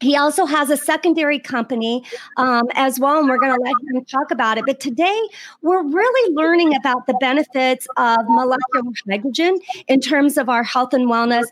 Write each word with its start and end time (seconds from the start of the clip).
He 0.00 0.16
also 0.16 0.44
has 0.44 0.70
a 0.70 0.76
secondary 0.76 1.38
company 1.38 2.04
um, 2.36 2.64
as 2.74 3.00
well, 3.00 3.18
and 3.18 3.28
we're 3.28 3.38
going 3.38 3.54
to 3.54 3.62
let 3.62 3.74
him 3.94 4.04
talk 4.04 4.30
about 4.30 4.58
it. 4.58 4.64
But 4.66 4.80
today, 4.80 5.18
we're 5.62 5.82
really 5.82 6.34
learning 6.34 6.74
about 6.74 7.06
the 7.06 7.14
benefits 7.20 7.86
of 7.96 8.18
molecular 8.26 8.92
hydrogen 9.08 9.58
in 9.88 10.00
terms 10.00 10.36
of 10.36 10.48
our 10.48 10.62
health 10.62 10.92
and 10.92 11.08
wellness 11.08 11.44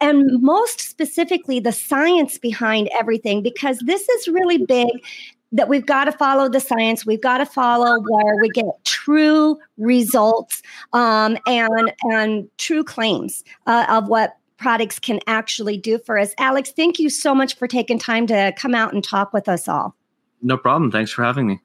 and 0.00 0.40
most 0.42 0.80
specifically 0.80 1.60
the 1.60 1.72
science 1.72 2.38
behind 2.38 2.88
everything 2.98 3.42
because 3.42 3.78
this 3.80 4.08
is 4.08 4.28
really 4.28 4.58
big 4.58 4.88
that 5.52 5.68
we've 5.68 5.86
got 5.86 6.04
to 6.04 6.12
follow 6.12 6.48
the 6.48 6.60
science. 6.60 7.06
We've 7.06 7.20
got 7.20 7.38
to 7.38 7.46
follow 7.46 8.00
where 8.00 8.36
we 8.40 8.48
get 8.50 8.66
true 8.84 9.58
results 9.76 10.62
um, 10.92 11.38
and 11.46 11.92
and 12.02 12.48
true 12.58 12.84
claims 12.84 13.44
uh, 13.66 13.86
of 13.88 14.08
what 14.08 14.36
products 14.58 14.98
can 14.98 15.20
actually 15.26 15.78
do 15.78 15.98
for 15.98 16.18
us. 16.18 16.34
Alex, 16.38 16.72
thank 16.72 16.98
you 16.98 17.08
so 17.08 17.34
much 17.34 17.56
for 17.56 17.66
taking 17.68 17.98
time 17.98 18.26
to 18.26 18.52
come 18.56 18.74
out 18.74 18.92
and 18.92 19.02
talk 19.02 19.32
with 19.32 19.48
us 19.48 19.68
all. 19.68 19.94
No 20.42 20.56
problem. 20.56 20.90
Thanks 20.90 21.10
for 21.10 21.24
having 21.24 21.46
me. 21.46 21.60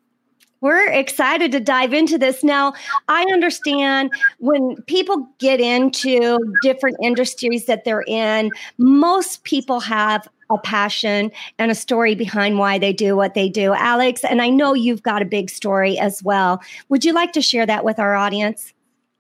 We're 0.62 0.90
excited 0.92 1.52
to 1.52 1.60
dive 1.60 1.94
into 1.94 2.18
this. 2.18 2.42
Now, 2.42 2.74
I 3.10 3.24
understand 3.34 4.12
when 4.38 4.78
people 4.88 5.28
get 5.38 5.60
into 5.60 6.40
different 6.62 6.96
industries 7.04 7.66
that 7.66 7.84
they're 7.84 8.06
in, 8.08 8.50
most 8.78 9.44
people 9.44 9.82
have 9.82 10.26
a 10.56 10.60
passion 10.60 11.32
and 11.60 11.72
a 11.72 11.76
story 11.76 12.16
behind 12.16 12.58
why 12.58 12.78
they 12.78 12.94
do 12.94 13.16
what 13.16 13.34
they 13.34 13.50
do. 13.50 13.74
Alex, 13.74 14.24
and 14.24 14.42
I 14.42 14.50
know 14.50 14.74
you've 14.74 15.04
got 15.04 15.22
a 15.22 15.26
big 15.26 15.50
story 15.50 15.98
as 15.98 16.24
well. 16.24 16.62
Would 16.90 17.06
you 17.06 17.14
like 17.14 17.34
to 17.34 17.42
share 17.42 17.66
that 17.66 17.84
with 17.84 18.00
our 18.00 18.16
audience? 18.16 18.74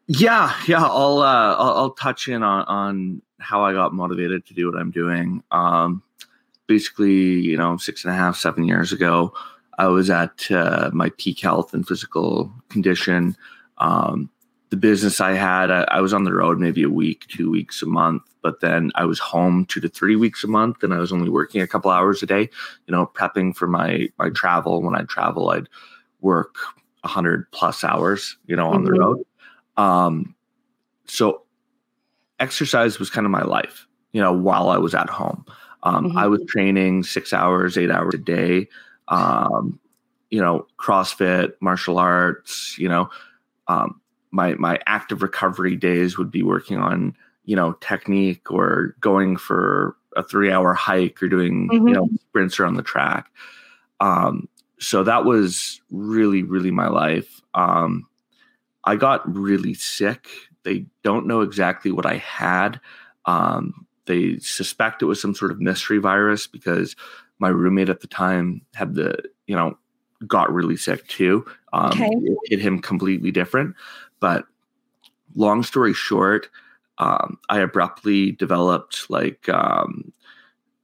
Yeah, 0.07 0.53
yeah, 0.67 0.83
I'll 0.83 1.19
uh, 1.19 1.55
I'll, 1.55 1.73
I'll, 1.75 1.91
touch 1.91 2.27
in 2.27 2.43
on, 2.43 2.65
on 2.65 3.21
how 3.39 3.63
I 3.63 3.71
got 3.71 3.93
motivated 3.93 4.45
to 4.47 4.53
do 4.53 4.69
what 4.69 4.79
I'm 4.79 4.91
doing. 4.91 5.41
Um, 5.51 6.03
basically, 6.67 7.13
you 7.13 7.57
know, 7.57 7.77
six 7.77 8.03
and 8.03 8.13
a 8.13 8.17
half, 8.17 8.35
seven 8.35 8.65
years 8.65 8.91
ago, 8.91 9.33
I 9.77 9.87
was 9.87 10.09
at 10.09 10.51
uh, 10.51 10.91
my 10.93 11.09
peak 11.17 11.39
health 11.39 11.73
and 11.73 11.87
physical 11.87 12.53
condition. 12.69 13.37
Um, 13.77 14.29
the 14.69 14.77
business 14.77 15.21
I 15.21 15.33
had, 15.33 15.71
I, 15.71 15.83
I, 15.83 16.01
was 16.01 16.13
on 16.13 16.23
the 16.23 16.33
road 16.33 16.59
maybe 16.59 16.83
a 16.83 16.89
week, 16.89 17.27
two 17.27 17.49
weeks 17.49 17.81
a 17.81 17.85
month, 17.85 18.23
but 18.43 18.59
then 18.59 18.91
I 18.95 19.05
was 19.05 19.19
home 19.19 19.65
two 19.65 19.79
to 19.79 19.89
three 19.89 20.15
weeks 20.15 20.43
a 20.43 20.47
month, 20.47 20.83
and 20.83 20.93
I 20.93 20.99
was 20.99 21.11
only 21.11 21.29
working 21.29 21.61
a 21.61 21.67
couple 21.67 21.89
hours 21.89 22.21
a 22.21 22.27
day. 22.27 22.49
You 22.87 22.91
know, 22.91 23.09
prepping 23.13 23.55
for 23.55 23.67
my 23.67 24.09
my 24.19 24.29
travel. 24.29 24.81
When 24.81 24.95
I'd 24.95 25.09
travel, 25.09 25.49
I'd 25.49 25.69
work 26.21 26.55
hundred 27.03 27.51
plus 27.51 27.83
hours. 27.83 28.37
You 28.45 28.55
know, 28.55 28.67
on 28.67 28.83
mm-hmm. 28.83 28.93
the 28.93 28.99
road. 28.99 29.25
Um, 29.77 30.35
so 31.05 31.41
exercise 32.39 32.99
was 32.99 33.09
kind 33.09 33.25
of 33.25 33.31
my 33.31 33.43
life. 33.43 33.87
You 34.11 34.21
know, 34.21 34.33
while 34.33 34.69
I 34.69 34.77
was 34.77 34.93
at 34.93 35.09
home, 35.09 35.45
um, 35.81 36.09
mm-hmm. 36.09 36.17
I 36.17 36.27
was 36.27 36.43
training 36.47 37.03
six 37.03 37.33
hours, 37.33 37.77
eight 37.77 37.89
hours 37.89 38.13
a 38.13 38.19
day 38.19 38.67
um, 39.07 39.79
you 40.29 40.41
know, 40.41 40.67
CrossFit, 40.77 41.53
martial 41.59 41.97
arts, 41.97 42.77
you 42.77 42.89
know, 42.89 43.09
um, 43.67 44.01
my 44.31 44.55
my 44.55 44.79
active 44.87 45.21
recovery 45.21 45.75
days 45.75 46.17
would 46.17 46.31
be 46.31 46.43
working 46.43 46.77
on, 46.77 47.15
you 47.45 47.55
know, 47.55 47.73
technique 47.73 48.51
or 48.51 48.95
going 48.99 49.37
for 49.37 49.95
a 50.15 50.23
three 50.23 50.51
hour 50.51 50.73
hike 50.73 51.21
or 51.21 51.27
doing, 51.27 51.69
mm-hmm. 51.69 51.87
you 51.87 51.93
know, 51.93 52.09
sprints 52.27 52.59
around 52.59 52.75
the 52.75 52.83
track. 52.83 53.27
Um, 53.99 54.47
so 54.79 55.03
that 55.03 55.25
was 55.25 55.81
really, 55.91 56.43
really 56.43 56.71
my 56.71 56.87
life. 56.87 57.41
Um, 57.53 58.07
I 58.83 58.95
got 58.95 59.21
really 59.33 59.73
sick. 59.73 60.27
They 60.63 60.85
don't 61.03 61.27
know 61.27 61.41
exactly 61.41 61.91
what 61.91 62.05
I 62.05 62.17
had. 62.17 62.79
Um, 63.25 63.85
they 64.05 64.37
suspect 64.39 65.01
it 65.01 65.05
was 65.05 65.21
some 65.21 65.33
sort 65.33 65.51
of 65.51 65.61
mystery 65.61 65.99
virus 65.99 66.47
because 66.47 66.95
my 67.39 67.49
roommate 67.49 67.89
at 67.89 68.01
the 68.01 68.07
time 68.07 68.61
had 68.73 68.95
the 68.95 69.17
you 69.47 69.55
know 69.55 69.77
got 70.27 70.53
really 70.53 70.77
sick 70.77 71.07
too. 71.07 71.45
Um, 71.71 71.91
okay. 71.91 72.09
it 72.13 72.37
hit 72.49 72.59
him 72.59 72.79
completely 72.79 73.31
different. 73.31 73.75
But 74.19 74.45
long 75.35 75.63
story 75.63 75.93
short, 75.93 76.49
um, 76.97 77.37
I 77.49 77.59
abruptly 77.59 78.31
developed 78.31 79.09
like 79.09 79.47
um, 79.49 80.11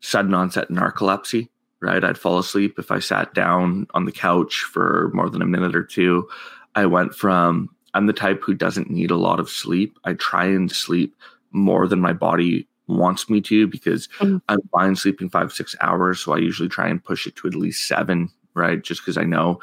sudden 0.02 0.34
onset 0.34 0.70
narcolepsy. 0.70 1.50
Right, 1.82 2.04
I'd 2.04 2.18
fall 2.18 2.40
asleep 2.40 2.78
if 2.78 2.92
I 2.92 3.00
sat 3.00 3.34
down 3.34 3.88
on 3.94 4.04
the 4.04 4.12
couch 4.12 4.66
for 4.70 5.12
more 5.14 5.30
than 5.30 5.42
a 5.42 5.46
minute 5.46 5.78
or 5.78 5.84
two. 5.84 6.28
I 6.76 6.86
went 6.86 7.16
from 7.16 7.70
I'm 7.94 8.06
the 8.06 8.14
type 8.14 8.44
who 8.44 8.54
doesn't 8.54 8.90
need 8.90 9.12
a 9.12 9.18
lot 9.18 9.40
of 9.40 9.50
sleep. 9.50 9.98
I 10.04 10.14
try 10.14 10.46
and 10.46 10.72
sleep 10.72 11.16
more 11.52 11.88
than 11.88 12.00
my 12.00 12.14
body 12.14 12.68
wants 12.88 13.30
me 13.30 13.40
to 13.42 13.68
because 13.68 14.08
mm-hmm. 14.20 14.38
I'm 14.50 14.60
fine 14.72 14.96
sleeping 14.96 15.30
five, 15.30 15.54
six 15.54 15.76
hours. 15.82 16.20
So 16.20 16.34
I 16.34 16.38
usually 16.38 16.70
try 16.70 16.88
and 16.88 17.04
push 17.04 17.28
it 17.28 17.36
to 17.38 17.48
at 17.48 17.56
least 17.56 17.88
seven, 17.88 18.30
right? 18.54 18.82
Just 18.82 19.02
because 19.02 19.18
I 19.18 19.24
know 19.24 19.60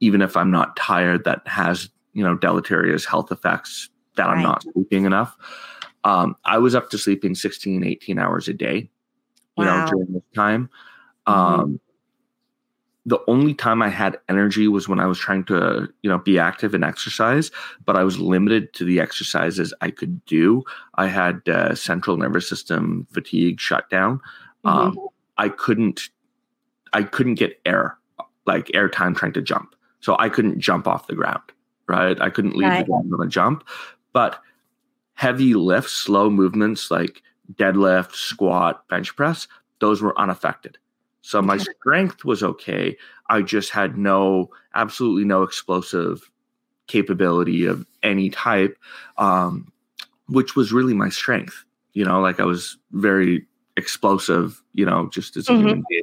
even 0.00 0.22
if 0.22 0.36
I'm 0.36 0.50
not 0.50 0.76
tired, 0.76 1.24
that 1.24 1.46
has, 1.46 1.90
you 2.14 2.24
know, 2.24 2.34
deleterious 2.34 3.04
health 3.04 3.30
effects 3.30 3.90
that 4.16 4.26
right. 4.26 4.36
I'm 4.36 4.42
not 4.42 4.64
sleeping 4.72 5.04
enough. 5.04 5.36
Um, 6.04 6.36
I 6.44 6.58
was 6.58 6.74
up 6.74 6.90
to 6.90 6.98
sleeping 6.98 7.34
16, 7.34 7.84
18 7.84 8.18
hours 8.18 8.48
a 8.48 8.54
day, 8.54 8.90
you 9.56 9.64
wow. 9.64 9.84
know, 9.84 9.90
during 9.90 10.12
this 10.12 10.22
time. 10.34 10.70
Mm-hmm. 11.26 11.60
Um, 11.60 11.80
the 13.06 13.18
only 13.28 13.54
time 13.54 13.82
I 13.82 13.88
had 13.88 14.18
energy 14.28 14.68
was 14.68 14.88
when 14.88 15.00
I 15.00 15.06
was 15.06 15.18
trying 15.18 15.44
to, 15.44 15.88
you 16.02 16.10
know, 16.10 16.18
be 16.18 16.38
active 16.38 16.74
and 16.74 16.84
exercise, 16.84 17.50
but 17.84 17.96
I 17.96 18.04
was 18.04 18.18
limited 18.18 18.72
to 18.74 18.84
the 18.84 19.00
exercises 19.00 19.72
I 19.80 19.90
could 19.90 20.24
do. 20.26 20.62
I 20.94 21.06
had 21.06 21.48
uh, 21.48 21.74
central 21.74 22.16
nervous 22.18 22.48
system 22.48 23.06
fatigue 23.10 23.58
shut 23.58 23.88
down. 23.90 24.20
Um, 24.64 24.92
mm-hmm. 24.92 25.06
I 25.38 25.48
couldn't, 25.48 26.10
I 26.92 27.02
couldn't 27.02 27.34
get 27.34 27.60
air, 27.64 27.96
like 28.46 28.70
air 28.74 28.88
time 28.88 29.14
trying 29.14 29.32
to 29.32 29.42
jump. 29.42 29.74
So 30.00 30.16
I 30.18 30.28
couldn't 30.28 30.60
jump 30.60 30.86
off 30.86 31.06
the 31.06 31.14
ground, 31.14 31.42
right? 31.88 32.20
I 32.20 32.28
couldn't 32.30 32.56
leave 32.56 32.68
right. 32.68 32.86
the 32.86 32.90
ground 32.92 33.12
on 33.12 33.26
a 33.26 33.28
jump. 33.28 33.66
but 34.12 34.40
heavy 35.20 35.52
lifts, 35.52 35.92
slow 35.92 36.30
movements 36.30 36.90
like 36.90 37.22
deadlift, 37.52 38.14
squat, 38.14 38.88
bench 38.88 39.14
press, 39.16 39.46
those 39.78 40.00
were 40.00 40.18
unaffected. 40.18 40.78
So 41.20 41.42
my 41.42 41.58
strength 41.58 42.24
was 42.24 42.42
okay. 42.42 42.96
I 43.28 43.42
just 43.42 43.68
had 43.68 43.98
no, 43.98 44.48
absolutely 44.74 45.26
no 45.26 45.42
explosive 45.42 46.30
capability 46.86 47.66
of 47.66 47.86
any 48.02 48.30
type, 48.30 48.78
um, 49.18 49.70
which 50.26 50.56
was 50.56 50.72
really 50.72 50.94
my 50.94 51.10
strength. 51.10 51.66
You 51.92 52.06
know, 52.06 52.22
like 52.22 52.40
I 52.40 52.44
was 52.44 52.78
very 52.92 53.46
explosive, 53.76 54.62
you 54.72 54.86
know, 54.86 55.10
just 55.12 55.36
as 55.36 55.50
a 55.50 55.52
mm-hmm. 55.52 55.60
human 55.60 55.84
being. 55.90 56.02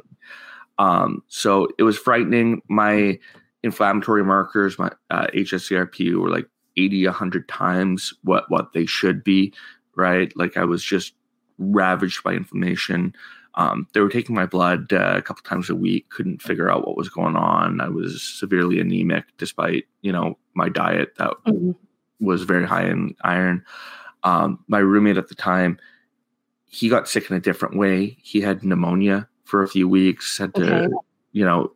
Um, 0.78 1.24
so 1.26 1.66
it 1.76 1.82
was 1.82 1.98
frightening. 1.98 2.62
My 2.68 3.18
inflammatory 3.64 4.22
markers, 4.22 4.78
my 4.78 4.92
uh, 5.10 5.26
HSCRP 5.34 6.14
were 6.14 6.30
like 6.30 6.46
80, 6.78 7.06
100 7.06 7.48
times 7.48 8.14
what, 8.22 8.50
what 8.50 8.72
they 8.72 8.86
should 8.86 9.24
be, 9.24 9.52
right? 9.96 10.32
Like 10.36 10.56
I 10.56 10.64
was 10.64 10.82
just 10.82 11.14
ravaged 11.58 12.22
by 12.22 12.32
inflammation. 12.32 13.14
Um, 13.54 13.88
they 13.92 14.00
were 14.00 14.08
taking 14.08 14.34
my 14.34 14.46
blood 14.46 14.92
uh, 14.92 15.14
a 15.16 15.22
couple 15.22 15.42
times 15.42 15.68
a 15.68 15.74
week, 15.74 16.08
couldn't 16.10 16.42
figure 16.42 16.70
out 16.70 16.86
what 16.86 16.96
was 16.96 17.08
going 17.08 17.36
on. 17.36 17.80
I 17.80 17.88
was 17.88 18.22
severely 18.22 18.78
anemic 18.78 19.24
despite, 19.36 19.86
you 20.02 20.12
know, 20.12 20.38
my 20.54 20.68
diet 20.68 21.14
that 21.18 21.32
mm-hmm. 21.46 21.72
was 22.24 22.44
very 22.44 22.66
high 22.66 22.84
in 22.84 23.16
iron. 23.22 23.64
Um, 24.22 24.64
my 24.68 24.78
roommate 24.78 25.16
at 25.16 25.28
the 25.28 25.34
time, 25.34 25.78
he 26.66 26.88
got 26.88 27.08
sick 27.08 27.30
in 27.30 27.36
a 27.36 27.40
different 27.40 27.76
way. 27.76 28.16
He 28.22 28.40
had 28.40 28.62
pneumonia 28.62 29.28
for 29.44 29.62
a 29.62 29.68
few 29.68 29.88
weeks, 29.88 30.38
had 30.38 30.54
to, 30.54 30.74
okay. 30.74 30.94
you 31.32 31.44
know, 31.44 31.72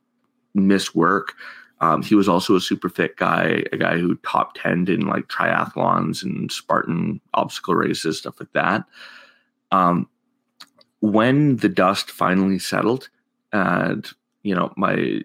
miss 0.55 0.95
work. 0.95 1.35
Um, 1.83 2.01
he 2.01 2.15
was 2.15 2.29
also 2.29 2.55
a 2.55 2.61
super 2.61 2.89
fit 2.89 3.17
guy, 3.17 3.65
a 3.73 3.77
guy 3.77 3.99
who 3.99 4.15
top 4.17 4.55
10 4.55 4.87
in 4.87 5.01
like 5.01 5.27
triathlons 5.27 6.23
and 6.23 6.51
Spartan 6.51 7.21
obstacle 7.35 7.75
races, 7.75 8.19
stuff 8.19 8.39
like 8.39 8.53
that. 8.53 8.85
Um, 9.73 10.09
when 11.01 11.57
the 11.57 11.69
dust 11.69 12.09
finally 12.09 12.61
settled 12.61 13.09
and, 13.53 14.09
you 14.45 14.55
know, 14.55 14.73
my 14.77 15.23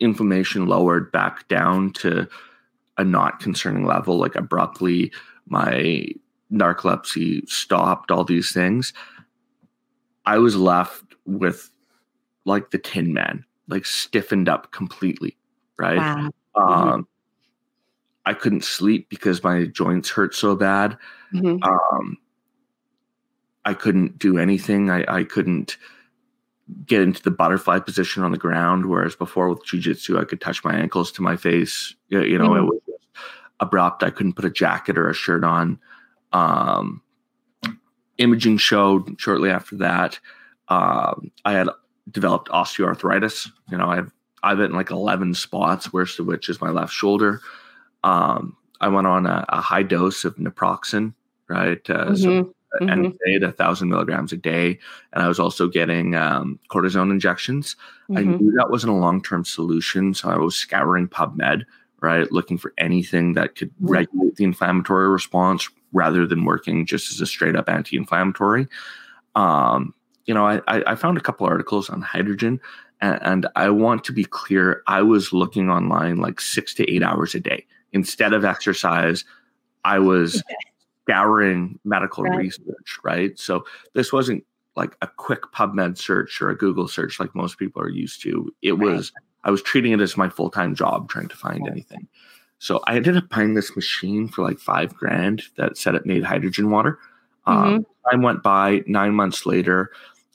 inflammation 0.00 0.66
lowered 0.66 1.10
back 1.10 1.48
down 1.48 1.94
to 1.94 2.28
a 2.98 3.04
not 3.04 3.40
concerning 3.40 3.86
level, 3.86 4.18
like 4.18 4.36
abruptly, 4.36 5.10
my 5.46 6.04
narcolepsy 6.52 7.48
stopped, 7.48 8.10
all 8.10 8.24
these 8.24 8.52
things. 8.52 8.92
I 10.26 10.36
was 10.36 10.56
left 10.56 11.14
with 11.24 11.70
like 12.44 12.70
the 12.70 12.78
Tin 12.78 13.14
Man, 13.14 13.46
like 13.68 13.86
stiffened 13.86 14.50
up 14.50 14.72
completely, 14.72 15.38
right? 15.80 15.96
Wow. 15.96 16.30
Um, 16.54 16.64
mm-hmm. 16.64 17.00
I 18.26 18.34
couldn't 18.34 18.64
sleep 18.64 19.08
because 19.08 19.42
my 19.42 19.64
joints 19.64 20.10
hurt 20.10 20.34
so 20.34 20.54
bad. 20.54 20.96
Mm-hmm. 21.32 21.62
Um, 21.62 22.18
I 23.64 23.74
couldn't 23.74 24.18
do 24.18 24.38
anything. 24.38 24.90
I, 24.90 25.04
I 25.08 25.24
couldn't 25.24 25.76
get 26.86 27.00
into 27.00 27.22
the 27.22 27.30
butterfly 27.30 27.80
position 27.80 28.22
on 28.22 28.30
the 28.30 28.38
ground, 28.38 28.86
whereas 28.86 29.16
before 29.16 29.48
with 29.48 29.64
jujitsu, 29.64 30.20
I 30.20 30.24
could 30.24 30.40
touch 30.40 30.62
my 30.62 30.74
ankles 30.74 31.10
to 31.12 31.22
my 31.22 31.36
face. 31.36 31.94
You 32.08 32.38
know, 32.38 32.50
mm-hmm. 32.50 32.58
it 32.58 32.66
was 32.66 32.80
abrupt. 33.58 34.02
I 34.02 34.10
couldn't 34.10 34.34
put 34.34 34.44
a 34.44 34.50
jacket 34.50 34.96
or 34.96 35.08
a 35.08 35.14
shirt 35.14 35.44
on. 35.44 35.78
Um, 36.32 37.02
imaging 38.18 38.58
showed 38.58 39.20
shortly 39.20 39.50
after 39.50 39.76
that 39.78 40.20
um, 40.70 41.32
I 41.44 41.52
had 41.52 41.68
developed 42.10 42.48
osteoarthritis. 42.48 43.50
You 43.70 43.78
know, 43.78 43.90
I've 43.90 44.12
I've 44.42 44.60
in 44.60 44.72
like 44.72 44.90
eleven 44.90 45.34
spots, 45.34 45.92
worst 45.92 46.18
of 46.18 46.26
which 46.26 46.48
is 46.48 46.60
my 46.60 46.70
left 46.70 46.92
shoulder. 46.92 47.40
Um, 48.04 48.56
I 48.80 48.88
went 48.88 49.06
on 49.06 49.26
a, 49.26 49.44
a, 49.50 49.60
high 49.60 49.82
dose 49.82 50.24
of 50.24 50.36
naproxen, 50.36 51.12
right? 51.48 51.78
Uh, 51.90 52.06
mm-hmm. 52.06 52.14
So 52.14 52.54
mm-hmm. 52.80 53.44
a 53.44 53.52
thousand 53.52 53.88
milligrams 53.88 54.32
a 54.32 54.36
day, 54.36 54.78
and 55.12 55.22
I 55.22 55.28
was 55.28 55.38
also 55.38 55.68
getting 55.68 56.14
um, 56.14 56.58
cortisone 56.70 57.10
injections. 57.10 57.76
Mm-hmm. 58.10 58.16
I 58.16 58.22
knew 58.22 58.52
that 58.56 58.70
wasn't 58.70 58.92
a 58.92 58.96
long 58.96 59.22
term 59.22 59.44
solution, 59.44 60.14
so 60.14 60.30
I 60.30 60.38
was 60.38 60.56
scouring 60.56 61.08
PubMed, 61.08 61.64
right, 62.00 62.30
looking 62.32 62.58
for 62.58 62.72
anything 62.78 63.34
that 63.34 63.54
could 63.56 63.70
mm-hmm. 63.74 63.88
regulate 63.88 64.36
the 64.36 64.44
inflammatory 64.44 65.08
response 65.08 65.68
rather 65.92 66.26
than 66.26 66.44
working 66.44 66.86
just 66.86 67.10
as 67.10 67.20
a 67.20 67.26
straight 67.26 67.56
up 67.56 67.68
anti 67.68 67.96
inflammatory. 67.96 68.68
Um, 69.34 69.94
you 70.26 70.34
know, 70.34 70.46
I, 70.46 70.60
I 70.68 70.94
found 70.94 71.18
a 71.18 71.20
couple 71.20 71.46
articles 71.46 71.90
on 71.90 72.02
hydrogen, 72.02 72.60
and, 73.00 73.18
and 73.22 73.48
I 73.56 73.70
want 73.70 74.04
to 74.04 74.12
be 74.12 74.24
clear. 74.24 74.82
I 74.86 75.02
was 75.02 75.32
looking 75.32 75.70
online 75.70 76.16
like 76.16 76.40
six 76.40 76.74
to 76.74 76.90
eight 76.90 77.02
hours 77.02 77.34
a 77.34 77.40
day 77.40 77.66
instead 77.92 78.32
of 78.32 78.44
exercise. 78.44 79.24
I 79.84 79.98
was 79.98 80.42
scouring 81.04 81.78
medical 81.84 82.24
right. 82.24 82.38
research, 82.38 82.98
right? 83.02 83.38
So 83.38 83.64
this 83.94 84.12
wasn't 84.12 84.44
like 84.76 84.96
a 85.02 85.06
quick 85.06 85.42
PubMed 85.54 85.98
search 85.98 86.40
or 86.40 86.50
a 86.50 86.56
Google 86.56 86.88
search 86.88 87.18
like 87.18 87.34
most 87.34 87.58
people 87.58 87.82
are 87.82 87.90
used 87.90 88.22
to. 88.22 88.52
It 88.62 88.72
right. 88.72 88.80
was 88.80 89.12
I 89.44 89.50
was 89.50 89.62
treating 89.62 89.92
it 89.92 90.00
as 90.00 90.16
my 90.16 90.28
full 90.28 90.50
time 90.50 90.74
job, 90.74 91.08
trying 91.08 91.28
to 91.28 91.36
find 91.36 91.62
right. 91.62 91.72
anything. 91.72 92.08
So 92.58 92.80
I 92.86 92.96
ended 92.96 93.16
up 93.16 93.28
buying 93.30 93.54
this 93.54 93.74
machine 93.74 94.28
for 94.28 94.42
like 94.42 94.58
five 94.58 94.94
grand 94.94 95.42
that 95.56 95.78
said 95.78 95.94
it 95.94 96.04
made 96.04 96.22
hydrogen 96.22 96.70
water. 96.70 96.98
Mm-hmm. 97.46 97.74
Um, 97.74 97.86
time 98.10 98.22
went 98.22 98.42
by. 98.42 98.82
Nine 98.86 99.14
months 99.14 99.46
later, 99.46 99.90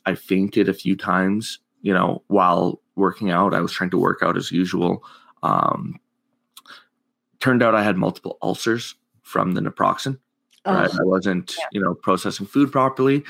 I 0.08 0.16
fainted 0.16 0.68
a 0.68 0.74
few 0.74 0.96
times, 0.96 1.60
you 1.86 1.94
know, 1.94 2.24
while 2.28 2.82
working 2.96 3.30
out. 3.30 3.54
I 3.54 3.62
was 3.62 3.72
trying 3.72 3.92
to 3.92 3.98
work 4.00 4.24
out 4.24 4.36
as 4.36 4.52
usual. 4.52 5.04
Um, 5.44 6.00
turned 7.40 7.62
out 7.62 7.76
I 7.76 7.84
had 7.84 7.96
multiple 7.96 8.40
ulcers 8.42 8.96
from 9.22 9.52
the 9.52 9.62
naproxen. 9.62 10.18
Oh. 10.66 10.74
Right? 10.74 10.90
I 10.90 11.04
wasn't, 11.04 11.54
yeah. 11.56 11.66
you 11.74 11.82
know, 11.82 11.94
processing 11.94 12.48
food 12.48 12.72
properly. 12.72 13.24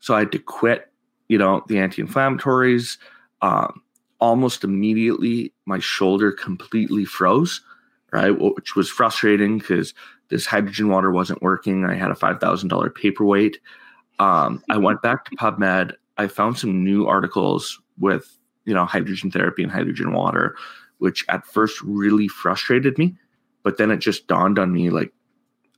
So 0.00 0.14
I 0.14 0.20
had 0.20 0.32
to 0.32 0.38
quit, 0.38 0.90
you 1.28 1.36
know, 1.36 1.62
the 1.68 1.78
anti-inflammatories. 1.78 2.96
Um, 3.42 3.82
almost 4.18 4.64
immediately, 4.64 5.52
my 5.66 5.78
shoulder 5.78 6.32
completely 6.32 7.04
froze, 7.04 7.60
right? 8.14 8.30
Which 8.30 8.76
was 8.76 8.88
frustrating 8.88 9.58
because 9.58 9.92
this 10.30 10.46
hydrogen 10.46 10.88
water 10.88 11.10
wasn't 11.10 11.42
working. 11.42 11.84
I 11.84 11.96
had 11.96 12.10
a 12.10 12.14
$5,000 12.14 12.94
paperweight. 12.94 13.58
Um, 14.20 14.62
I 14.70 14.78
went 14.78 15.02
back 15.02 15.26
to 15.26 15.36
PubMed. 15.36 15.92
I 16.16 16.28
found 16.28 16.58
some 16.58 16.84
new 16.84 17.06
articles 17.06 17.80
with 17.98 18.38
you 18.64 18.74
know 18.74 18.84
hydrogen 18.84 19.30
therapy 19.30 19.62
and 19.62 19.72
hydrogen 19.72 20.12
water, 20.12 20.56
which 20.98 21.24
at 21.28 21.46
first 21.46 21.80
really 21.82 22.28
frustrated 22.28 22.98
me, 22.98 23.14
but 23.62 23.78
then 23.78 23.90
it 23.90 23.98
just 23.98 24.26
dawned 24.26 24.58
on 24.58 24.72
me 24.72 24.90
like, 24.90 25.12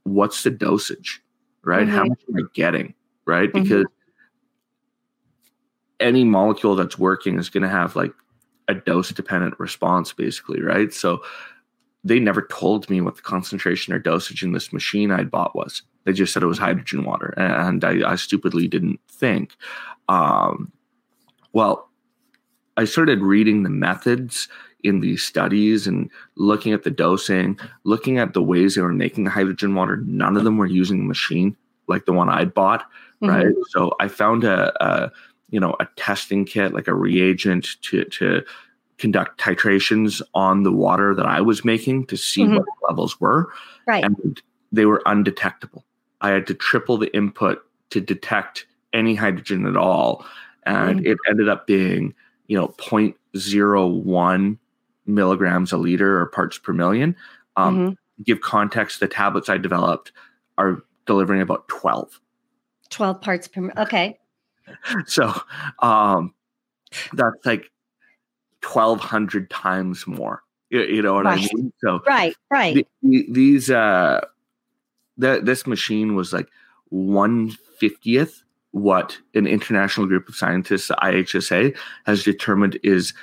what's 0.03 0.43
the 0.43 0.51
dosage, 0.51 1.21
right? 1.63 1.87
Mm-hmm. 1.87 1.95
How 1.95 2.05
much 2.05 2.21
am 2.29 2.35
I 2.37 2.41
getting, 2.53 2.93
right? 3.25 3.51
Mm-hmm. 3.51 3.63
Because 3.63 3.85
any 5.99 6.23
molecule 6.23 6.75
that's 6.75 6.97
working 6.97 7.39
is 7.39 7.49
going 7.49 7.63
to 7.63 7.69
have 7.69 7.95
like 7.95 8.13
a 8.67 8.75
dose 8.75 9.09
dependent 9.09 9.59
response, 9.59 10.13
basically, 10.13 10.61
right? 10.61 10.93
So 10.93 11.21
they 12.07 12.19
never 12.19 12.47
told 12.49 12.89
me 12.89 13.01
what 13.01 13.17
the 13.17 13.21
concentration 13.21 13.93
or 13.93 13.99
dosage 13.99 14.43
in 14.43 14.53
this 14.53 14.71
machine 14.71 15.11
I'd 15.11 15.31
bought 15.31 15.55
was. 15.55 15.81
They 16.05 16.13
just 16.13 16.33
said 16.33 16.41
it 16.41 16.47
was 16.47 16.57
hydrogen 16.57 17.03
water, 17.03 17.33
and 17.37 17.83
I, 17.83 18.11
I 18.11 18.15
stupidly 18.15 18.67
didn't 18.67 18.99
think. 19.09 19.55
Um, 20.07 20.71
well, 21.51 21.89
I 22.77 22.85
started 22.85 23.21
reading 23.21 23.63
the 23.63 23.69
methods 23.69 24.47
in 24.83 25.01
these 25.01 25.23
studies 25.23 25.85
and 25.85 26.09
looking 26.35 26.71
at 26.71 26.83
the 26.83 26.91
dosing, 26.91 27.59
looking 27.83 28.19
at 28.19 28.33
the 28.33 28.43
ways 28.43 28.75
they 28.75 28.81
were 28.81 28.93
making 28.93 29.25
the 29.25 29.31
hydrogen 29.31 29.75
water. 29.75 29.97
None 30.05 30.37
of 30.37 30.43
them 30.45 30.57
were 30.57 30.67
using 30.67 31.01
a 31.01 31.03
machine 31.03 31.57
like 31.87 32.05
the 32.05 32.13
one 32.13 32.29
I'd 32.29 32.53
bought, 32.53 32.83
mm-hmm. 33.21 33.27
right? 33.27 33.55
So 33.69 33.95
I 33.99 34.07
found 34.07 34.43
a, 34.43 34.71
a, 34.83 35.11
you 35.49 35.59
know 35.59 35.75
a 35.79 35.87
testing 35.95 36.45
kit, 36.45 36.73
like 36.73 36.87
a 36.87 36.93
reagent 36.93 37.81
to 37.83 38.03
to 38.05 38.43
conduct 38.97 39.39
titrations 39.39 40.21
on 40.33 40.63
the 40.63 40.71
water 40.71 41.13
that 41.13 41.25
I 41.25 41.41
was 41.41 41.63
making 41.63 42.07
to 42.07 42.17
see 42.17 42.43
mm-hmm. 42.43 42.57
what 42.57 42.65
levels 42.87 43.19
were, 43.19 43.51
right? 43.85 44.03
And 44.03 44.41
they 44.71 44.85
were 44.85 45.01
undetectable. 45.05 45.85
I 46.21 46.29
had 46.29 46.47
to 46.47 46.53
triple 46.53 46.97
the 46.97 47.15
input 47.15 47.63
to 47.91 48.01
detect 48.01 48.65
any 48.93 49.15
hydrogen 49.15 49.65
at 49.65 49.77
all. 49.77 50.25
And 50.65 50.99
mm-hmm. 50.99 51.07
it 51.11 51.17
ended 51.29 51.47
up 51.47 51.67
being, 51.67 52.13
you 52.47 52.57
know, 52.57 52.69
0.01 52.79 54.57
milligrams 55.05 55.71
a 55.71 55.77
liter 55.77 56.19
or 56.19 56.25
parts 56.25 56.57
per 56.57 56.73
million. 56.73 57.15
Um, 57.55 57.77
mm-hmm. 57.77 58.23
Give 58.23 58.41
context, 58.41 58.99
the 58.99 59.07
tablets 59.07 59.47
I 59.47 59.57
developed 59.57 60.11
are 60.57 60.83
delivering 61.05 61.41
about 61.41 61.67
12. 61.67 62.19
12 62.89 63.21
parts 63.21 63.47
per 63.47 63.71
okay. 63.77 64.19
So 65.05 65.33
um, 65.79 66.33
that's 67.13 67.45
like 67.45 67.71
1,200 68.63 69.49
times 69.49 70.05
more. 70.07 70.43
You, 70.69 70.81
you 70.83 71.01
know 71.01 71.13
what 71.15 71.25
right. 71.25 71.39
I 71.39 71.55
mean? 71.55 71.73
So 71.79 72.01
right, 72.05 72.35
right. 72.49 72.85
The, 73.01 73.25
these 73.31 73.69
uh, 73.69 74.25
that 75.17 75.45
this 75.45 75.65
machine 75.65 76.15
was 76.15 76.33
like 76.33 76.49
one 76.89 77.51
fiftieth 77.79 78.43
what 78.71 79.17
an 79.33 79.47
international 79.47 80.07
group 80.07 80.27
of 80.27 80.35
scientists, 80.35 80.89
the 80.89 80.95
IHSA, 80.95 81.75
has 82.05 82.23
determined 82.23 82.77
is 82.83 83.13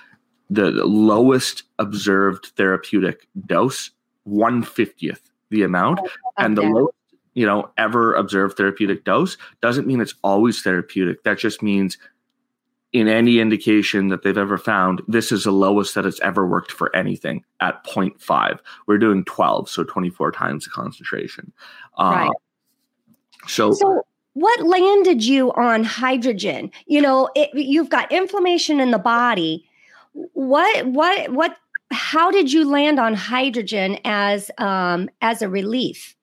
the 0.50 0.70
lowest 0.70 1.64
observed 1.78 2.52
therapeutic 2.56 3.28
dose, 3.46 3.90
one 4.24 4.62
fiftieth 4.62 5.30
the 5.50 5.62
amount 5.62 6.00
and 6.38 6.56
the 6.56 6.62
low 6.62 6.88
you 7.34 7.46
know 7.46 7.70
ever 7.78 8.14
observed 8.14 8.56
therapeutic 8.56 9.04
dose 9.04 9.36
doesn't 9.60 9.86
mean 9.86 10.00
it's 10.00 10.14
always 10.24 10.62
therapeutic 10.62 11.22
that 11.22 11.38
just 11.38 11.62
means 11.62 11.96
in 12.94 13.08
any 13.08 13.40
indication 13.40 14.08
that 14.08 14.22
they've 14.22 14.38
ever 14.38 14.56
found 14.56 15.02
this 15.08 15.32
is 15.32 15.44
the 15.44 15.50
lowest 15.50 15.94
that 15.96 16.06
it's 16.06 16.20
ever 16.20 16.46
worked 16.46 16.70
for 16.70 16.94
anything 16.94 17.44
at 17.60 17.84
0.5 17.84 18.60
we're 18.86 18.98
doing 18.98 19.24
12 19.24 19.68
so 19.68 19.84
24 19.84 20.32
times 20.32 20.64
the 20.64 20.70
concentration. 20.70 21.52
Right. 21.98 22.28
Uh, 22.28 22.32
so, 23.46 23.72
so 23.72 24.06
what 24.34 24.66
landed 24.66 25.24
you 25.24 25.52
on 25.52 25.84
hydrogen? 25.84 26.70
You 26.86 27.02
know 27.02 27.28
it, 27.34 27.50
you've 27.54 27.90
got 27.90 28.10
inflammation 28.10 28.80
in 28.80 28.90
the 28.90 28.98
body. 28.98 29.68
What 30.12 30.86
what 30.86 31.30
what 31.32 31.56
how 31.90 32.30
did 32.30 32.52
you 32.52 32.68
land 32.68 32.98
on 32.98 33.14
hydrogen 33.14 33.98
as 34.04 34.50
um 34.58 35.08
as 35.20 35.42
a 35.42 35.48
relief? 35.48 36.16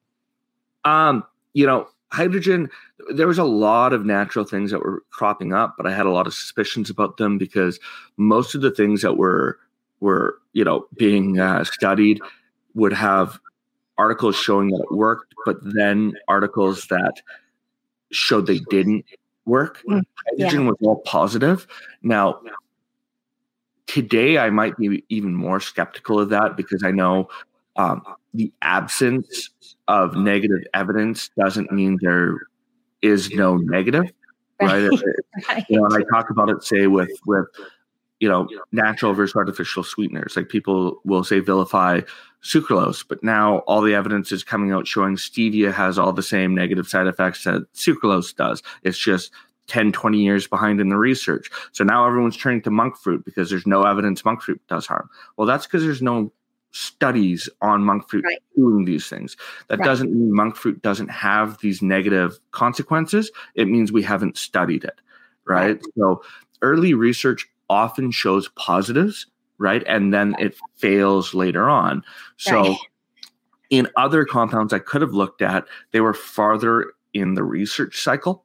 Um 0.84 1.24
you 1.54 1.66
know 1.66 1.86
hydrogen 2.12 2.70
there 3.14 3.26
was 3.26 3.38
a 3.38 3.44
lot 3.44 3.92
of 3.92 4.04
natural 4.04 4.44
things 4.44 4.70
that 4.70 4.80
were 4.80 5.02
cropping 5.10 5.52
up 5.52 5.74
but 5.76 5.86
i 5.86 5.92
had 5.92 6.06
a 6.06 6.10
lot 6.10 6.26
of 6.26 6.34
suspicions 6.34 6.90
about 6.90 7.16
them 7.16 7.38
because 7.38 7.80
most 8.16 8.54
of 8.54 8.60
the 8.60 8.70
things 8.70 9.02
that 9.02 9.16
were 9.16 9.58
were 10.00 10.38
you 10.52 10.64
know 10.64 10.86
being 10.94 11.40
uh, 11.40 11.64
studied 11.64 12.20
would 12.74 12.92
have 12.92 13.38
articles 13.98 14.36
showing 14.36 14.68
that 14.68 14.84
it 14.90 14.94
worked 14.94 15.34
but 15.44 15.56
then 15.74 16.14
articles 16.28 16.86
that 16.86 17.14
showed 18.12 18.46
they 18.46 18.60
didn't 18.70 19.04
work. 19.46 19.82
Mm, 19.88 20.02
hydrogen 20.28 20.66
was 20.66 20.76
all 20.82 21.00
positive. 21.00 21.66
Now 22.02 22.40
today 23.86 24.38
i 24.38 24.48
might 24.48 24.76
be 24.76 25.04
even 25.08 25.34
more 25.34 25.60
skeptical 25.60 26.18
of 26.18 26.30
that 26.30 26.56
because 26.56 26.82
i 26.84 26.90
know 26.90 27.28
um, 27.76 28.02
the 28.34 28.52
absence 28.62 29.50
of 29.88 30.14
negative 30.16 30.64
evidence 30.74 31.30
doesn't 31.38 31.70
mean 31.72 31.98
there 32.00 32.36
is 33.02 33.30
no 33.30 33.56
negative 33.56 34.04
right. 34.60 34.90
right. 35.48 35.64
you 35.68 35.76
know 35.76 35.84
and 35.84 35.94
i 35.94 36.02
talk 36.16 36.30
about 36.30 36.48
it 36.48 36.62
say 36.62 36.86
with 36.86 37.10
with 37.26 37.46
you 38.22 38.28
know 38.28 38.46
natural 38.70 39.12
versus 39.14 39.34
artificial 39.34 39.82
sweeteners. 39.82 40.36
Like 40.36 40.48
people 40.48 41.00
will 41.04 41.24
say 41.24 41.40
vilify 41.40 42.02
sucralose 42.42 43.04
but 43.06 43.22
now 43.22 43.58
all 43.66 43.82
the 43.82 43.96
evidence 43.96 44.30
is 44.30 44.44
coming 44.44 44.70
out 44.70 44.86
showing 44.86 45.16
stevia 45.16 45.72
has 45.72 45.98
all 45.98 46.12
the 46.12 46.22
same 46.22 46.54
negative 46.54 46.86
side 46.86 47.08
effects 47.08 47.42
that 47.42 47.66
sucralose 47.74 48.34
does. 48.34 48.62
It's 48.84 48.96
just 48.96 49.32
10 49.66 49.90
20 49.90 50.18
years 50.18 50.46
behind 50.46 50.80
in 50.80 50.88
the 50.88 50.96
research. 50.96 51.50
So 51.72 51.82
now 51.82 52.06
everyone's 52.06 52.36
turning 52.36 52.62
to 52.62 52.70
monk 52.70 52.96
fruit 52.96 53.24
because 53.24 53.50
there's 53.50 53.66
no 53.66 53.82
evidence 53.82 54.24
monk 54.24 54.40
fruit 54.40 54.60
does 54.68 54.86
harm. 54.86 55.10
Well 55.36 55.48
that's 55.48 55.66
because 55.66 55.82
there's 55.82 56.02
no 56.02 56.32
studies 56.72 57.48
on 57.60 57.82
monk 57.84 58.08
fruit 58.08 58.24
Right. 58.24 58.38
doing 58.56 58.84
these 58.84 59.08
things. 59.08 59.36
That 59.68 59.78
Right. 59.78 59.84
doesn't 59.86 60.10
mean 60.12 60.34
monk 60.34 60.56
fruit 60.56 60.82
doesn't 60.82 61.08
have 61.10 61.58
these 61.60 61.80
negative 61.82 62.38
consequences. 62.50 63.30
It 63.54 63.68
means 63.68 63.92
we 63.92 64.02
haven't 64.02 64.36
studied 64.36 64.84
it 64.84 65.00
right, 65.46 65.80
so 65.98 66.22
early 66.62 66.94
research 66.94 67.48
often 67.70 68.10
shows 68.10 68.48
positives 68.56 69.26
right? 69.58 69.84
And 69.86 70.12
then 70.12 70.34
it 70.40 70.56
fails 70.76 71.34
later 71.34 71.68
on. 71.70 72.02
So 72.36 72.62
Right. 72.62 72.76
in 73.70 73.88
other 73.96 74.24
compounds 74.24 74.72
i 74.72 74.78
could 74.78 75.00
have 75.02 75.12
looked 75.14 75.40
at 75.42 75.66
they 75.92 76.00
were 76.00 76.14
farther 76.14 76.92
in 77.14 77.34
the 77.34 77.42
research 77.44 78.00
cycle 78.02 78.44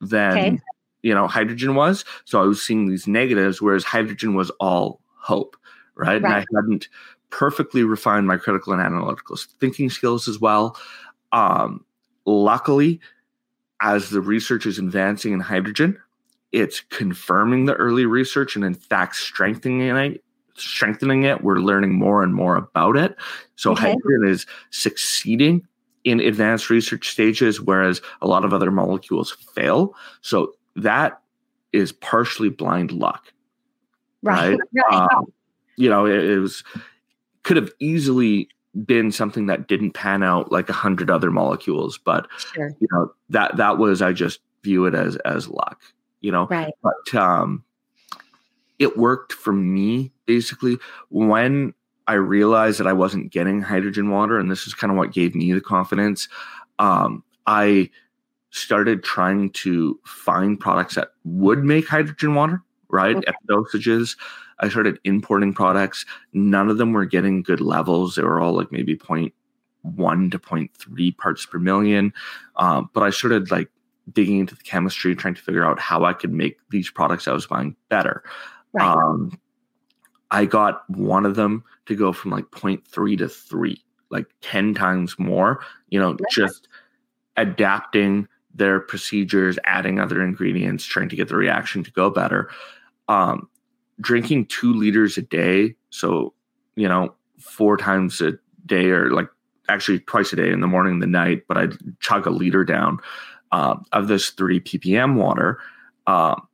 than 0.00 0.38
Okay. 0.38 0.60
you 1.02 1.14
know 1.14 1.26
hydrogen 1.26 1.74
was. 1.74 2.04
So 2.26 2.40
i 2.42 2.44
was 2.46 2.62
seeing 2.62 2.86
these 2.88 3.06
negatives 3.06 3.62
whereas 3.62 3.84
hydrogen 3.84 4.34
was 4.34 4.50
all 4.60 5.00
hope 5.16 5.56
right, 5.96 6.22
and 6.22 6.32
i 6.32 6.44
hadn't 6.54 6.88
perfectly 7.30 7.82
refined 7.82 8.26
my 8.26 8.36
critical 8.36 8.72
and 8.72 8.82
analytical 8.82 9.36
thinking 9.60 9.90
skills 9.90 10.28
as 10.28 10.38
well. 10.40 10.76
Um, 11.32 11.84
luckily 12.24 13.00
as 13.80 14.10
the 14.10 14.20
research 14.20 14.66
is 14.66 14.78
advancing 14.78 15.32
in 15.32 15.40
hydrogen 15.40 15.98
it's 16.52 16.80
confirming 16.80 17.66
the 17.66 17.74
early 17.74 18.06
research 18.06 18.56
and 18.56 18.64
in 18.64 18.74
fact 18.74 19.16
strengthening 19.16 19.80
it 19.80 20.22
strengthening 20.60 21.22
it. 21.24 21.42
We're 21.42 21.58
learning 21.58 21.94
more 21.94 22.22
and 22.22 22.34
more 22.34 22.56
about 22.56 22.96
it. 22.96 23.16
So 23.56 23.72
Okay. 23.72 23.92
hydrogen 23.92 24.28
is 24.28 24.46
succeeding 24.70 25.66
in 26.04 26.20
advanced 26.20 26.70
research 26.70 27.10
stages 27.10 27.60
whereas 27.60 28.00
a 28.22 28.26
lot 28.26 28.44
of 28.44 28.52
other 28.52 28.70
molecules 28.70 29.36
fail. 29.54 29.94
So 30.20 30.54
that 30.76 31.20
is 31.72 31.92
partially 31.92 32.48
blind 32.48 32.92
luck. 32.92 33.32
Right? 34.22 34.58
Right? 34.90 35.08
Um, 35.12 35.32
you 35.76 35.88
know 35.88 36.06
it, 36.06 36.24
it 36.24 36.38
was 36.38 36.64
could 37.48 37.56
have 37.56 37.72
easily 37.80 38.48
been 38.84 39.10
something 39.10 39.46
that 39.46 39.66
didn't 39.66 39.92
pan 39.92 40.22
out 40.22 40.52
like 40.52 40.68
a 40.68 40.72
hundred 40.74 41.10
other 41.10 41.30
molecules 41.30 41.98
but 41.98 42.28
sure. 42.54 42.70
you 42.78 42.86
know 42.92 43.10
that 43.28 43.56
that 43.56 43.78
was 43.78 44.02
i 44.02 44.12
just 44.12 44.40
view 44.62 44.84
it 44.84 44.94
as 44.94 45.16
as 45.24 45.48
luck 45.48 45.80
you 46.20 46.32
know? 46.32 46.46
Right. 46.46 46.74
But 46.82 47.14
um 47.14 47.64
it 48.78 48.96
worked 48.96 49.32
for 49.32 49.52
me 49.52 50.12
basically. 50.26 50.78
When 51.10 51.74
i 52.06 52.14
realized 52.14 52.80
that 52.80 52.86
i 52.86 52.92
wasn't 52.92 53.30
getting 53.32 53.60
hydrogen 53.60 54.10
water 54.10 54.38
and 54.38 54.50
this 54.50 54.66
is 54.66 54.74
kind 54.74 54.90
of 54.90 54.96
what 54.96 55.12
gave 55.12 55.34
me 55.34 55.52
the 55.52 55.60
confidence 55.60 56.28
um 56.78 57.22
i 57.46 57.88
started 58.50 59.04
trying 59.04 59.50
to 59.50 59.98
find 60.06 60.58
products 60.58 60.94
that 60.94 61.08
would 61.24 61.64
make 61.64 61.86
hydrogen 61.86 62.34
water 62.34 62.62
right 62.88 63.16
Okay. 63.16 63.26
at 63.26 63.34
dosages 63.48 64.16
i 64.60 64.68
started 64.68 64.98
importing 65.04 65.52
products. 65.52 66.04
None 66.32 66.68
of 66.68 66.78
them 66.78 66.92
were 66.92 67.04
getting 67.04 67.42
good 67.42 67.60
levels. 67.60 68.14
They 68.14 68.22
were 68.22 68.40
all 68.40 68.52
like 68.52 68.72
maybe 68.72 68.96
0.1 68.96 69.32
to 70.30 70.38
0.3 70.38 71.16
parts 71.16 71.46
per 71.46 71.58
million. 71.58 72.12
Um, 72.56 72.90
but 72.92 73.02
i 73.02 73.10
started 73.10 73.50
like 73.50 73.70
digging 74.12 74.38
into 74.38 74.54
the 74.54 74.62
chemistry, 74.62 75.14
trying 75.14 75.34
to 75.34 75.42
figure 75.42 75.64
out 75.64 75.78
how 75.78 76.04
I 76.04 76.12
could 76.12 76.32
make 76.32 76.58
these 76.70 76.90
products 76.90 77.28
I 77.28 77.32
was 77.32 77.46
buying 77.46 77.76
better. 77.88 78.22
right. 78.72 78.96
Um, 78.96 79.38
I 80.30 80.44
got 80.44 80.88
one 80.90 81.24
of 81.24 81.36
them 81.36 81.64
to 81.86 81.96
go 81.96 82.12
from 82.12 82.30
like 82.30 82.44
0.3 82.50 83.18
to 83.18 83.28
3, 83.28 83.82
like 84.10 84.26
10 84.42 84.74
times 84.74 85.18
more, 85.18 85.64
you 85.88 85.98
know, 85.98 86.16
just 86.30 86.68
adapting 87.36 88.28
their 88.54 88.80
procedures, 88.80 89.58
adding 89.64 89.98
other 89.98 90.22
ingredients, 90.22 90.84
trying 90.84 91.08
to 91.08 91.16
get 91.16 91.28
the 91.28 91.36
reaction 91.36 91.82
to 91.84 91.90
go 91.92 92.10
better. 92.10 92.50
Um, 93.08 93.48
drinking 94.00 94.46
two 94.46 94.72
liters 94.72 95.16
a 95.18 95.22
day, 95.22 95.74
so, 95.90 96.32
you 96.76 96.88
know, 96.88 97.14
four 97.38 97.76
times 97.76 98.20
a 98.20 98.32
day 98.66 98.90
or 98.90 99.10
like 99.10 99.28
actually 99.68 100.00
twice 100.00 100.32
a 100.32 100.36
day 100.36 100.50
in 100.50 100.60
the 100.60 100.66
morning 100.66 100.94
and 100.94 101.02
the 101.02 101.06
night, 101.06 101.42
but 101.48 101.56
I'd 101.58 101.74
chug 102.00 102.26
a 102.26 102.30
liter 102.30 102.64
down 102.64 102.98
um, 103.52 103.84
of 103.92 104.08
this 104.08 104.30
30 104.30 104.60
ppm 104.60 105.14
water. 105.16 105.58
Um, 106.06 106.46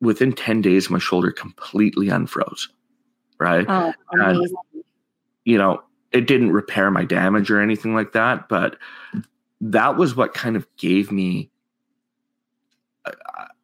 within 0.00 0.32
10 0.32 0.60
days, 0.62 0.90
my 0.90 0.98
shoulder 0.98 1.30
completely 1.32 2.08
unfroze. 2.08 2.68
Right. 3.38 3.66
oh 3.68 3.92
and- 4.12 4.48
You 5.44 5.58
know, 5.58 5.82
it 6.12 6.26
didn't 6.26 6.52
repair 6.52 6.90
my 6.90 7.04
damage 7.04 7.50
or 7.50 7.60
anything 7.60 7.94
like 7.94 8.12
that, 8.12 8.48
but 8.48 8.76
that 9.60 9.96
was 9.96 10.14
what 10.16 10.34
kind 10.34 10.56
of 10.56 10.66
gave 10.76 11.10
me, 11.12 11.50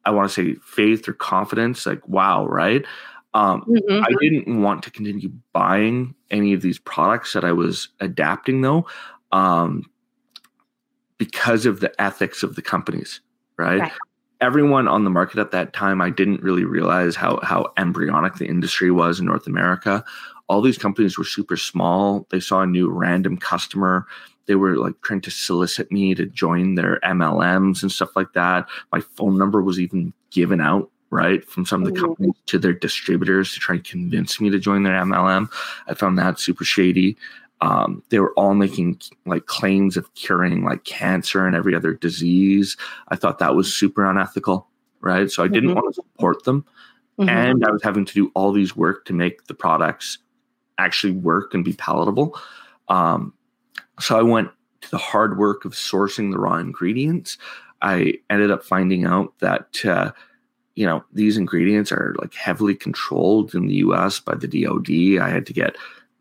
I, 0.05 0.11
want 0.11 0.29
to 0.29 0.33
say, 0.33 0.59
faith 0.63 1.07
or 1.07 1.13
confidence. 1.13 1.85
Like, 1.85 2.07
wow, 2.07 2.45
right? 2.45 2.85
Um, 3.33 3.63
Mhm. 3.67 4.01
I 4.01 4.13
didn't 4.21 4.61
want 4.61 4.81
to 4.83 4.91
continue 4.91 5.29
buying 5.51 6.15
any 6.31 6.53
of 6.53 6.61
these 6.61 6.79
products 6.79 7.33
that 7.33 7.43
I 7.43 7.51
was 7.51 7.89
adapting 7.99 8.61
though, 8.61 8.87
um, 9.33 9.83
because 11.17 11.65
of 11.65 11.81
the 11.81 11.91
ethics 12.01 12.43
of 12.43 12.55
the 12.55 12.61
companies, 12.61 13.19
right? 13.57 13.81
Right. 13.81 13.91
Everyone 14.41 14.87
on 14.87 15.03
the 15.03 15.09
market 15.09 15.39
at 15.39 15.51
that 15.51 15.73
time, 15.73 16.01
I 16.01 16.09
didn't 16.09 16.43
really 16.43 16.65
realize 16.65 17.15
how 17.15 17.39
how 17.43 17.73
embryonic 17.77 18.35
the 18.35 18.47
industry 18.47 18.91
was 18.91 19.19
in 19.19 19.25
North 19.25 19.47
America. 19.47 20.03
All 20.47 20.61
these 20.61 20.77
companies 20.77 21.17
were 21.17 21.23
super 21.23 21.57
small. 21.57 22.27
They 22.29 22.39
saw 22.39 22.61
a 22.61 22.67
new 22.67 22.89
random 22.89 23.37
customer. 23.37 24.05
They 24.47 24.55
were 24.55 24.77
like 24.77 24.99
trying 25.01 25.21
to 25.21 25.31
solicit 25.31 25.91
me 25.91 26.13
to 26.15 26.25
join 26.25 26.75
their 26.75 26.99
MLMs 27.03 27.81
and 27.81 27.91
stuff 27.91 28.15
like 28.15 28.33
that. 28.33 28.67
My 28.91 28.99
phone 28.99 29.37
number 29.37 29.61
was 29.61 29.79
even 29.79 30.13
given 30.31 30.61
out 30.61 30.89
right 31.09 31.45
from 31.47 31.65
some 31.65 31.81
of 31.83 31.87
the 31.93 31.99
Mhm. 31.99 32.03
companies 32.03 32.33
to 32.47 32.59
their 32.59 32.73
distributors 32.73 33.53
to 33.53 33.59
try 33.59 33.75
and 33.75 33.83
convince 33.83 34.41
me 34.41 34.49
to 34.49 34.59
join 34.59 34.83
their 34.83 34.95
MLM. 34.95 35.49
I 35.87 35.93
found 35.93 36.17
that 36.17 36.39
super 36.39 36.63
shady. 36.65 37.17
Um, 37.61 38.03
they 38.09 38.19
were 38.19 38.33
all 38.33 38.53
making 38.53 38.99
like 39.25 39.45
claims 39.45 39.97
of 39.97 40.13
curing 40.13 40.63
like 40.65 40.83
cancer 40.83 41.45
and 41.47 41.55
every 41.55 41.73
other 41.73 41.93
disease. 41.93 42.75
I 43.07 43.15
thought 43.15 43.39
that 43.39 43.55
was 43.55 43.73
super 43.73 44.05
unethical, 44.05 44.67
right? 44.99 45.31
So 45.31 45.43
I 45.43 45.47
didn't 45.47 45.69
Mhm. 45.71 45.75
want 45.75 45.95
to 45.95 46.01
support 46.01 46.43
them, 46.43 46.65
Mhm. 47.17 47.29
and 47.29 47.65
I 47.65 47.71
was 47.71 47.81
having 47.81 48.03
to 48.05 48.13
do 48.13 48.31
all 48.35 48.51
these 48.51 48.75
work 48.75 49.05
to 49.05 49.13
make 49.13 49.45
the 49.45 49.53
products 49.53 50.17
actually 50.77 51.13
work 51.13 51.53
and 51.53 51.63
be 51.63 51.71
palatable. 51.73 52.37
Um, 52.89 53.33
so 53.99 54.17
I 54.17 54.21
went 54.21 54.49
to 54.81 54.91
the 54.91 54.97
hard 54.97 55.37
work 55.37 55.65
of 55.65 55.73
sourcing 55.73 56.31
the 56.31 56.39
raw 56.39 56.57
ingredients. 56.57 57.37
I 57.81 58.15
ended 58.29 58.51
up 58.51 58.63
finding 58.63 59.05
out 59.05 59.37
that 59.39 59.85
uh, 59.85 60.11
you 60.75 60.85
know 60.85 61.03
these 61.13 61.37
ingredients 61.37 61.91
are 61.91 62.15
like 62.19 62.33
heavily 62.33 62.75
controlled 62.75 63.55
in 63.55 63.67
the 63.67 63.75
U.S. 63.75 64.19
by 64.19 64.35
the 64.35 64.47
DoD. 64.47 65.21
I 65.21 65.29
had 65.29 65.45
to 65.47 65.53
get 65.53 65.75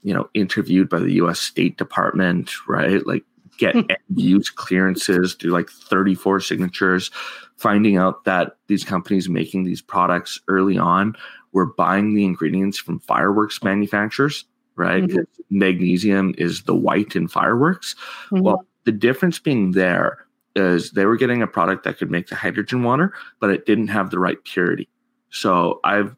you 0.04 0.12
know, 0.12 0.28
interviewed 0.34 0.88
by 0.88 1.00
the 1.00 1.14
US 1.14 1.40
State 1.40 1.76
Department, 1.78 2.52
right? 2.68 3.04
Like 3.04 3.24
get 3.58 3.74
use 4.14 4.50
clearances, 4.50 5.34
do 5.34 5.50
like 5.50 5.68
34 5.68 6.40
signatures, 6.40 7.10
finding 7.56 7.96
out 7.96 8.24
that 8.24 8.58
these 8.68 8.84
companies 8.84 9.28
making 9.28 9.64
these 9.64 9.82
products 9.82 10.38
early 10.46 10.78
on 10.78 11.16
were 11.52 11.66
buying 11.66 12.14
the 12.14 12.24
ingredients 12.24 12.78
from 12.78 13.00
fireworks 13.00 13.62
manufacturers, 13.62 14.44
right? 14.76 15.04
Mm-hmm. 15.04 15.58
Magnesium 15.58 16.34
is 16.38 16.62
the 16.62 16.74
white 16.74 17.16
in 17.16 17.28
fireworks. 17.28 17.94
Mm-hmm. 18.26 18.40
Well, 18.40 18.66
the 18.84 18.92
difference 18.92 19.38
being 19.38 19.72
there 19.72 20.26
is 20.56 20.92
they 20.92 21.06
were 21.06 21.16
getting 21.16 21.42
a 21.42 21.46
product 21.46 21.84
that 21.84 21.98
could 21.98 22.10
make 22.10 22.28
the 22.28 22.36
hydrogen 22.36 22.82
water, 22.82 23.12
but 23.40 23.50
it 23.50 23.66
didn't 23.66 23.88
have 23.88 24.10
the 24.10 24.18
right 24.18 24.42
purity. 24.44 24.88
So 25.30 25.80
I've 25.84 26.14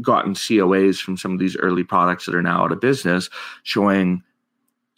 gotten 0.00 0.34
COAs 0.34 1.00
from 1.00 1.16
some 1.16 1.32
of 1.32 1.38
these 1.38 1.56
early 1.56 1.84
products 1.84 2.26
that 2.26 2.34
are 2.34 2.42
now 2.42 2.64
out 2.64 2.72
of 2.72 2.80
business 2.80 3.28
showing, 3.62 4.22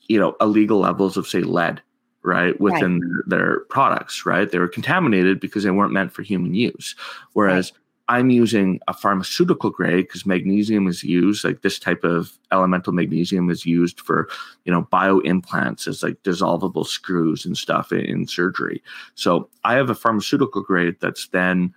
you 0.03 0.19
know, 0.19 0.37
illegal 0.41 0.79
levels 0.81 1.17
of 1.17 1.27
say 1.27 1.41
lead, 1.41 1.83
right, 2.23 2.59
within 2.61 3.01
right. 3.01 3.25
Their, 3.27 3.39
their, 3.39 3.61
products, 3.61 4.25
right? 4.27 4.51
They 4.51 4.59
were 4.59 4.69
contaminated 4.69 5.41
because 5.41 5.65
they 5.65 5.71
weren't 5.71 5.93
meant 5.93 6.13
for 6.13 6.23
human 6.23 6.55
use. 6.55 6.95
Whereas 7.33 7.73
right. 7.73 7.81
I'm 8.09 8.31
using 8.31 8.81
a 8.89 8.95
pharmaceutical 8.95 9.71
grade 9.71 10.07
because 10.07 10.25
magnesium 10.25 10.87
is 10.87 11.05
used, 11.05 11.45
like 11.45 11.61
this 11.61 11.79
type 11.79 12.05
of 12.05 12.39
elemental 12.51 12.93
magnesium 12.93 13.51
is 13.51 13.67
used 13.67 14.01
for, 14.01 14.29
you 14.65 14.73
know, 14.73 14.83
bio 14.83 15.19
implants 15.21 15.87
as 15.87 16.03
like 16.03 16.23
dissolvable 16.23 16.87
screws 16.87 17.45
and 17.45 17.57
stuff 17.57 17.93
in, 17.93 18.01
in 18.01 18.27
surgery. 18.27 18.83
So 19.15 19.51
I 19.65 19.75
have 19.75 19.91
a 19.91 19.95
pharmaceutical 19.95 20.63
grade 20.63 20.97
that's 21.01 21.29
then 21.29 21.75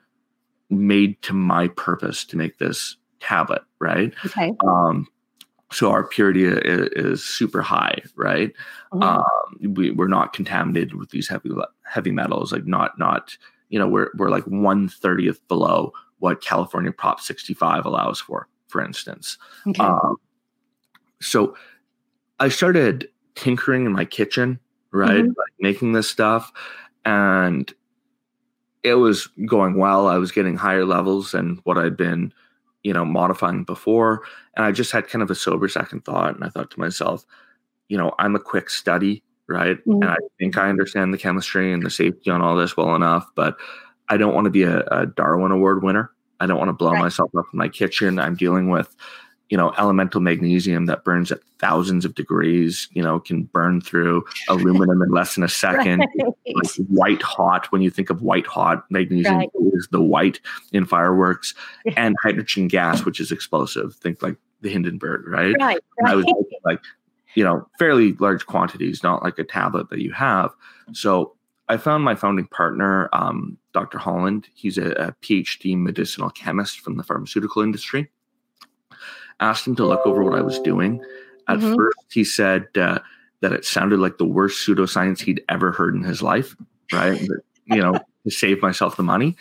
made 0.70 1.22
to 1.24 1.34
my 1.34 1.68
purpose 1.68 2.24
to 2.26 2.38
make 2.38 2.58
this 2.58 2.96
tablet, 3.20 3.64
right? 3.80 4.14
Okay. 4.26 4.54
Um, 4.66 5.08
so 5.72 5.92
our 5.92 6.04
purity 6.04 6.46
is, 6.46 6.90
is 6.96 7.24
super 7.24 7.62
high, 7.62 8.02
right? 8.16 8.54
Mm-hmm. 8.94 9.04
Um, 9.04 9.74
we, 9.74 9.92
we're 9.92 10.08
not 10.08 10.34
contaminated 10.34 10.96
with 10.96 11.10
these 11.10 11.28
heavy 11.28 11.50
heavy 11.84 12.12
metals, 12.12 12.52
like 12.52 12.66
not 12.66 12.98
not 12.98 13.38
you 13.70 13.80
know 13.80 13.88
we're 13.88 14.12
we're 14.16 14.30
like 14.30 14.44
one 14.46 14.90
thirtieth 14.90 15.46
below 15.48 15.94
what 16.22 16.42
California 16.42 16.92
Prop 16.92 17.20
65 17.20 17.86
allows 17.86 18.20
for, 18.20 18.48
for 18.68 18.84
instance. 18.84 19.38
Okay. 19.68 19.84
Um, 19.84 20.18
so 21.20 21.56
I 22.40 22.50
started 22.50 23.10
tinkering 23.36 23.86
in 23.86 23.92
my 23.92 24.06
kitchen, 24.06 24.60
right? 24.92 25.24
Mm-hmm. 25.24 25.28
Like 25.28 25.54
making 25.60 25.94
this 25.94 26.08
stuff. 26.08 26.52
And 27.06 27.74
it 28.84 28.96
was 28.96 29.28
going 29.48 29.78
well. 29.78 30.08
I 30.08 30.18
was 30.18 30.32
getting 30.32 30.58
higher 30.58 30.86
levels 30.86 31.32
than 31.32 31.60
what 31.64 31.80
I'd 31.80 31.98
been, 31.98 32.34
you 32.84 32.94
know, 32.94 33.04
modifying 33.04 33.64
before. 33.64 34.22
And 34.56 34.64
I 34.64 34.72
just 34.72 34.92
had 34.92 35.08
kind 35.08 35.24
of 35.24 35.32
a 35.32 35.36
sober 35.36 35.68
second 35.68 36.06
thought. 36.06 36.36
And 36.36 36.44
I 36.44 36.50
thought 36.50 36.70
to 36.72 36.80
myself, 36.80 37.26
you 37.88 37.98
know, 37.98 38.14
I'm 38.20 38.36
a 38.36 38.40
quick 38.40 38.70
study, 38.70 39.24
right? 39.48 39.78
Mm-hmm. 39.78 40.04
And 40.04 40.12
I 40.12 40.18
think 40.38 40.56
I 40.56 40.70
understand 40.70 41.14
the 41.14 41.18
chemistry 41.18 41.74
and 41.74 41.84
the 41.84 41.90
safety 41.90 42.30
on 42.30 42.42
all 42.44 42.56
this 42.56 42.78
well 42.78 42.96
enough, 42.96 43.28
but 43.36 43.58
I 44.12 44.18
don't 44.18 44.36
want 44.36 44.44
to 44.44 44.52
be 44.52 44.64
a, 44.64 44.82
a 44.92 45.06
Darwin 45.06 45.54
Award 45.54 45.84
winner. 45.84 46.12
I 46.42 46.46
don't 46.46 46.58
want 46.58 46.68
to 46.68 46.74
blow 46.74 46.92
right. 46.92 47.00
myself 47.00 47.32
up 47.38 47.46
in 47.54 47.58
my 47.58 47.70
kitchen. 47.70 48.20
I'm 48.20 48.36
dealing 48.36 48.70
with, 48.70 48.94
you 49.50 49.56
know, 49.56 49.74
elemental 49.78 50.20
magnesium 50.20 50.86
that 50.88 51.06
burns 51.06 51.32
at 51.32 51.40
thousands 51.60 52.04
of 52.04 52.14
degrees, 52.14 52.90
you 52.92 53.02
know, 53.02 53.22
can 53.22 53.44
burn 53.44 53.80
through 53.80 54.26
aluminum 54.50 55.02
in 55.02 55.12
less 55.12 55.36
than 55.36 55.46
a 55.46 55.48
second. 55.66 56.00
Right. 56.00 56.34
Like 56.46 56.76
white 56.90 57.22
hot, 57.22 57.72
when 57.72 57.82
you 57.82 57.90
think 57.90 58.10
of 58.10 58.22
white 58.22 58.46
hot, 58.46 58.84
magnesium 58.92 59.38
right. 59.38 59.50
is 59.74 59.88
the 59.92 60.02
white 60.02 60.42
in 60.74 60.86
fireworks, 60.86 61.54
and 61.96 62.14
hydrogen 62.22 62.68
gas, 62.68 63.06
which 63.06 63.22
is 63.22 63.32
explosive. 63.32 63.96
Think 63.96 64.22
like 64.22 64.36
the 64.60 64.70
Hindenburg, 64.70 65.26
right? 65.26 65.56
Right. 65.58 65.80
I 66.06 66.16
was 66.16 66.26
like, 66.66 66.82
you 67.36 67.46
know, 67.46 67.66
fairly 67.80 68.12
large 68.14 68.46
quantities, 68.46 69.04
not 69.04 69.24
like 69.24 69.40
a 69.40 69.46
tablet 69.46 69.90
that 69.90 70.02
you 70.02 70.12
have. 70.12 70.52
So 70.92 71.36
I 71.70 71.78
found 71.78 72.04
my 72.04 72.16
founding 72.16 72.48
partner, 72.48 73.08
um, 73.14 73.58
Dr. 73.74 73.98
Holland. 73.98 74.48
He's 74.54 74.78
a, 74.78 74.92
a, 74.92 75.12
PhD 75.22 75.78
medicinal 75.78 76.30
chemist 76.30 76.82
from 76.82 76.98
the 76.98 77.04
pharmaceutical 77.04 77.62
industry. 77.62 78.10
Asked 79.40 79.68
him 79.68 79.76
to 79.78 79.86
look 79.86 80.06
over 80.06 80.24
what 80.24 80.38
I 80.38 80.42
was 80.42 80.60
doing. 80.60 81.04
At 81.48 81.60
mm-hmm. 81.60 81.76
first, 81.76 81.98
he 82.12 82.24
said 82.24 82.68
uh, 82.76 83.00
that 83.42 83.54
it 83.54 83.66
sounded 83.66 84.00
like 84.00 84.18
the 84.18 84.26
worst 84.26 84.68
pseudoscience 84.68 85.22
he'd 85.22 85.44
ever 85.50 85.72
heard 85.72 85.96
in 85.96 86.04
his 86.04 86.22
life, 86.22 86.56
right? 86.94 87.20
but, 87.28 87.76
you 87.76 87.82
know, 87.82 87.94
to 87.94 88.32
save 88.32 88.62
myself 88.62 88.98
the 88.98 89.04
money. 89.04 89.36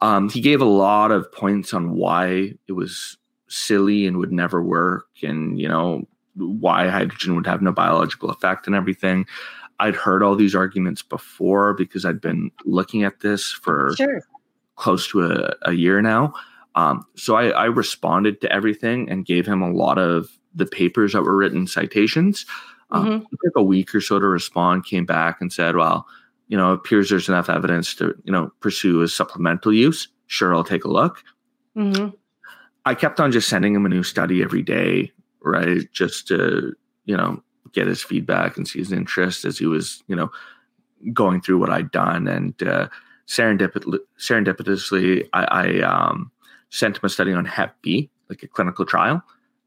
Um, 0.00 0.28
he 0.28 0.40
gave 0.40 0.60
a 0.60 0.66
lot 0.66 1.10
of 1.10 1.32
points 1.32 1.72
on 1.72 1.92
why 1.92 2.52
it 2.68 2.72
was 2.72 3.16
silly 3.48 4.06
and 4.06 4.18
would 4.18 4.32
never 4.32 4.62
work, 4.62 5.06
and, 5.22 5.58
you 5.58 5.68
know, 5.68 6.06
why 6.34 6.88
hydrogen 6.88 7.34
would 7.34 7.46
have 7.46 7.62
no 7.62 7.72
biological 7.72 8.28
effect 8.28 8.66
and 8.66 8.76
everything. 8.76 9.26
I'd 9.78 9.94
heard 9.94 10.22
all 10.22 10.36
these 10.36 10.54
arguments 10.54 11.02
before 11.02 11.74
because 11.74 12.04
I'd 12.04 12.20
been 12.20 12.50
looking 12.64 13.04
at 13.04 13.20
this 13.20 13.52
for 13.52 13.94
sure. 13.96 14.22
close 14.76 15.08
to 15.08 15.24
a, 15.24 15.54
a 15.62 15.72
year 15.72 16.00
now. 16.00 16.32
Um, 16.74 17.06
so 17.14 17.36
I, 17.36 17.48
I, 17.48 17.64
responded 17.64 18.42
to 18.42 18.52
everything 18.52 19.08
and 19.08 19.24
gave 19.24 19.46
him 19.46 19.62
a 19.62 19.72
lot 19.72 19.96
of 19.96 20.28
the 20.54 20.66
papers 20.66 21.14
that 21.14 21.22
were 21.22 21.36
written 21.36 21.66
citations. 21.66 22.44
Um, 22.90 23.06
mm-hmm. 23.06 23.24
It 23.32 23.38
took 23.44 23.56
a 23.56 23.62
week 23.62 23.94
or 23.94 24.00
so 24.02 24.18
to 24.18 24.26
respond. 24.26 24.84
Came 24.84 25.06
back 25.06 25.40
and 25.40 25.52
said, 25.52 25.76
"Well, 25.76 26.06
you 26.48 26.56
know, 26.56 26.72
it 26.72 26.76
appears 26.76 27.08
there's 27.08 27.28
enough 27.28 27.48
evidence 27.48 27.94
to 27.96 28.14
you 28.24 28.32
know 28.32 28.52
pursue 28.60 29.00
a 29.00 29.08
supplemental 29.08 29.72
use. 29.72 30.08
Sure, 30.26 30.54
I'll 30.54 30.64
take 30.64 30.84
a 30.84 30.90
look." 30.90 31.24
Mm-hmm. 31.76 32.14
I 32.84 32.94
kept 32.94 33.20
on 33.20 33.32
just 33.32 33.48
sending 33.48 33.74
him 33.74 33.86
a 33.86 33.88
new 33.88 34.02
study 34.02 34.42
every 34.42 34.62
day, 34.62 35.12
right? 35.40 35.90
Just 35.92 36.28
to 36.28 36.74
you 37.06 37.16
know 37.16 37.42
get 37.76 37.86
his 37.86 38.02
feedback 38.02 38.56
and 38.56 38.66
see 38.66 38.78
his 38.78 38.90
interest 38.90 39.44
as 39.44 39.58
he 39.58 39.66
was, 39.66 40.02
you 40.08 40.16
know, 40.16 40.30
going 41.12 41.42
through 41.42 41.58
what 41.58 41.70
I'd 41.70 41.90
done. 41.90 42.26
And 42.26 42.60
uh, 42.62 42.88
serendipit- 43.28 43.98
serendipitously, 44.18 45.28
I, 45.34 45.44
I 45.44 45.80
um, 45.82 46.32
sent 46.70 46.96
him 46.96 47.02
a 47.04 47.08
study 47.10 47.32
on 47.32 47.44
Hep 47.44 47.76
B, 47.82 48.10
like 48.30 48.42
a 48.42 48.48
clinical 48.48 48.86
trial. 48.86 49.16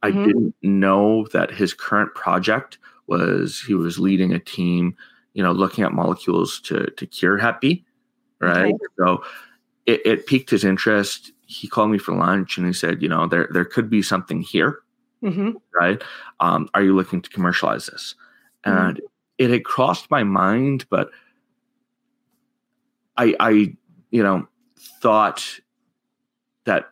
Mm-hmm. 0.04 0.20
I 0.22 0.26
didn't 0.26 0.56
know 0.64 1.28
that 1.34 1.52
his 1.52 1.74
current 1.74 2.14
project 2.16 2.80
was 3.08 3.64
he 3.66 3.76
was 3.76 4.00
leading 4.00 4.34
a 4.34 4.40
team, 4.40 4.96
you 5.34 5.44
know, 5.44 5.52
looking 5.52 5.84
at 5.84 5.94
molecules 5.94 6.60
to 6.62 6.88
to 6.98 7.06
cure 7.06 7.38
Hep 7.38 7.62
B, 7.62 7.86
right? 8.40 8.74
Okay. 8.74 8.86
So 8.98 9.24
it, 9.86 10.02
it 10.06 10.28
piqued 10.28 10.50
his 10.50 10.64
interest. 10.64 11.32
He 11.46 11.68
called 11.68 11.92
me 11.92 11.98
for 11.98 12.16
lunch 12.16 12.58
and 12.58 12.66
he 12.66 12.74
said, 12.74 13.02
you 13.02 13.10
know, 13.10 13.28
there 13.28 13.50
there 13.52 13.66
could 13.66 13.90
be 13.90 14.02
something 14.02 14.42
here 14.42 14.80
mm-hmm. 15.24 15.52
right? 15.74 16.02
Um, 16.40 16.70
are 16.74 16.84
you 16.84 16.96
looking 16.96 17.22
to 17.22 17.30
commercialize 17.30 17.88
this? 17.88 18.16
Mm-hmm. 18.66 18.78
And 18.78 19.02
it 19.38 19.50
had 19.50 19.64
crossed 19.64 20.12
my 20.12 20.24
mind, 20.24 20.86
but 20.90 21.10
I, 23.18 23.36
I, 23.40 23.50
you 24.12 24.24
know, 24.24 24.48
thought 25.02 25.60
that 26.66 26.90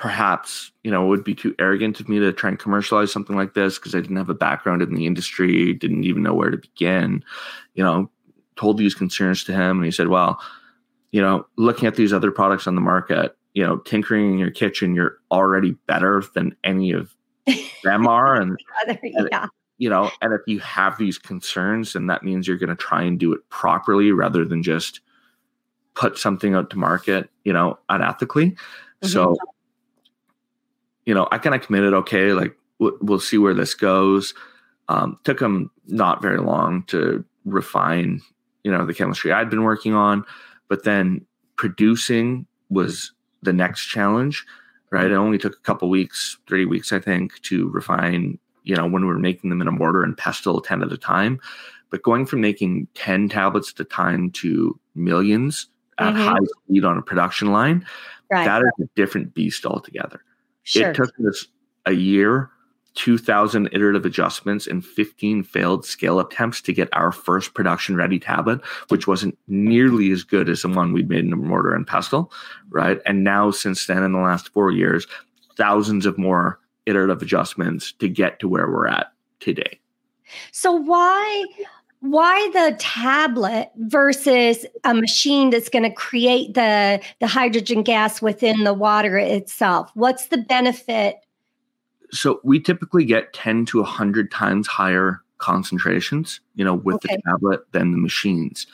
perhaps 0.00 0.72
you 0.82 0.90
know 0.90 1.04
it 1.04 1.08
would 1.08 1.24
be 1.24 1.34
too 1.34 1.54
arrogant 1.58 2.00
of 2.00 2.08
me 2.08 2.18
to 2.18 2.32
try 2.32 2.48
and 2.48 2.58
commercialize 2.58 3.12
something 3.12 3.36
like 3.36 3.52
this 3.52 3.78
because 3.78 3.94
I 3.94 4.00
didn't 4.00 4.16
have 4.16 4.30
a 4.30 4.34
background 4.34 4.80
in 4.80 4.94
the 4.94 5.06
industry, 5.06 5.74
didn't 5.74 6.04
even 6.04 6.22
know 6.22 6.34
where 6.34 6.50
to 6.50 6.56
begin. 6.56 7.22
You 7.74 7.84
know, 7.84 8.10
told 8.56 8.78
these 8.78 8.94
concerns 8.94 9.44
to 9.44 9.52
him, 9.52 9.76
and 9.76 9.84
he 9.84 9.90
said, 9.90 10.08
"Well, 10.08 10.40
you 11.12 11.20
know, 11.20 11.46
looking 11.56 11.86
at 11.86 11.96
these 11.96 12.12
other 12.12 12.30
products 12.30 12.66
on 12.66 12.74
the 12.74 12.80
market, 12.80 13.36
you 13.54 13.64
know, 13.64 13.78
tinkering 13.78 14.32
in 14.32 14.38
your 14.38 14.50
kitchen, 14.50 14.94
you're 14.94 15.18
already 15.30 15.72
better 15.86 16.22
than 16.34 16.56
any 16.64 16.92
of 16.92 17.14
them 17.84 18.06
are 18.06 18.36
and, 18.36 18.58
yeah. 18.86 19.42
and, 19.42 19.50
you 19.78 19.88
know 19.88 20.10
and 20.20 20.32
if 20.32 20.40
you 20.46 20.58
have 20.60 20.96
these 20.98 21.18
concerns 21.18 21.94
then 21.94 22.06
that 22.06 22.22
means 22.22 22.46
you're 22.46 22.58
going 22.58 22.68
to 22.68 22.76
try 22.76 23.02
and 23.02 23.18
do 23.18 23.32
it 23.32 23.40
properly 23.48 24.12
rather 24.12 24.44
than 24.44 24.62
just 24.62 25.00
put 25.94 26.18
something 26.18 26.54
out 26.54 26.70
to 26.70 26.78
market 26.78 27.30
you 27.44 27.52
know 27.52 27.78
unethically 27.88 28.52
mm-hmm. 28.52 29.08
so 29.08 29.36
you 31.06 31.14
know 31.14 31.26
i 31.32 31.38
kind 31.38 31.54
of 31.54 31.62
committed 31.62 31.94
okay 31.94 32.32
like 32.32 32.54
we'll, 32.78 32.96
we'll 33.00 33.20
see 33.20 33.38
where 33.38 33.54
this 33.54 33.74
goes 33.74 34.34
um, 34.88 35.18
took 35.22 35.38
them 35.38 35.70
not 35.86 36.20
very 36.20 36.40
long 36.40 36.82
to 36.84 37.24
refine 37.44 38.20
you 38.64 38.70
know 38.70 38.84
the 38.84 38.94
chemistry 38.94 39.32
i'd 39.32 39.50
been 39.50 39.64
working 39.64 39.94
on 39.94 40.24
but 40.68 40.84
then 40.84 41.24
producing 41.56 42.46
was 42.68 43.12
the 43.42 43.52
next 43.52 43.86
challenge 43.86 44.44
right? 44.90 45.10
It 45.10 45.14
only 45.14 45.38
took 45.38 45.54
a 45.54 45.60
couple 45.60 45.88
weeks, 45.88 46.38
three 46.46 46.64
weeks, 46.64 46.92
I 46.92 46.98
think, 46.98 47.40
to 47.42 47.68
refine, 47.70 48.38
you 48.64 48.74
know, 48.74 48.86
when 48.86 49.02
we 49.02 49.08
were 49.08 49.18
making 49.18 49.50
them 49.50 49.60
in 49.60 49.68
a 49.68 49.72
mortar 49.72 50.02
and 50.02 50.16
pestle 50.16 50.60
10 50.60 50.82
at 50.82 50.92
a 50.92 50.98
time. 50.98 51.40
But 51.90 52.02
going 52.02 52.26
from 52.26 52.40
making 52.40 52.88
10 52.94 53.28
tablets 53.28 53.72
at 53.72 53.80
a 53.80 53.84
time 53.84 54.30
to 54.32 54.78
millions 54.94 55.66
at 55.98 56.14
mm-hmm. 56.14 56.22
high 56.22 56.46
speed 56.64 56.84
on 56.84 56.98
a 56.98 57.02
production 57.02 57.52
line, 57.52 57.84
right. 58.30 58.44
that 58.44 58.62
is 58.62 58.86
a 58.86 58.88
different 58.96 59.34
beast 59.34 59.66
altogether. 59.66 60.22
Sure. 60.62 60.90
It 60.90 60.94
took 60.94 61.12
us 61.28 61.46
a 61.86 61.92
year 61.92 62.50
2,000 62.94 63.68
iterative 63.72 64.04
adjustments 64.04 64.66
and 64.66 64.84
15 64.84 65.42
failed 65.44 65.84
scale 65.84 66.18
attempts 66.18 66.60
to 66.62 66.72
get 66.72 66.88
our 66.92 67.12
first 67.12 67.54
production 67.54 67.96
ready 67.96 68.18
tablet, 68.18 68.60
which 68.88 69.06
wasn't 69.06 69.38
nearly 69.48 70.10
as 70.10 70.22
good 70.22 70.48
as 70.48 70.62
the 70.62 70.68
one 70.68 70.92
we'd 70.92 71.08
made 71.08 71.24
in 71.24 71.30
mortar 71.30 71.74
and 71.74 71.86
pestle, 71.86 72.32
right? 72.70 73.00
And 73.06 73.22
now, 73.24 73.50
since 73.50 73.86
then, 73.86 74.02
in 74.02 74.12
the 74.12 74.18
last 74.18 74.48
four 74.52 74.70
years, 74.70 75.06
thousands 75.56 76.06
of 76.06 76.18
more 76.18 76.58
iterative 76.86 77.22
adjustments 77.22 77.92
to 77.92 78.08
get 78.08 78.40
to 78.40 78.48
where 78.48 78.68
we're 78.68 78.88
at 78.88 79.12
today. 79.40 79.78
So 80.52 80.72
why 80.72 81.44
why 82.00 82.50
the 82.54 82.74
tablet 82.78 83.70
versus 83.76 84.64
a 84.84 84.94
machine 84.94 85.50
that's 85.50 85.68
going 85.68 85.82
to 85.82 85.90
create 85.90 86.54
the 86.54 87.00
the 87.20 87.26
hydrogen 87.26 87.82
gas 87.82 88.22
within 88.22 88.64
the 88.64 88.74
water 88.74 89.18
itself? 89.18 89.90
What's 89.94 90.26
the 90.26 90.38
benefit? 90.38 91.16
So 92.12 92.40
we 92.44 92.60
typically 92.60 93.04
get 93.04 93.32
10 93.32 93.66
to 93.66 93.78
100 93.78 94.30
times 94.30 94.66
higher 94.66 95.22
concentrations, 95.38 96.40
you 96.54 96.64
know, 96.64 96.74
with 96.74 96.96
okay. 96.96 97.16
the 97.16 97.22
tablet 97.22 97.60
than 97.72 97.92
the 97.92 97.98
machines. 97.98 98.66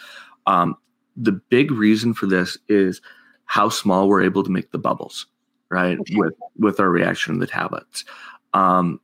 Um, 0.46 0.76
the 1.16 1.32
big 1.32 1.70
reason 1.70 2.14
for 2.14 2.26
this 2.26 2.58
is 2.68 3.00
how 3.46 3.68
small 3.68 4.08
we're 4.08 4.22
able 4.22 4.42
to 4.42 4.50
make 4.50 4.70
the 4.72 4.78
bubbles, 4.78 5.26
right? 5.70 5.98
Okay. 5.98 6.16
With 6.16 6.34
with 6.58 6.80
our 6.80 6.90
reaction 6.90 7.34
to 7.34 7.40
the 7.40 7.46
tablets. 7.46 8.04
Um, 8.52 9.00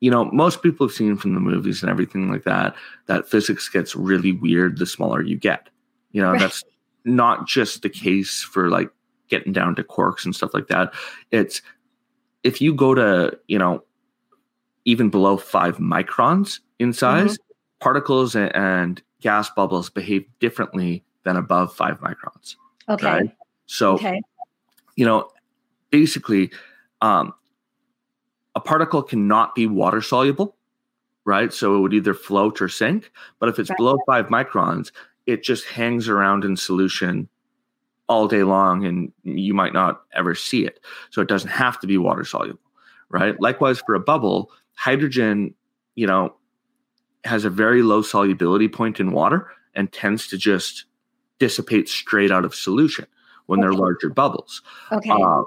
you 0.00 0.10
know, 0.10 0.24
most 0.26 0.62
people 0.62 0.86
have 0.86 0.94
seen 0.94 1.16
from 1.16 1.34
the 1.34 1.40
movies 1.40 1.82
and 1.82 1.90
everything 1.90 2.30
like 2.30 2.44
that 2.44 2.74
that 3.06 3.28
physics 3.28 3.68
gets 3.68 3.94
really 3.94 4.32
weird 4.32 4.78
the 4.78 4.86
smaller 4.86 5.22
you 5.22 5.36
get. 5.36 5.68
You 6.12 6.22
know, 6.22 6.32
right. 6.32 6.40
that's 6.40 6.64
not 7.04 7.46
just 7.46 7.82
the 7.82 7.88
case 7.88 8.42
for 8.42 8.68
like 8.68 8.90
getting 9.28 9.52
down 9.52 9.74
to 9.76 9.84
quarks 9.84 10.24
and 10.24 10.34
stuff 10.34 10.54
like 10.54 10.68
that. 10.68 10.92
It's 11.30 11.62
if 12.44 12.60
you 12.60 12.74
go 12.74 12.94
to, 12.94 13.38
you 13.48 13.58
know, 13.58 13.84
even 14.84 15.10
below 15.10 15.36
five 15.36 15.78
microns 15.78 16.60
in 16.78 16.92
size, 16.92 17.34
mm-hmm. 17.34 17.80
particles 17.80 18.34
and, 18.34 18.54
and, 18.54 19.02
gas 19.20 19.48
bubbles 19.50 19.88
behave 19.88 20.26
differently 20.40 21.04
than 21.22 21.36
above 21.36 21.72
five 21.72 22.00
microns. 22.00 22.56
Okay. 22.88 23.06
Right? 23.06 23.36
So, 23.66 23.94
okay. 23.94 24.20
you 24.96 25.06
know, 25.06 25.30
basically, 25.90 26.50
um, 27.02 27.32
a 28.56 28.60
particle 28.60 29.00
cannot 29.00 29.54
be 29.54 29.68
water 29.68 30.02
soluble, 30.02 30.56
right? 31.24 31.52
So 31.52 31.76
it 31.76 31.80
would 31.80 31.94
either 31.94 32.14
float 32.14 32.60
or 32.60 32.68
sink. 32.68 33.12
But 33.38 33.48
if 33.48 33.60
it's 33.60 33.70
right. 33.70 33.76
below 33.76 33.96
five 34.06 34.26
microns, 34.26 34.90
it 35.26 35.44
just 35.44 35.66
hangs 35.66 36.08
around 36.08 36.44
in 36.44 36.56
solution 36.56 37.28
all 38.12 38.28
day 38.28 38.42
long 38.42 38.84
and 38.84 39.12
you 39.24 39.54
might 39.54 39.72
not 39.72 40.02
ever 40.14 40.34
see 40.34 40.64
it. 40.64 40.80
So 41.10 41.22
it 41.22 41.28
doesn't 41.28 41.50
have 41.50 41.80
to 41.80 41.86
be 41.86 41.96
water 41.98 42.24
soluble, 42.24 42.60
right? 43.08 43.40
Likewise, 43.40 43.80
for 43.84 43.94
a 43.94 44.00
bubble, 44.00 44.50
hydrogen, 44.74 45.54
you 45.94 46.06
know, 46.06 46.34
has 47.24 47.44
a 47.44 47.50
very 47.50 47.82
low 47.82 48.02
solubility 48.02 48.68
point 48.68 49.00
in 49.00 49.12
water 49.12 49.50
and 49.74 49.92
tends 49.92 50.26
to 50.28 50.36
just 50.36 50.84
dissipate 51.38 51.88
straight 51.88 52.30
out 52.30 52.44
of 52.44 52.54
solution 52.54 53.06
when 53.46 53.58
okay. 53.58 53.68
they're 53.68 53.78
larger 53.78 54.10
bubbles. 54.10 54.62
Okay. 54.90 55.10
Uh, 55.10 55.42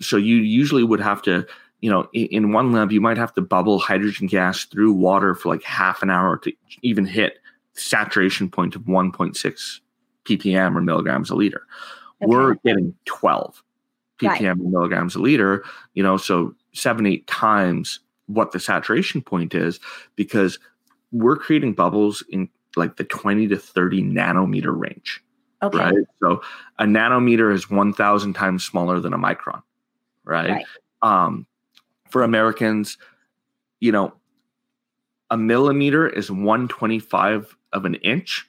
so 0.00 0.16
you 0.16 0.36
usually 0.36 0.84
would 0.84 1.00
have 1.00 1.22
to 1.22 1.46
you 1.82 1.90
know, 1.90 2.08
in 2.12 2.52
one 2.52 2.70
lab, 2.70 2.92
you 2.92 3.00
might 3.00 3.18
have 3.18 3.34
to 3.34 3.40
bubble 3.40 3.80
hydrogen 3.80 4.28
gas 4.28 4.64
through 4.64 4.92
water 4.92 5.34
for 5.34 5.48
like 5.48 5.64
half 5.64 6.00
an 6.00 6.10
hour 6.10 6.38
to 6.38 6.52
even 6.82 7.04
hit 7.04 7.40
saturation 7.74 8.48
point 8.48 8.76
of 8.76 8.82
1.6 8.82 9.80
ppm 10.24 10.76
or 10.76 10.80
milligrams 10.80 11.30
a 11.30 11.34
liter. 11.34 11.66
Okay. 12.22 12.30
We're 12.30 12.54
getting 12.64 12.94
12 13.06 13.62
ppm 14.20 14.48
right. 14.48 14.58
milligrams 14.58 15.16
a 15.16 15.18
liter, 15.18 15.64
you 15.94 16.02
know, 16.02 16.16
so 16.16 16.54
seven, 16.72 17.06
eight 17.06 17.26
times 17.26 17.98
what 18.26 18.52
the 18.52 18.60
saturation 18.60 19.20
point 19.20 19.54
is 19.54 19.80
because 20.14 20.58
we're 21.10 21.36
creating 21.36 21.74
bubbles 21.74 22.22
in 22.28 22.48
like 22.76 22.96
the 22.96 23.04
20 23.04 23.48
to 23.48 23.56
30 23.56 24.02
nanometer 24.02 24.78
range. 24.78 25.22
Okay. 25.62 25.78
Right. 25.78 26.04
So 26.20 26.42
a 26.78 26.84
nanometer 26.84 27.52
is 27.52 27.70
1,000 27.70 28.32
times 28.32 28.64
smaller 28.64 29.00
than 29.00 29.12
a 29.12 29.18
micron. 29.18 29.62
Right. 30.24 30.50
right. 30.50 30.66
Um, 31.02 31.46
for 32.10 32.22
Americans, 32.22 32.98
you 33.80 33.92
know, 33.92 34.14
a 35.30 35.36
millimeter 35.36 36.08
is 36.08 36.30
125 36.30 37.56
of 37.72 37.84
an 37.84 37.94
inch. 37.96 38.48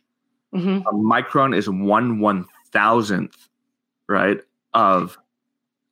Mm-hmm. 0.54 0.88
A 0.88 0.94
micron 0.94 1.56
is 1.56 1.68
one 1.68 2.20
one 2.20 2.46
thousandth, 2.72 3.50
right, 4.08 4.40
of 4.74 5.18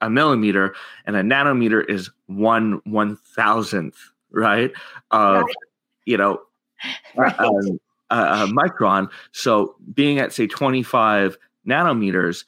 a 0.02 0.10
millimeter, 0.10 0.76
and 1.06 1.16
a 1.16 1.22
nanometer 1.22 1.88
is 1.90 2.10
one 2.28 2.82
one 2.86 3.18
thousandth, 3.36 3.98
right, 4.32 4.72
of 5.12 5.44
right. 5.44 5.56
you 6.06 6.18
know, 6.18 6.42
right. 7.16 7.40
Um, 7.40 7.80
a 8.10 8.46
micron. 8.48 9.10
So 9.32 9.76
being 9.94 10.20
at 10.20 10.34
say 10.34 10.46
25 10.46 11.38
nanometers, 11.66 12.44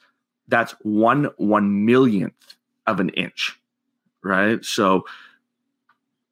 that's 0.48 0.72
one 0.82 1.30
one 1.38 1.86
millionth 1.86 2.56
of 2.86 3.00
an 3.00 3.08
inch 3.10 3.58
right? 4.24 4.64
So 4.64 5.04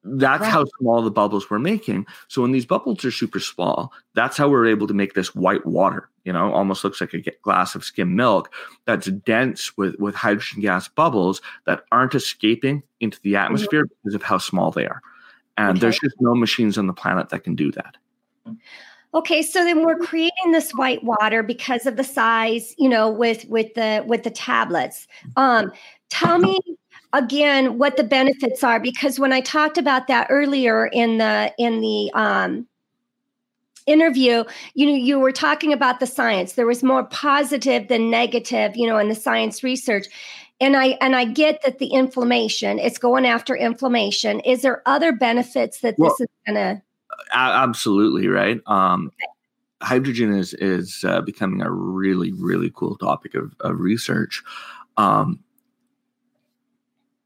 that's 0.03 0.41
right. 0.41 0.51
how 0.51 0.65
small 0.79 1.01
the 1.01 1.11
bubbles 1.11 1.49
we're 1.49 1.59
making. 1.59 2.05
So 2.27 2.41
when 2.41 2.51
these 2.51 2.65
bubbles 2.65 3.05
are 3.05 3.11
super 3.11 3.39
small, 3.39 3.93
that's 4.13 4.37
how 4.37 4.49
we're 4.49 4.67
able 4.67 4.87
to 4.87 4.93
make 4.93 5.13
this 5.13 5.33
white 5.33 5.65
water. 5.65 6.09
You 6.25 6.33
know, 6.33 6.53
almost 6.53 6.83
looks 6.83 7.01
like 7.01 7.13
a 7.13 7.21
glass 7.41 7.75
of 7.75 7.83
skim 7.83 8.15
milk 8.15 8.51
that's 8.85 9.07
dense 9.07 9.75
with 9.77 9.95
with 9.99 10.15
hydrogen 10.15 10.61
gas 10.61 10.87
bubbles 10.87 11.41
that 11.65 11.83
aren't 11.91 12.15
escaping 12.15 12.83
into 12.99 13.19
the 13.21 13.33
mm-hmm. 13.33 13.45
atmosphere 13.45 13.85
mm-hmm. 13.85 13.93
because 14.03 14.15
of 14.15 14.23
how 14.23 14.37
small 14.37 14.71
they 14.71 14.85
are. 14.85 15.01
And 15.57 15.71
okay. 15.71 15.79
there's 15.79 15.99
just 15.99 16.15
no 16.19 16.33
machines 16.35 16.77
on 16.77 16.87
the 16.87 16.93
planet 16.93 17.29
that 17.29 17.43
can 17.43 17.55
do 17.55 17.71
that. 17.71 17.95
Okay, 19.15 19.43
so 19.43 19.63
then 19.63 19.85
we're 19.85 19.97
creating 19.99 20.51
this 20.51 20.71
white 20.71 21.03
water 21.03 21.43
because 21.43 21.85
of 21.85 21.97
the 21.97 22.03
size, 22.03 22.73
you 22.79 22.89
know, 22.89 23.11
with 23.11 23.45
with 23.45 23.73
the 23.75 24.03
with 24.07 24.23
the 24.23 24.31
tablets. 24.31 25.07
Um, 25.37 25.71
tell 26.09 26.39
me 26.39 26.59
again 27.13 27.77
what 27.77 27.95
the 27.95 28.03
benefits 28.03 28.63
are 28.63 28.79
because 28.79 29.19
when 29.19 29.31
I 29.31 29.39
talked 29.39 29.77
about 29.77 30.07
that 30.07 30.27
earlier 30.29 30.87
in 30.87 31.19
the 31.19 31.53
in 31.57 31.79
the 31.79 32.11
um, 32.13 32.67
interview 33.85 34.43
you 34.73 34.85
know 34.85 34.93
you 34.93 35.19
were 35.19 35.31
talking 35.31 35.71
about 35.71 35.99
the 35.99 36.07
science. 36.07 36.53
There 36.53 36.65
was 36.65 36.83
more 36.83 37.05
positive 37.05 37.87
than 37.87 38.09
negative 38.09 38.75
you 38.75 38.87
know 38.87 38.97
in 38.97 39.09
the 39.09 39.15
science 39.15 39.63
research. 39.63 40.07
And 40.61 40.77
i 40.77 40.97
and 41.01 41.15
i 41.15 41.25
get 41.25 41.61
that 41.63 41.79
the 41.79 41.87
inflammation 41.87 42.79
it's 42.79 42.97
going 42.97 43.25
after 43.25 43.55
inflammation. 43.55 44.39
Is 44.41 44.61
there 44.61 44.81
other 44.85 45.11
benefits 45.11 45.81
that 45.81 45.95
well, 45.97 46.09
this 46.09 46.21
is 46.21 46.27
going 46.47 46.55
to 46.55 46.81
absolutely 47.33 48.27
right? 48.27 48.59
Um 48.65 49.11
hydrogen 49.81 50.33
is 50.33 50.53
is 50.55 51.03
uh, 51.05 51.21
becoming 51.21 51.61
a 51.61 51.69
really 51.69 52.31
really 52.31 52.71
cool 52.73 52.95
topic 52.97 53.35
of, 53.35 53.53
of 53.59 53.79
research. 53.79 54.41
Um 54.97 55.43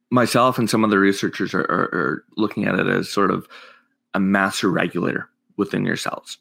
myself 0.09 0.57
and 0.57 0.69
some 0.69 0.83
other 0.83 0.99
researchers 0.99 1.53
are, 1.53 1.61
are, 1.61 1.89
are, 1.93 2.23
looking 2.37 2.65
at 2.65 2.79
it 2.79 2.87
as 2.87 3.09
sort 3.09 3.31
of 3.31 3.47
a 4.13 4.19
master 4.19 4.69
regulator 4.69 5.29
within 5.57 5.85
your 5.85 5.97
cells. 5.97 6.37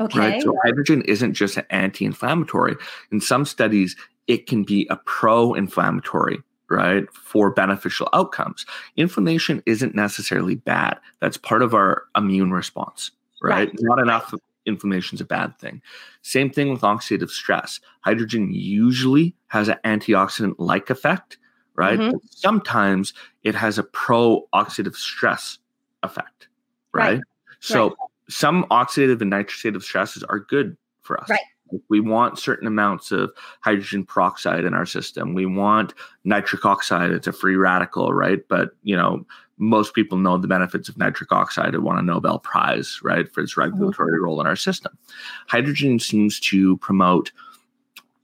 Okay. 0.00 0.18
Right. 0.18 0.42
So 0.42 0.56
hydrogen 0.64 1.02
isn't 1.02 1.34
just 1.34 1.56
an 1.56 1.64
anti-inflammatory. 1.70 2.76
In 3.10 3.20
some 3.20 3.44
studies, 3.44 3.96
it 4.26 4.46
can 4.46 4.62
be 4.62 4.86
a 4.90 4.96
pro-inflammatory, 4.96 6.38
right, 6.70 7.04
for 7.12 7.50
beneficial 7.50 8.08
outcomes. 8.12 8.64
Inflammation 8.96 9.62
isn't 9.66 9.94
necessarily 9.94 10.54
bad. 10.54 10.98
That's 11.20 11.36
part 11.36 11.62
of 11.62 11.74
our 11.74 12.04
immune 12.16 12.52
response, 12.52 13.10
right? 13.42 13.68
right. 13.68 13.76
Not 13.80 13.98
enough 13.98 14.32
inflammation 14.66 15.16
is 15.16 15.20
a 15.20 15.24
bad 15.24 15.58
thing. 15.58 15.82
Same 16.22 16.50
thing 16.50 16.70
with 16.70 16.82
oxidative 16.82 17.30
stress. 17.30 17.80
Hydrogen 18.02 18.52
usually 18.52 19.34
has 19.48 19.68
an 19.68 19.78
antioxidant-like 19.84 20.90
effect 20.90 21.38
right? 21.78 21.98
Mm-hmm. 21.98 22.16
Sometimes 22.30 23.14
it 23.44 23.54
has 23.54 23.78
a 23.78 23.84
pro 23.84 24.48
oxidative 24.52 24.96
stress 24.96 25.58
effect, 26.02 26.48
right? 26.92 27.14
right. 27.14 27.20
So 27.60 27.88
right. 27.88 27.96
some 28.28 28.64
oxidative 28.64 29.20
and 29.20 29.30
nitrosative 29.30 29.84
stresses 29.84 30.24
are 30.24 30.40
good 30.40 30.76
for 31.02 31.20
us. 31.20 31.30
Right. 31.30 31.40
we 31.88 32.00
want 32.00 32.38
certain 32.38 32.66
amounts 32.66 33.12
of 33.12 33.30
hydrogen 33.60 34.04
peroxide 34.04 34.64
in 34.64 34.74
our 34.74 34.86
system. 34.86 35.34
We 35.34 35.46
want 35.46 35.94
nitric 36.24 36.64
oxide. 36.64 37.12
It's 37.12 37.28
a 37.28 37.32
free 37.32 37.56
radical, 37.56 38.12
right? 38.12 38.40
But 38.48 38.70
you 38.82 38.96
know, 38.96 39.24
most 39.58 39.94
people 39.94 40.18
know 40.18 40.36
the 40.36 40.48
benefits 40.48 40.88
of 40.88 40.98
nitric 40.98 41.30
oxide 41.30 41.74
and 41.74 41.84
won 41.84 41.98
a 41.98 42.02
Nobel 42.02 42.40
Prize, 42.40 42.98
right, 43.04 43.30
for 43.32 43.40
its 43.40 43.52
mm-hmm. 43.52 43.70
regulatory 43.70 44.14
mm-hmm. 44.14 44.24
role 44.24 44.40
in 44.40 44.48
our 44.48 44.56
system. 44.56 44.98
Hydrogen 45.46 46.00
seems 46.00 46.40
to 46.40 46.76
promote 46.78 47.30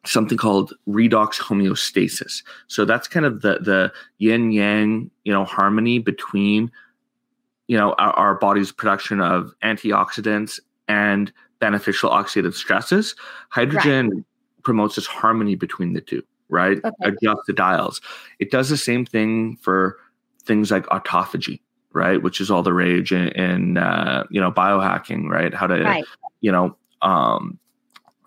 something 0.07 0.39
called 0.39 0.75
redox 0.89 1.39
homeostasis. 1.41 2.43
So 2.67 2.85
that's 2.85 3.09
kind 3.09 3.27
of 3.27 3.43
the 3.43 3.59
the 3.61 3.93
yin 4.19 4.53
yang, 4.53 5.11
you 5.25 5.33
know, 5.33 5.45
harmony 5.45 5.99
between 5.99 6.71
you 7.67 7.77
know 7.77 7.95
our, 7.95 8.13
our 8.13 8.35
body's 8.35 8.73
production 8.73 9.21
of 9.21 9.55
antioxidants 9.63 10.61
and 10.89 11.33
beneficial 11.61 12.11
oxidative 12.11 12.55
stresses. 12.55 13.15
Hydrogen 13.49 14.11
right. 14.11 14.25
promotes 14.63 14.97
this 14.97 15.07
harmony 15.07 15.55
between 15.55 15.95
the 15.95 16.01
two, 16.01 16.23
right? 16.49 16.79
Okay. 16.85 16.91
Adjust 17.03 17.41
the 17.47 17.53
dials. 17.53 18.01
It 18.39 18.51
does 18.51 18.69
the 18.69 18.77
same 18.77 19.07
thing 19.07 19.57
for 19.63 19.99
things 20.43 20.71
like 20.71 20.85
autophagy, 20.87 21.61
right? 21.93 22.23
Which 22.23 22.41
is 22.41 22.51
all 22.51 22.63
the 22.63 22.75
rage 22.75 23.13
in, 23.13 23.29
in 23.29 23.79
uh, 23.79 24.25
you 24.31 24.41
know 24.41 24.53
biohacking, 24.53 25.29
right? 25.29 25.55
How 25.55 25.67
to 25.67 25.83
right. 25.83 26.05
you 26.41 26.53
know 26.53 26.77
um, 27.01 27.59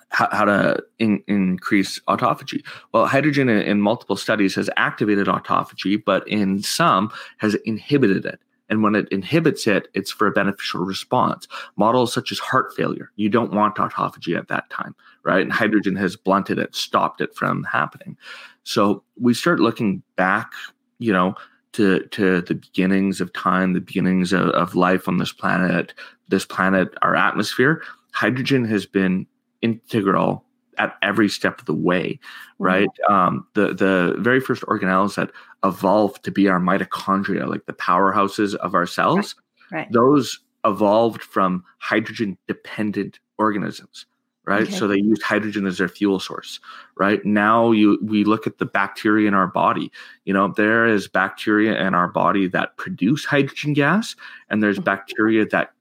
how, 0.10 0.28
how 0.32 0.46
to 0.46 0.84
in, 1.00 1.24
increase 1.28 2.00
autophagy. 2.08 2.66
Well, 2.94 3.06
hydrogen 3.06 3.50
in, 3.50 3.62
in 3.62 3.82
multiple 3.82 4.16
studies 4.16 4.56
has 4.56 4.70
activated 4.78 5.28
autophagy, 5.28 6.02
but 6.04 6.28
in 6.28 6.62
some 6.64 7.12
has 7.38 7.56
inhibited 7.66 8.26
it. 8.26 8.40
And 8.70 8.84
when 8.84 8.96
it 8.96 9.08
inhibits 9.10 9.66
it, 9.66 9.88
it's 9.94 10.12
for 10.12 10.28
a 10.28 10.32
beneficial 10.32 10.82
response. 10.82 11.48
Models 11.78 12.14
such 12.14 12.32
as 12.32 12.40
heart 12.40 12.74
failure, 12.76 13.12
you 13.16 13.30
don't 13.30 13.54
want 13.54 13.76
autophagy 13.76 14.38
at 14.38 14.50
that 14.50 14.70
time, 14.70 14.94
right? 15.24 15.42
And 15.42 15.54
hydrogen 15.54 15.96
has 15.96 16.16
blunted 16.16 16.60
it, 16.60 16.76
stopped 16.76 17.22
it 17.22 17.34
from 17.34 17.64
happening. 17.64 18.18
So 18.64 19.04
we 19.18 19.34
start 19.34 19.62
looking 19.62 20.04
back, 20.18 20.52
you 21.00 21.14
know, 21.14 21.36
to, 21.74 22.06
to 22.08 22.42
the 22.42 22.56
beginnings 22.56 23.22
of 23.22 23.32
time, 23.34 23.74
the 23.74 23.80
beginnings 23.80 24.34
of, 24.34 24.50
of 24.50 24.76
life 24.76 25.08
on 25.08 25.18
this 25.18 25.32
planet, 25.32 25.94
this 26.28 26.46
planet, 26.46 26.94
our 27.02 27.16
atmosphere. 27.16 27.82
Hydrogen 28.14 28.66
has 28.66 28.86
been 28.86 29.28
integral 29.62 30.44
at 30.78 30.96
every 31.02 31.30
step 31.30 31.60
of 31.60 31.66
the 31.66 31.74
way, 31.74 32.20
right? 32.60 32.88
Mm-hmm. 33.10 33.14
Um, 33.14 33.48
the 33.54 33.74
the 33.74 34.16
very 34.20 34.40
first 34.40 34.64
organelles 34.64 35.16
that 35.16 35.32
evolved 35.64 36.24
to 36.24 36.32
be 36.32 36.48
our 36.48 36.60
mitochondria, 36.60 37.48
like 37.48 37.66
the 37.66 37.74
powerhouses 37.74 38.56
of 38.56 38.76
our 38.76 38.86
cells, 38.86 39.36
right. 39.72 39.80
Right. 39.80 39.92
those 39.92 40.40
evolved 40.66 41.24
from 41.24 41.64
hydrogen 41.80 42.38
dependent 42.48 43.20
organisms, 43.38 44.06
right? 44.46 44.64
Okay. 44.64 44.72
So 44.72 44.88
they 44.88 44.98
used 44.98 45.22
hydrogen 45.22 45.66
as 45.66 45.78
their 45.78 45.88
fuel 45.88 46.20
source, 46.20 46.60
right? 46.96 47.24
Now 47.26 47.72
you 47.72 48.00
we 48.04 48.24
look 48.24 48.48
at 48.48 48.60
the 48.60 48.66
bacteria 48.66 49.28
in 49.28 49.34
our 49.34 49.48
body. 49.48 49.92
You 50.26 50.34
know, 50.34 50.54
there 50.56 50.86
is 50.86 51.08
bacteria 51.08 51.80
in 51.80 51.96
our 51.96 52.08
body 52.08 52.48
that 52.50 52.78
produce 52.78 53.26
hydrogen 53.26 53.74
gas, 53.74 54.16
and 54.50 54.62
there's 54.62 54.78
mm-hmm. 54.78 54.86
bacteria 54.86 55.46
that 55.48 55.72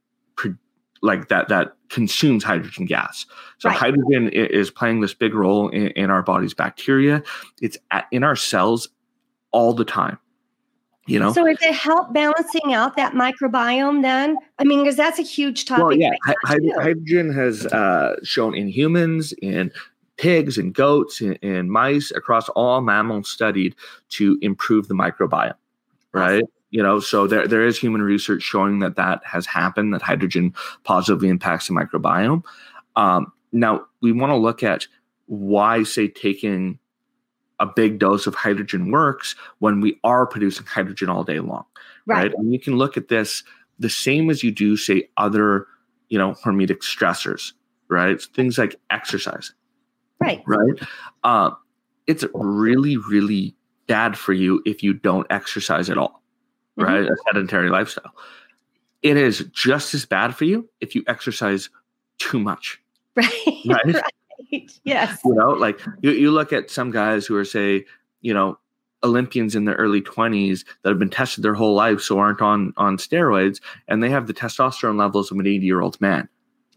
like 1.03 1.29
that 1.29 1.49
that 1.49 1.75
consumes 1.89 2.45
hydrogen 2.45 2.87
gas. 2.87 3.27
So 3.59 3.69
right. 3.69 3.79
hydrogen 3.79 4.29
is 4.31 4.71
playing 4.71 5.01
this 5.01 5.15
big 5.15 5.35
role 5.35 5.69
in, 5.69 5.89
in 5.89 6.11
our 6.11 6.23
body's 6.23 6.55
bacteria. 6.55 7.23
It's 7.61 7.79
at, 7.91 8.07
in 8.11 8.23
our 8.25 8.37
cells 8.37 8.89
all 9.53 9.73
the 9.73 9.85
time. 9.85 10.19
You 11.09 11.21
know. 11.21 11.33
So, 11.33 11.47
is 11.47 11.59
it 11.63 11.73
help 11.73 12.13
balancing 12.13 12.75
out 12.75 12.97
that 12.97 13.13
microbiome? 13.13 14.03
Then, 14.03 14.37
I 14.59 14.65
mean, 14.65 14.83
because 14.83 14.97
that's 14.97 15.21
a 15.21 15.23
huge 15.23 15.65
topic. 15.65 15.85
Well, 15.85 15.97
yeah, 15.97 16.11
right 16.45 16.59
hydrogen 16.79 17.33
has 17.33 17.65
uh, 17.67 18.17
shown 18.25 18.57
in 18.57 18.67
humans, 18.67 19.33
in 19.41 19.71
pigs, 20.17 20.59
and 20.59 20.75
goats, 20.75 21.21
and 21.21 21.71
mice 21.71 22.11
across 22.11 22.49
all 22.51 22.81
mammals 22.81 23.29
studied 23.29 23.77
to 24.11 24.37
improve 24.43 24.89
the 24.89 24.95
microbiome. 24.95 25.55
Right. 26.13 26.43
Awesome 26.43 26.56
you 26.71 26.83
know 26.83 27.01
so 27.01 27.27
there, 27.27 27.47
there 27.47 27.67
is 27.67 27.79
human 27.79 28.03
research 28.03 28.43
showing 28.43 28.81
that 28.81 28.97
that 28.97 29.21
has 29.25 29.47
happened 29.47 29.95
that 29.95 30.03
hydrogen 30.03 30.55
positively 30.85 31.29
impacts 31.29 31.69
the 31.69 31.75
microbiome. 31.75 32.43
Um, 32.97 33.33
now 33.53 33.87
we 34.01 34.13
want 34.13 34.31
to 34.31 34.37
look 34.37 34.63
at 34.63 34.87
why 35.27 35.83
say 35.83 36.09
taking 36.09 36.79
a 37.59 37.67
big 37.67 37.99
dose 37.99 38.27
of 38.27 38.35
hydrogen 38.35 38.91
works 38.91 39.35
when 39.61 39.81
we 39.81 39.99
are 40.05 40.27
producing 40.27 40.67
hydrogen 40.67 41.09
all 41.09 41.25
day 41.25 41.41
long 41.41 41.65
right, 42.07 42.25
right? 42.25 42.33
and 42.35 42.53
you 42.53 42.61
can 42.61 42.77
look 42.77 42.97
at 42.97 43.09
this 43.09 43.43
the 43.79 43.91
same 43.91 44.31
as 44.31 44.43
you 44.43 44.51
do 44.51 44.77
say 44.77 45.09
other 45.17 45.67
you 46.09 46.19
know 46.19 46.33
hormetic 46.45 46.79
stressors 46.79 47.53
right? 47.89 48.21
Things 48.21 48.59
like 48.59 48.77
exercise. 48.91 49.53
Right. 50.21 50.43
Right? 50.47 50.81
Uh, 51.25 51.51
it's 52.07 52.25
really 52.35 52.97
really 52.97 53.55
bad 53.87 54.17
for 54.17 54.33
you 54.33 54.63
if 54.65 54.83
you 54.83 54.95
don't 54.95 55.27
exercise 55.31 55.89
at 55.91 55.99
all 55.99 56.23
mm-hmm. 56.79 56.83
right? 56.83 57.05
A 57.05 57.17
sedentary 57.27 57.71
lifestyle. 57.71 58.15
It 59.03 59.17
is 59.17 59.47
just 59.53 59.95
as 59.95 60.05
bad 60.05 60.35
for 60.35 60.45
you 60.45 60.69
if 60.81 60.95
you 60.95 61.05
exercise 61.07 61.71
too 62.19 62.41
much. 62.41 62.81
Right. 63.17 63.65
Right. 63.67 63.95
right. 63.95 64.71
Yes. 64.85 65.21
You 65.25 65.35
know, 65.35 65.51
like 65.51 65.81
you, 66.03 66.11
you 66.11 66.31
look 66.31 66.53
at 66.53 66.71
some 66.71 66.91
guys 66.91 67.25
who 67.25 67.35
are, 67.37 67.45
say, 67.47 67.87
you 68.21 68.35
know, 68.35 68.59
Olympians 69.03 69.55
in 69.55 69.65
their 69.65 69.75
early 69.77 70.03
20s 70.03 70.65
that 70.83 70.91
have 70.91 70.99
been 70.99 71.11
tested 71.11 71.43
their 71.43 71.55
whole 71.55 71.75
life, 71.75 72.01
so 72.01 72.19
aren't 72.19 72.43
on 72.43 72.73
on 72.77 72.97
steroids, 72.97 73.61
and 73.89 74.03
they 74.03 74.11
have 74.11 74.27
the 74.27 74.35
testosterone 74.35 74.99
levels 74.99 75.31
of 75.31 75.39
an 75.39 75.47
80 75.47 75.65
year 75.65 75.81
old 75.81 76.01
man, 76.01 76.29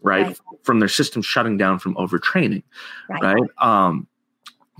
right? 0.02 0.26
right? 0.26 0.40
From 0.62 0.78
their 0.78 0.88
system 0.88 1.22
shutting 1.22 1.56
down 1.56 1.78
from 1.78 1.94
overtraining, 1.96 2.62
right? 3.08 3.22
right? 3.34 3.50
Um, 3.58 4.06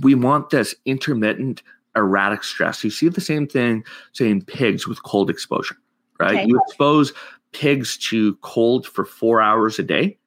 we 0.01 0.15
want 0.15 0.51
this 0.51 0.75
intermittent 0.85 1.63
erratic 1.97 2.45
stress. 2.45 2.85
You 2.85 2.91
see 2.91 3.09
the 3.09 3.21
same 3.21 3.47
thing, 3.47 3.85
say, 4.13 4.31
in 4.31 4.43
pigs 4.43 4.87
with 4.87 5.03
cold 5.03 5.31
exposure, 5.31 5.77
right? 6.19 6.37
Okay. 6.37 6.47
You 6.47 6.61
expose 6.67 7.13
pigs 7.53 7.97
to 7.97 8.35
cold 8.37 8.87
for 8.87 9.05
four 9.05 9.41
hours 9.41 9.79
a 9.79 9.83
day, 9.83 10.19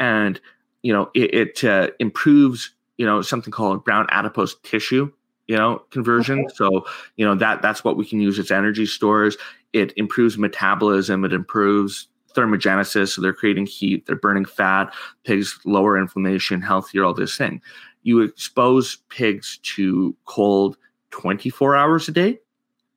and 0.00 0.40
you 0.82 0.92
know 0.92 1.10
it, 1.14 1.34
it 1.34 1.64
uh, 1.64 1.90
improves, 1.98 2.74
you 2.96 3.06
know, 3.06 3.22
something 3.22 3.52
called 3.52 3.84
brown 3.84 4.06
adipose 4.10 4.56
tissue, 4.62 5.10
you 5.46 5.56
know, 5.56 5.78
conversion. 5.90 6.40
Okay. 6.40 6.54
So 6.54 6.86
you 7.16 7.24
know 7.24 7.34
that 7.36 7.62
that's 7.62 7.84
what 7.84 7.96
we 7.96 8.04
can 8.04 8.20
use 8.20 8.38
as 8.38 8.50
energy 8.50 8.86
stores. 8.86 9.36
It 9.72 9.92
improves 9.96 10.36
metabolism. 10.36 11.24
It 11.24 11.32
improves 11.32 12.08
thermogenesis. 12.34 13.10
So 13.10 13.22
they're 13.22 13.32
creating 13.32 13.66
heat. 13.66 14.06
They're 14.06 14.16
burning 14.16 14.44
fat. 14.44 14.92
Pigs 15.24 15.58
lower 15.64 15.98
inflammation, 15.98 16.60
healthier. 16.60 17.04
All 17.04 17.14
this 17.14 17.36
thing. 17.36 17.62
You 18.02 18.20
expose 18.20 18.96
pigs 19.10 19.58
to 19.76 20.16
cold 20.24 20.76
24 21.12 21.76
hours 21.76 22.08
a 22.08 22.12
day, 22.12 22.40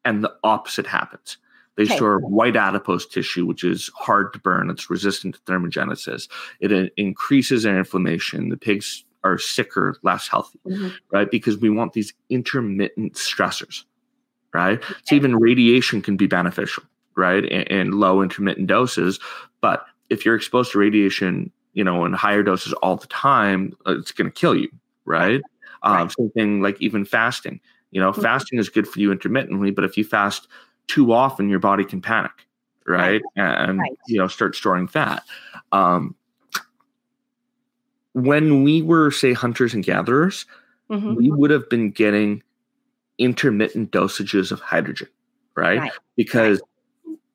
and 0.04 0.24
the 0.24 0.34
opposite 0.44 0.88
happens. 0.88 1.38
They 1.76 1.84
okay. 1.84 1.96
store 1.96 2.20
white 2.20 2.56
adipose 2.56 3.06
tissue, 3.06 3.46
which 3.46 3.64
is 3.64 3.92
hard 3.96 4.34
to 4.34 4.40
burn. 4.40 4.70
It's 4.70 4.90
resistant 4.90 5.36
to 5.36 5.42
thermogenesis. 5.42 6.30
It 6.60 6.72
uh, 6.72 6.90
increases 6.98 7.64
their 7.64 7.78
inflammation. 7.78 8.50
The 8.50 8.58
pigs 8.58 9.04
are 9.24 9.38
sicker, 9.38 9.98
less 10.04 10.28
healthy, 10.28 10.60
mm-hmm. 10.66 10.90
right? 11.12 11.30
Because 11.30 11.58
we 11.58 11.70
want 11.70 11.94
these 11.94 12.14
intermittent 12.30 13.16
stressors, 13.16 13.84
right? 14.54 14.78
Okay. 14.78 14.94
So 15.04 15.16
even 15.16 15.36
radiation 15.36 16.02
can 16.02 16.16
be 16.16 16.28
beneficial, 16.28 16.84
right? 17.18 17.44
In, 17.44 17.64
in, 17.64 17.92
low 17.92 18.22
intermittent 18.22 18.68
doses. 18.68 19.20
But 19.60 19.86
if 20.10 20.26
you're 20.26 20.36
exposed 20.36 20.72
to 20.72 20.80
radiation, 20.80 21.52
you 21.74 21.84
know, 21.84 22.06
in 22.06 22.14
higher 22.14 22.44
doses 22.44 22.72
all 22.74 22.96
the 22.96 23.08
time, 23.08 23.74
uh, 23.86 23.98
it's 23.98 24.12
going 24.12 24.32
to 24.32 24.40
kill 24.40 24.56
you, 24.56 24.70
right? 25.04 25.42
right. 25.84 26.02
Um, 26.02 26.10
same 26.10 26.30
thing 26.30 26.62
like 26.62 26.80
even 26.82 27.04
fasting. 27.04 27.60
You 27.92 28.02
know, 28.02 28.12
mm-hmm. 28.12 28.22
fasting 28.22 28.60
is 28.60 28.70
good 28.70 28.88
for 28.88 29.00
you 29.00 29.12
intermittently, 29.12 29.72
but 29.72 29.84
if 29.86 29.98
you 29.98 30.04
fast 30.04 30.48
too 30.88 31.14
often, 31.14 31.50
your 31.50 31.60
body 31.60 31.86
can 31.86 32.02
panic, 32.02 32.32
right? 32.86 33.22
right. 33.38 33.70
And, 33.70 33.80
right. 33.80 33.92
you 34.08 34.20
know, 34.20 34.28
start 34.28 34.56
storing 34.56 34.88
fat. 34.88 35.24
Um, 35.72 36.16
when 38.14 38.64
we 38.64 38.82
were, 38.82 39.12
say, 39.12 39.34
hunters 39.34 39.74
and 39.74 39.84
gatherers, 39.84 40.46
mm-hmm. 40.90 41.16
we 41.16 41.32
would 41.32 41.52
have 41.52 41.70
been 41.70 41.92
getting 41.92 42.44
intermittent 43.18 43.92
dosages 43.92 44.52
of 44.52 44.60
hydrogen, 44.60 45.10
right? 45.56 45.80
right. 45.80 45.92
Because 46.16 46.62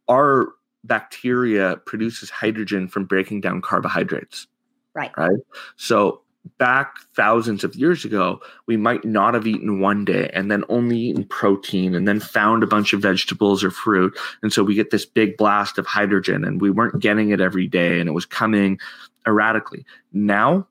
our 0.08 0.48
bacteria 0.84 1.76
produces 1.84 2.30
hydrogen 2.30 2.88
from 2.88 3.04
breaking 3.04 3.40
down 3.40 3.60
carbohydrates. 3.60 4.46
Right. 4.94 5.12
Right. 5.16 5.38
So 5.76 6.22
back 6.58 6.96
thousands 7.14 7.64
of 7.64 7.74
years 7.74 8.04
ago, 8.04 8.40
we 8.66 8.76
might 8.76 9.04
not 9.04 9.34
have 9.34 9.46
eaten 9.46 9.80
one 9.80 10.04
day 10.04 10.30
and 10.32 10.50
then 10.50 10.64
only 10.68 10.98
eaten 10.98 11.24
protein 11.24 11.94
and 11.94 12.08
then 12.08 12.20
found 12.20 12.62
a 12.62 12.66
bunch 12.66 12.92
of 12.92 13.00
vegetables 13.00 13.62
or 13.62 13.70
fruit. 13.70 14.16
And 14.42 14.52
so 14.52 14.62
we 14.62 14.74
get 14.74 14.90
this 14.90 15.04
big 15.04 15.36
blast 15.36 15.78
of 15.78 15.86
hydrogen 15.86 16.44
and 16.44 16.60
we 16.60 16.70
weren't 16.70 17.00
getting 17.00 17.30
it 17.30 17.40
every 17.40 17.66
day 17.66 18.00
and 18.00 18.08
it 18.08 18.12
was 18.12 18.26
coming 18.26 18.78
erratically. 19.26 19.84
Now, 20.12 20.66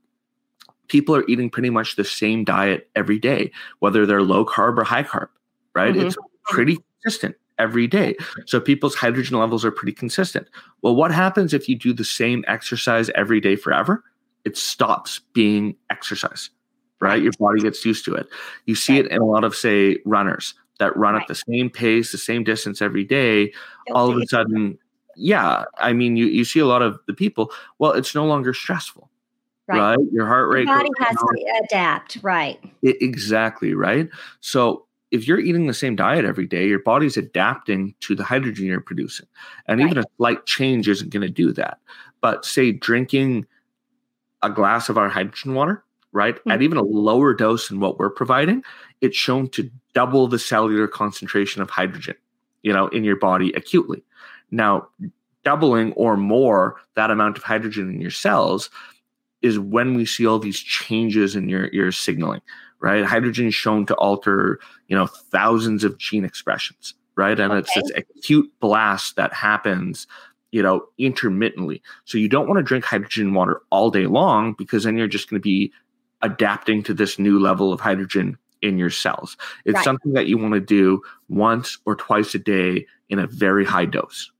people 0.87 1.15
are 1.15 1.25
eating 1.27 1.49
pretty 1.49 1.69
much 1.69 1.95
the 1.95 2.03
same 2.03 2.43
diet 2.43 2.89
every 2.95 3.19
day, 3.19 3.51
whether 3.79 4.05
they're 4.05 4.23
low 4.23 4.45
carb 4.45 4.77
or 4.77 4.83
high 4.83 5.03
carb, 5.03 5.29
right? 5.75 5.93
Mm-hmm. 5.93 6.07
It's 6.07 6.17
pretty 6.45 6.79
consistent 7.03 7.35
every 7.59 7.87
day. 7.87 8.15
So 8.45 8.59
people's 8.59 8.95
hydrogen 8.95 9.37
levels 9.37 9.63
are 9.63 9.71
pretty 9.71 9.91
consistent. 9.91 10.47
Well, 10.81 10.95
what 10.95 11.11
happens 11.11 11.53
if 11.53 11.69
you 11.69 11.75
do 11.75 11.93
the 11.93 12.05
same 12.05 12.43
exercise 12.47 13.09
every 13.15 13.39
day 13.39 13.55
forever? 13.55 14.03
It 14.45 14.57
stops 14.57 15.21
being 15.33 15.75
exercise, 15.89 16.49
right? 17.01 17.21
Your 17.21 17.33
body 17.39 17.61
gets 17.61 17.85
used 17.85 18.05
to 18.05 18.15
it. 18.15 18.27
You 18.65 18.75
see 18.75 18.97
it 18.97 19.07
in 19.07 19.21
a 19.21 19.25
lot 19.25 19.43
of, 19.43 19.55
say, 19.55 19.97
runners 20.05 20.53
that 20.79 20.95
run 20.95 21.13
right. 21.13 21.21
at 21.21 21.27
the 21.27 21.35
same 21.35 21.69
pace, 21.69 22.11
the 22.11 22.17
same 22.17 22.43
distance 22.43 22.81
every 22.81 23.03
day. 23.03 23.53
All 23.91 24.09
of 24.09 24.17
a 24.17 24.25
sudden, 24.27 24.77
yeah, 25.15 25.65
I 25.77 25.93
mean, 25.93 26.15
you, 26.15 26.25
you 26.25 26.45
see 26.45 26.59
a 26.59 26.65
lot 26.65 26.81
of 26.81 26.99
the 27.07 27.13
people, 27.13 27.51
well, 27.77 27.91
it's 27.91 28.15
no 28.15 28.25
longer 28.25 28.53
stressful. 28.53 29.09
Right. 29.67 29.95
right? 29.95 29.99
Your 30.11 30.25
heart 30.25 30.49
rate. 30.49 30.65
Your 30.65 30.77
body 30.77 30.89
has 30.99 31.15
down. 31.15 31.27
to 31.35 31.63
adapt. 31.65 32.17
Right. 32.23 32.59
It, 32.81 32.99
exactly. 33.01 33.75
Right. 33.75 34.09
So 34.39 34.85
if 35.11 35.27
you're 35.27 35.39
eating 35.39 35.67
the 35.67 35.73
same 35.73 35.95
diet 35.95 36.25
every 36.25 36.47
day, 36.47 36.67
your 36.67 36.79
body's 36.79 37.17
adapting 37.17 37.93
to 37.99 38.15
the 38.15 38.23
hydrogen 38.23 38.65
you're 38.65 38.81
producing. 38.81 39.27
And 39.67 39.79
right. 39.79 39.91
even 39.91 40.03
a 40.03 40.07
slight 40.17 40.45
change 40.45 40.87
isn't 40.87 41.11
going 41.11 41.21
to 41.21 41.29
do 41.29 41.51
that. 41.53 41.79
But 42.21 42.45
say 42.45 42.71
drinking 42.71 43.45
a 44.41 44.49
glass 44.49 44.89
of 44.89 44.97
our 44.97 45.09
hydrogen 45.09 45.53
water, 45.53 45.83
right, 46.11 46.35
mm-hmm. 46.35 46.51
at 46.51 46.61
even 46.61 46.77
a 46.77 46.83
lower 46.83 47.33
dose 47.33 47.67
than 47.69 47.79
what 47.79 47.99
we're 47.99 48.09
providing, 48.09 48.63
it's 49.01 49.17
shown 49.17 49.49
to 49.49 49.69
double 49.93 50.27
the 50.27 50.39
cellular 50.39 50.87
concentration 50.87 51.61
of 51.61 51.69
hydrogen, 51.69 52.15
you 52.63 52.73
know, 52.73 52.87
in 52.89 53.03
your 53.03 53.15
body 53.15 53.51
acutely. 53.53 54.03
Now, 54.51 54.87
doubling 55.43 55.93
or 55.93 56.17
more 56.17 56.75
that 56.95 57.11
amount 57.11 57.37
of 57.37 57.43
hydrogen 57.43 57.89
in 57.89 58.01
your 58.01 58.11
cells 58.11 58.69
is 59.41 59.57
when 59.57 59.93
we 59.93 60.05
see 60.05 60.25
all 60.27 60.39
these 60.39 60.59
changes 60.59 61.35
in 61.35 61.47
your 61.47 61.67
your 61.69 61.91
signaling, 61.91 62.41
right? 62.79 63.05
Hydrogen 63.05 63.47
is 63.47 63.55
shown 63.55 63.85
to 63.85 63.95
alter, 63.95 64.59
you 64.87 64.95
know, 64.95 65.07
thousands 65.07 65.83
of 65.83 65.97
gene 65.97 66.25
expressions, 66.25 66.93
right? 67.15 67.39
And 67.39 67.51
okay. 67.51 67.59
it's 67.59 67.73
this 67.73 67.91
acute 67.95 68.51
blast 68.59 69.15
that 69.15 69.33
happens, 69.33 70.07
you 70.51 70.61
know, 70.61 70.85
intermittently. 70.97 71.81
So 72.05 72.17
you 72.17 72.27
don't 72.27 72.47
want 72.47 72.57
to 72.57 72.63
drink 72.63 72.85
hydrogen 72.85 73.33
water 73.33 73.61
all 73.69 73.91
day 73.91 74.05
long 74.05 74.53
because 74.57 74.83
then 74.83 74.97
you're 74.97 75.07
just 75.07 75.29
going 75.29 75.39
to 75.39 75.43
be 75.43 75.71
adapting 76.21 76.83
to 76.83 76.93
this 76.93 77.19
new 77.19 77.39
level 77.39 77.71
of 77.71 77.79
hydrogen 77.79 78.37
in 78.61 78.77
your 78.77 78.89
cells. 78.89 79.37
It's 79.65 79.75
right. 79.75 79.83
something 79.83 80.13
that 80.13 80.27
you 80.27 80.37
want 80.37 80.53
to 80.53 80.59
do 80.59 81.01
once 81.29 81.77
or 81.85 81.95
twice 81.95 82.35
a 82.35 82.39
day 82.39 82.85
in 83.09 83.19
a 83.19 83.27
very 83.27 83.65
high 83.65 83.85
dose. 83.85 84.31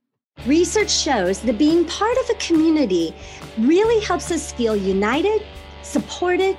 Research 0.45 0.91
shows 0.91 1.41
that 1.41 1.58
being 1.58 1.86
part 1.86 2.17
of 2.17 2.30
a 2.30 2.34
community 2.36 3.13
really 3.60 4.04
helps 4.04 4.32
us 4.32 4.54
feel 4.54 4.76
united, 4.76 5.45
supported, 5.84 6.58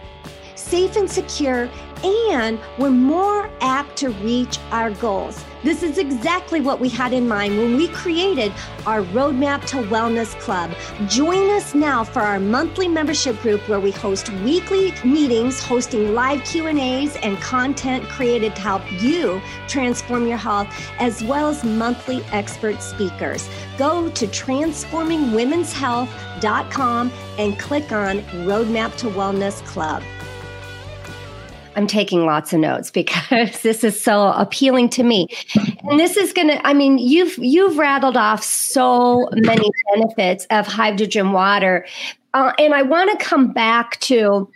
safe 0.54 0.96
and 0.96 1.10
secure, 1.10 1.68
and 2.04 2.60
we're 2.78 2.90
more 2.90 3.50
apt 3.60 3.96
to 3.98 4.10
reach 4.10 4.58
our 4.70 4.90
goals. 4.90 5.44
This 5.62 5.82
is 5.82 5.98
exactly 5.98 6.62
what 6.62 6.80
we 6.80 6.88
had 6.88 7.12
in 7.12 7.28
mind 7.28 7.58
when 7.58 7.76
we 7.76 7.88
created 7.88 8.50
our 8.86 9.02
Roadmap 9.02 9.66
to 9.66 9.76
Wellness 9.76 10.34
Club. 10.40 10.70
Join 11.06 11.50
us 11.50 11.74
now 11.74 12.02
for 12.02 12.20
our 12.20 12.40
monthly 12.40 12.88
membership 12.88 13.38
group 13.42 13.68
where 13.68 13.78
we 13.78 13.90
host 13.90 14.32
weekly 14.42 14.94
meetings, 15.04 15.62
hosting 15.62 16.14
live 16.14 16.42
Q&As 16.44 17.14
and 17.16 17.38
content 17.40 18.08
created 18.08 18.56
to 18.56 18.62
help 18.62 18.80
you 19.02 19.42
transform 19.68 20.26
your 20.26 20.38
health 20.38 20.68
as 20.98 21.22
well 21.22 21.48
as 21.48 21.62
monthly 21.62 22.24
expert 22.32 22.80
speakers. 22.82 23.46
Go 23.76 24.08
to 24.08 24.26
transformingwomenshealth.com 24.26 27.12
and 27.38 27.58
click 27.58 27.92
on 27.92 28.20
Roadmap 28.46 28.96
to 28.96 29.08
Wellness 29.08 29.62
Club. 29.66 30.02
I'm 31.76 31.86
taking 31.86 32.26
lots 32.26 32.52
of 32.52 32.60
notes 32.60 32.90
because 32.90 33.30
this 33.62 33.84
is 33.84 34.00
so 34.00 34.32
appealing 34.32 34.90
to 34.90 35.02
me. 35.02 35.28
And 35.84 35.98
this 35.98 36.16
is 36.16 36.32
going 36.32 36.48
to 36.48 36.66
I 36.66 36.74
mean 36.74 36.98
you've 36.98 37.36
you've 37.38 37.78
rattled 37.78 38.16
off 38.16 38.42
so 38.42 39.28
many 39.32 39.70
benefits 39.94 40.46
of 40.50 40.66
hydrogen 40.66 41.32
water. 41.32 41.86
Uh, 42.32 42.52
and 42.58 42.74
I 42.74 42.82
want 42.82 43.18
to 43.18 43.24
come 43.24 43.52
back 43.52 43.98
to 44.00 44.48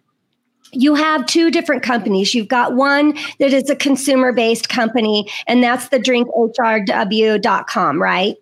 you 0.74 0.94
have 0.94 1.27
two 1.27 1.50
different 1.50 1.83
companies. 1.83 2.35
You've 2.35 2.48
got 2.48 2.74
one 2.74 3.16
that 3.38 3.53
is 3.53 3.70
a 3.70 3.77
consumer 3.77 4.33
based 4.33 4.68
company, 4.68 5.29
and 5.46 5.62
that's 5.62 5.88
the 5.88 5.98
drinkhrw.com, 5.98 8.03
right? 8.03 8.37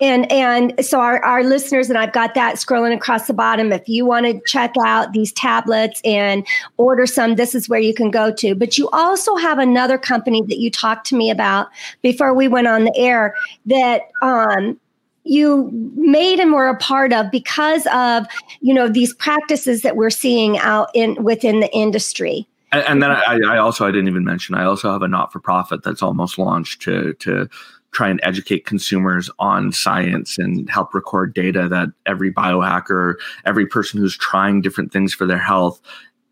And 0.00 0.30
and 0.30 0.84
so 0.84 1.00
our, 1.00 1.24
our 1.24 1.42
listeners 1.42 1.88
and 1.88 1.98
i've 1.98 2.12
got 2.12 2.34
that 2.34 2.56
scrolling 2.56 2.94
across 2.94 3.26
the 3.26 3.34
bottom 3.34 3.72
if 3.72 3.88
you 3.88 4.04
want 4.04 4.26
to 4.26 4.40
check 4.46 4.72
out 4.84 5.12
these 5.12 5.32
tablets 5.32 6.00
and 6.04 6.46
order 6.76 7.06
some 7.06 7.34
this 7.34 7.54
is 7.54 7.68
where 7.68 7.80
you 7.80 7.94
can 7.94 8.10
go 8.10 8.30
to. 8.32 8.54
But 8.54 8.76
you 8.76 8.88
also 8.90 9.36
have 9.36 9.58
another 9.58 9.98
company 9.98 10.42
that 10.42 10.58
you 10.58 10.70
talked 10.70 11.06
to 11.06 11.16
me 11.16 11.30
about 11.30 11.68
before 12.02 12.34
we 12.34 12.48
went 12.48 12.66
on 12.66 12.84
the 12.84 12.96
air 12.96 13.34
that 13.66 14.02
um, 14.22 14.78
you 15.24 15.70
made 15.94 16.40
and 16.40 16.52
were 16.52 16.68
a 16.68 16.76
part 16.76 17.12
of 17.12 17.30
because 17.30 17.86
of 17.92 18.26
you 18.60 18.74
know 18.74 18.88
these 18.88 19.14
practices 19.14 19.82
that 19.82 19.96
we're 19.96 20.10
seeing 20.10 20.58
out 20.58 20.90
in 20.94 21.22
within 21.22 21.60
the 21.60 21.72
industry. 21.74 22.46
And, 22.70 22.82
and 22.82 23.02
then 23.02 23.10
I, 23.10 23.38
I 23.46 23.58
also 23.58 23.86
i 23.86 23.90
didn't 23.90 24.08
even 24.08 24.24
mention 24.24 24.54
i 24.54 24.64
also 24.64 24.92
have 24.92 25.00
a 25.00 25.08
not-for-profit 25.08 25.82
that's 25.82 26.02
almost 26.02 26.36
launched 26.36 26.82
to 26.82 27.14
to 27.14 27.48
try 27.92 28.08
and 28.08 28.20
educate 28.22 28.66
consumers 28.66 29.30
on 29.38 29.72
science 29.72 30.38
and 30.38 30.68
help 30.68 30.94
record 30.94 31.34
data 31.34 31.68
that 31.68 31.88
every 32.06 32.32
biohacker, 32.32 33.14
every 33.46 33.66
person 33.66 34.00
who's 34.00 34.16
trying 34.16 34.60
different 34.60 34.92
things 34.92 35.14
for 35.14 35.26
their 35.26 35.38
health 35.38 35.80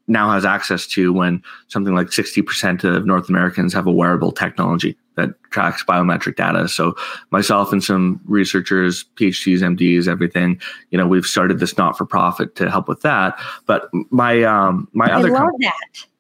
now 0.09 0.31
has 0.31 0.45
access 0.45 0.87
to 0.87 1.13
when 1.13 1.43
something 1.69 1.95
like 1.95 2.09
60% 2.09 2.85
of 2.85 3.07
North 3.07 3.29
Americans 3.29 3.75
have 3.75 3.87
a 3.87 3.93
wearable 3.93 4.33
technology 4.33 4.97
that 5.17 5.31
tracks 5.51 5.83
biometric 5.83 6.37
data. 6.37 6.69
So 6.69 6.95
myself 7.31 7.73
and 7.73 7.83
some 7.83 8.21
researchers, 8.25 9.05
PhDs, 9.17 9.59
MDs, 9.59 10.07
everything, 10.07 10.61
you 10.91 10.99
know, 10.99 11.07
we've 11.07 11.25
started 11.25 11.59
this 11.59 11.77
not-for-profit 11.77 12.55
to 12.57 12.71
help 12.71 12.87
with 12.87 13.01
that. 13.03 13.39
But 13.67 13.89
my 14.11 14.43
um 14.45 14.89
my 14.93 15.07
I 15.07 15.15
other 15.15 15.31
company, 15.33 15.71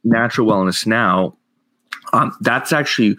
Natural 0.02 0.46
Wellness 0.46 0.86
Now, 0.86 1.36
um, 2.12 2.36
that's 2.40 2.72
actually 2.72 3.16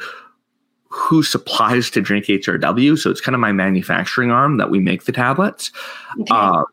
who 0.89 1.23
supplies 1.23 1.89
to 1.91 2.01
Drink 2.01 2.25
HRW. 2.25 2.97
So 2.97 3.09
it's 3.09 3.21
kind 3.21 3.35
of 3.35 3.41
my 3.41 3.51
manufacturing 3.51 4.31
arm 4.31 4.57
that 4.57 4.69
we 4.69 4.79
make 4.79 5.05
the 5.05 5.11
tablets. 5.11 5.71
Okay. 6.19 6.27
Uh, 6.29 6.63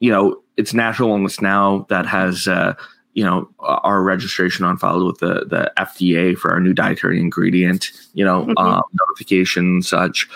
you 0.00 0.10
know, 0.10 0.40
it's 0.56 0.74
Natural 0.74 1.10
Wellness 1.10 1.40
Now 1.40 1.86
that 1.88 2.06
has, 2.06 2.46
uh, 2.46 2.74
you 3.14 3.24
know, 3.24 3.48
our 3.60 4.02
registration 4.02 4.64
on 4.64 4.76
file 4.76 5.06
with 5.06 5.18
the, 5.18 5.46
the 5.46 5.72
FDA 5.78 6.36
for 6.36 6.50
our 6.50 6.60
new 6.60 6.72
dietary 6.72 7.20
ingredient, 7.20 7.90
you 8.12 8.24
know, 8.24 8.42
mm-hmm. 8.42 8.58
um, 8.58 8.82
notification, 8.92 9.82
such. 9.82 10.28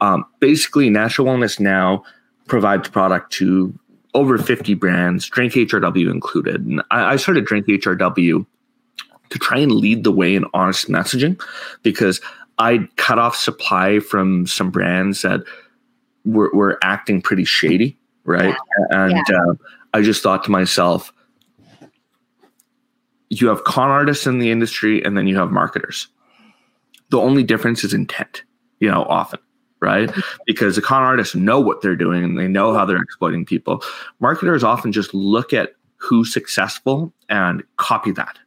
Um, 0.00 0.24
basically, 0.40 0.90
Natural 0.90 1.26
Wellness 1.26 1.58
Now 1.58 2.04
provides 2.46 2.88
product 2.88 3.32
to 3.34 3.76
over 4.14 4.38
50 4.38 4.74
brands, 4.74 5.26
Drink 5.26 5.52
HRW 5.52 6.10
included. 6.10 6.64
And 6.64 6.82
I, 6.90 7.12
I 7.12 7.16
started 7.16 7.44
Drink 7.44 7.66
HRW 7.66 8.46
to 9.28 9.38
try 9.38 9.58
and 9.58 9.72
lead 9.72 10.04
the 10.04 10.12
way 10.12 10.34
in 10.34 10.44
honest 10.54 10.88
messaging 10.88 11.40
because 11.82 12.20
I 12.58 12.88
cut 12.96 13.18
off 13.18 13.36
supply 13.36 14.00
from 14.00 14.46
some 14.46 14.70
brands 14.70 15.22
that 15.22 15.42
were, 16.24 16.50
were 16.52 16.78
acting 16.82 17.20
pretty 17.20 17.44
shady, 17.44 17.98
right? 18.24 18.56
Yeah. 18.90 19.04
And 19.06 19.12
yeah. 19.28 19.36
Uh, 19.36 19.54
I 19.94 20.02
just 20.02 20.22
thought 20.22 20.44
to 20.44 20.50
myself, 20.50 21.12
you 23.28 23.48
have 23.48 23.64
con 23.64 23.90
artists 23.90 24.26
in 24.26 24.38
the 24.38 24.50
industry 24.50 25.02
and 25.04 25.16
then 25.16 25.26
you 25.26 25.36
have 25.36 25.50
marketers. 25.50 26.08
The 27.10 27.18
only 27.18 27.42
difference 27.42 27.84
is 27.84 27.94
intent, 27.94 28.42
you 28.80 28.90
know, 28.90 29.04
often, 29.04 29.40
right? 29.80 30.10
Because 30.46 30.76
the 30.76 30.82
con 30.82 31.02
artists 31.02 31.34
know 31.34 31.60
what 31.60 31.82
they're 31.82 31.96
doing 31.96 32.24
and 32.24 32.38
they 32.38 32.48
know 32.48 32.74
how 32.74 32.84
they're 32.84 33.02
exploiting 33.02 33.44
people. 33.44 33.82
Marketers 34.20 34.64
often 34.64 34.92
just 34.92 35.12
look 35.14 35.52
at 35.52 35.70
who's 35.96 36.32
successful 36.32 37.12
and 37.28 37.62
copy 37.76 38.12
that 38.12 38.38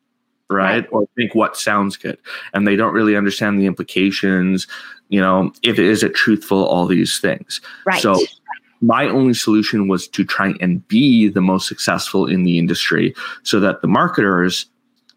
right? 0.50 0.88
Or 0.92 1.08
think 1.16 1.36
what 1.36 1.56
sounds 1.56 1.96
good. 1.96 2.18
And 2.54 2.68
they 2.68 2.76
don't 2.76 2.94
really 2.94 3.16
understand 3.16 3.60
the 3.60 3.66
implications, 3.66 4.68
you 5.10 5.22
know, 5.22 5.52
if 5.64 5.78
it 5.78 5.86
is 5.86 6.04
it 6.04 6.16
truthful, 6.16 6.66
all 6.66 6.86
these 6.86 7.20
things. 7.20 7.62
Right. 7.86 8.02
So 8.02 8.20
my 8.82 9.08
only 9.08 9.34
solution 9.34 9.88
was 9.88 10.08
to 10.10 10.24
try 10.24 10.54
and 10.60 10.86
be 10.88 11.28
the 11.30 11.42
most 11.42 11.68
successful 11.68 12.26
in 12.26 12.44
the 12.44 12.58
industry 12.58 13.14
so 13.44 13.60
that 13.60 13.82
the 13.82 13.88
marketers 13.88 14.66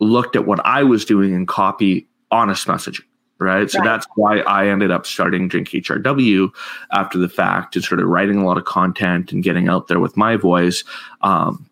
looked 0.01 0.37
at 0.37 0.47
what 0.47 0.65
I 0.67 0.83
was 0.83 1.05
doing 1.05 1.35
and 1.35 1.47
copy 1.47 2.07
honest 2.31 2.67
messaging. 2.67 3.05
Right. 3.39 3.69
So 3.69 3.81
right. 3.81 3.85
that's 3.85 4.07
why 4.15 4.39
I 4.41 4.69
ended 4.69 4.93
up 4.93 5.05
starting 5.05 5.49
Drink 5.49 5.69
HRW 5.71 6.51
after 6.93 7.19
the 7.19 7.29
fact 7.29 7.75
and 7.75 7.85
sort 7.85 8.01
of 8.01 8.07
writing 8.07 8.39
a 8.39 8.47
lot 8.47 8.57
of 8.57 8.65
content 8.65 9.33
and 9.33 9.43
getting 9.43 9.69
out 9.69 9.89
there 9.89 9.99
with 9.99 10.17
my 10.17 10.37
voice. 10.37 10.85
Um, 11.23 11.69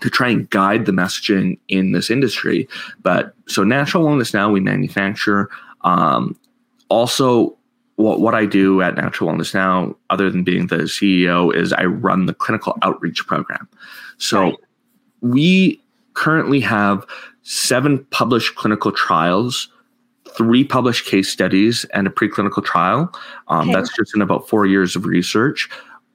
to 0.00 0.10
try 0.10 0.28
and 0.28 0.48
guide 0.50 0.86
the 0.86 0.92
messaging 0.92 1.58
in 1.68 1.92
this 1.92 2.10
industry. 2.10 2.68
But 3.02 3.34
so 3.46 3.64
natural 3.64 4.04
wellness 4.04 4.32
now 4.32 4.50
we 4.50 4.60
manufacture. 4.60 5.50
Um, 5.82 6.36
also, 6.88 7.56
what, 7.96 8.20
what 8.20 8.34
I 8.34 8.46
do 8.46 8.82
at 8.82 8.96
Natural 8.96 9.30
Wellness 9.30 9.54
Now, 9.54 9.94
other 10.08 10.30
than 10.30 10.42
being 10.42 10.68
the 10.68 10.78
CEO, 10.78 11.54
is 11.54 11.72
I 11.72 11.84
run 11.84 12.26
the 12.26 12.34
clinical 12.34 12.76
outreach 12.82 13.26
program. 13.26 13.68
So 14.18 14.40
right. 14.40 14.54
we 15.20 15.80
currently 16.14 16.60
have 16.60 17.06
seven 17.42 18.04
published 18.10 18.54
clinical 18.54 18.90
trials, 18.92 19.68
three 20.36 20.64
published 20.64 21.06
case 21.06 21.28
studies, 21.28 21.84
and 21.92 22.06
a 22.06 22.10
preclinical 22.10 22.64
trial. 22.64 23.12
Um, 23.48 23.68
okay. 23.68 23.72
That's 23.74 23.94
just 23.94 24.14
in 24.14 24.22
about 24.22 24.48
four 24.48 24.66
years 24.66 24.96
of 24.96 25.04
research. 25.04 25.68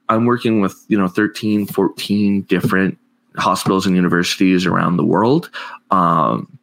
I'm 0.08 0.24
working 0.24 0.60
with, 0.60 0.84
you 0.88 0.98
know, 0.98 1.08
13, 1.08 1.66
14 1.66 2.42
different 2.42 2.98
hospitals 3.36 3.86
and 3.86 3.94
universities 3.96 4.66
around 4.66 4.96
the 4.96 5.04
world. 5.04 5.50
Um, 5.90 6.58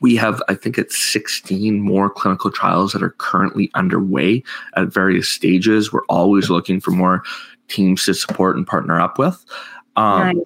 we 0.00 0.16
have, 0.16 0.42
I 0.48 0.54
think 0.54 0.76
it's 0.76 0.98
16 0.98 1.80
more 1.80 2.10
clinical 2.10 2.50
trials 2.50 2.92
that 2.92 3.02
are 3.02 3.14
currently 3.18 3.70
underway 3.74 4.42
at 4.76 4.92
various 4.92 5.28
stages. 5.28 5.92
We're 5.92 6.04
always 6.08 6.50
looking 6.50 6.80
for 6.80 6.90
more 6.90 7.22
teams 7.68 8.04
to 8.04 8.14
support 8.14 8.56
and 8.56 8.66
partner 8.66 9.00
up 9.00 9.18
with. 9.18 9.44
Um, 9.96 10.36
nice. 10.36 10.44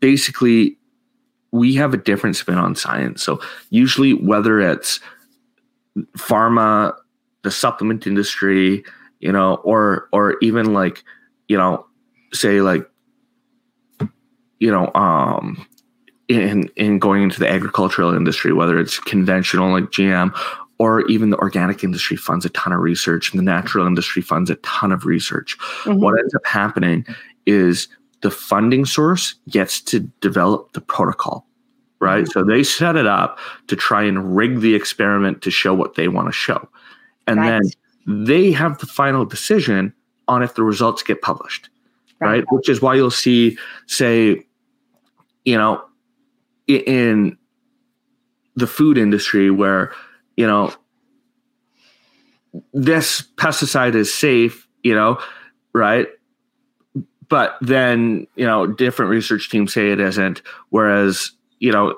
Basically, 0.00 0.78
we 1.50 1.74
have 1.74 1.92
a 1.92 1.98
different 1.98 2.36
spin 2.36 2.56
on 2.56 2.74
science. 2.74 3.22
So, 3.22 3.40
usually, 3.68 4.14
whether 4.14 4.58
it's 4.58 5.00
pharma, 6.16 6.94
the 7.42 7.50
supplement 7.50 8.06
industry, 8.06 8.84
you 9.20 9.32
know, 9.32 9.56
or 9.56 10.08
or 10.12 10.38
even 10.40 10.72
like, 10.72 11.04
you 11.48 11.58
know, 11.58 11.84
say 12.32 12.62
like 12.62 12.88
you 14.62 14.70
know, 14.70 14.92
um, 14.94 15.66
in 16.28 16.70
in 16.76 17.00
going 17.00 17.24
into 17.24 17.40
the 17.40 17.50
agricultural 17.50 18.14
industry, 18.14 18.52
whether 18.52 18.78
it's 18.78 19.00
conventional 19.00 19.72
like 19.72 19.90
GM 19.90 20.32
or 20.78 21.02
even 21.08 21.30
the 21.30 21.36
organic 21.38 21.82
industry 21.82 22.16
funds 22.16 22.44
a 22.44 22.48
ton 22.50 22.72
of 22.72 22.80
research 22.80 23.32
and 23.32 23.40
the 23.40 23.44
natural 23.44 23.86
industry 23.88 24.22
funds 24.22 24.50
a 24.50 24.54
ton 24.56 24.92
of 24.92 25.04
research. 25.04 25.58
Mm-hmm. 25.58 26.00
What 26.00 26.16
ends 26.16 26.32
up 26.34 26.46
happening 26.46 27.04
is 27.44 27.88
the 28.20 28.30
funding 28.30 28.84
source 28.84 29.34
gets 29.50 29.80
to 29.80 29.98
develop 30.20 30.72
the 30.74 30.80
protocol, 30.80 31.44
right? 31.98 32.22
Mm-hmm. 32.22 32.30
So 32.30 32.44
they 32.44 32.62
set 32.62 32.94
it 32.94 33.06
up 33.06 33.40
to 33.66 33.74
try 33.74 34.04
and 34.04 34.36
rig 34.36 34.60
the 34.60 34.76
experiment 34.76 35.42
to 35.42 35.50
show 35.50 35.74
what 35.74 35.96
they 35.96 36.06
want 36.06 36.28
to 36.28 36.32
show. 36.32 36.68
And 37.26 37.40
right. 37.40 37.60
then 38.06 38.26
they 38.26 38.52
have 38.52 38.78
the 38.78 38.86
final 38.86 39.24
decision 39.24 39.92
on 40.28 40.44
if 40.44 40.54
the 40.54 40.62
results 40.62 41.02
get 41.02 41.20
published, 41.20 41.68
right? 42.20 42.28
right? 42.28 42.44
Which 42.50 42.68
is 42.68 42.80
why 42.80 42.94
you'll 42.94 43.10
see, 43.10 43.58
say, 43.86 44.46
you 45.44 45.56
know, 45.56 45.84
in 46.66 47.36
the 48.56 48.66
food 48.66 48.98
industry 48.98 49.50
where, 49.50 49.92
you 50.36 50.46
know, 50.46 50.72
this 52.72 53.22
pesticide 53.36 53.94
is 53.94 54.12
safe, 54.12 54.66
you 54.82 54.94
know, 54.94 55.18
right? 55.72 56.08
But 57.28 57.56
then, 57.62 58.26
you 58.36 58.44
know, 58.44 58.66
different 58.66 59.10
research 59.10 59.50
teams 59.50 59.72
say 59.72 59.90
it 59.90 60.00
isn't. 60.00 60.42
Whereas, 60.68 61.32
you 61.60 61.72
know, 61.72 61.96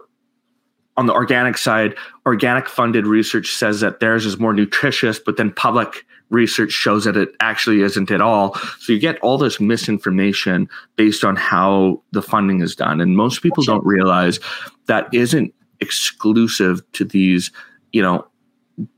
on 0.96 1.06
the 1.06 1.12
organic 1.12 1.58
side, 1.58 1.96
organic 2.24 2.68
funded 2.68 3.04
research 3.06 3.52
says 3.56 3.80
that 3.80 3.98
theirs 3.98 4.26
is 4.26 4.38
more 4.38 4.52
nutritious, 4.52 5.18
but 5.18 5.36
then 5.36 5.50
public 5.50 6.06
research 6.30 6.72
shows 6.72 7.04
that 7.04 7.16
it 7.16 7.30
actually 7.40 7.82
isn't 7.82 8.10
at 8.10 8.20
all. 8.20 8.54
So 8.80 8.92
you 8.92 8.98
get 8.98 9.18
all 9.20 9.38
this 9.38 9.60
misinformation 9.60 10.68
based 10.96 11.24
on 11.24 11.36
how 11.36 12.02
the 12.12 12.22
funding 12.22 12.60
is 12.60 12.74
done. 12.74 13.00
And 13.00 13.16
most 13.16 13.42
people 13.42 13.62
don't 13.62 13.84
realize 13.84 14.40
that 14.86 15.12
isn't 15.12 15.54
exclusive 15.80 16.80
to 16.92 17.04
these, 17.04 17.50
you 17.92 18.02
know, 18.02 18.26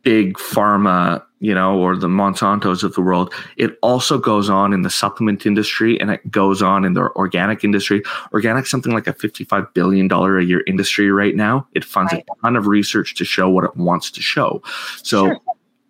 big 0.03 0.35
pharma, 0.35 1.22
you 1.41 1.55
know, 1.55 1.79
or 1.79 1.97
the 1.97 2.07
Monsantos 2.07 2.83
of 2.83 2.95
the 2.95 3.03
world. 3.03 3.33
It 3.57 3.79
also 3.83 4.18
goes 4.18 4.49
on 4.49 4.72
in 4.72 4.83
the 4.83 4.91
supplement 4.91 5.45
industry 5.45 6.01
and 6.01 6.11
it 6.11 6.31
goes 6.31 6.62
on 6.62 6.85
in 6.85 6.95
the 6.95 7.11
organic 7.16 7.62
industry. 7.62 8.03
Organic 8.33 8.66
something 8.66 8.93
like 8.93 9.07
a 9.07 9.12
$55 9.12 9.74
billion 9.74 10.11
a 10.11 10.41
year 10.41 10.62
industry 10.66 11.11
right 11.11 11.37
now. 11.37 11.66
It 11.72 11.85
funds 11.85 12.12
right. 12.12 12.24
a 12.27 12.41
ton 12.43 12.57
of 12.57 12.66
research 12.66 13.14
to 13.16 13.24
show 13.24 13.51
what 13.51 13.64
it 13.64 13.77
wants 13.77 14.11
to 14.12 14.22
show. 14.22 14.62
So 15.03 15.27
sure. 15.27 15.41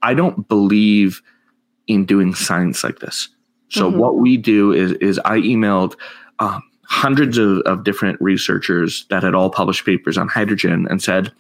I 0.07 0.15
don't 0.15 0.49
believe 0.49 1.21
in 1.87 2.07
doing 2.07 2.35
science 2.35 2.83
like 2.85 3.01
this. 3.01 3.29
So 3.69 3.91
mm-hmm. 3.91 3.99
what 3.99 4.17
we 4.17 4.37
do 4.37 4.73
is 4.73 4.93
is 4.93 5.19
I 5.25 5.39
emailed 5.39 5.97
um, 6.39 6.63
hundreds 6.85 7.39
of, 7.39 7.59
of 7.61 7.85
different 7.85 8.21
researchers 8.21 9.07
that 9.11 9.23
had 9.23 9.35
all 9.35 9.51
published 9.51 9.85
papers 9.85 10.17
on 10.17 10.29
hydrogen 10.29 10.87
and 10.89 11.03
said, 11.03 11.33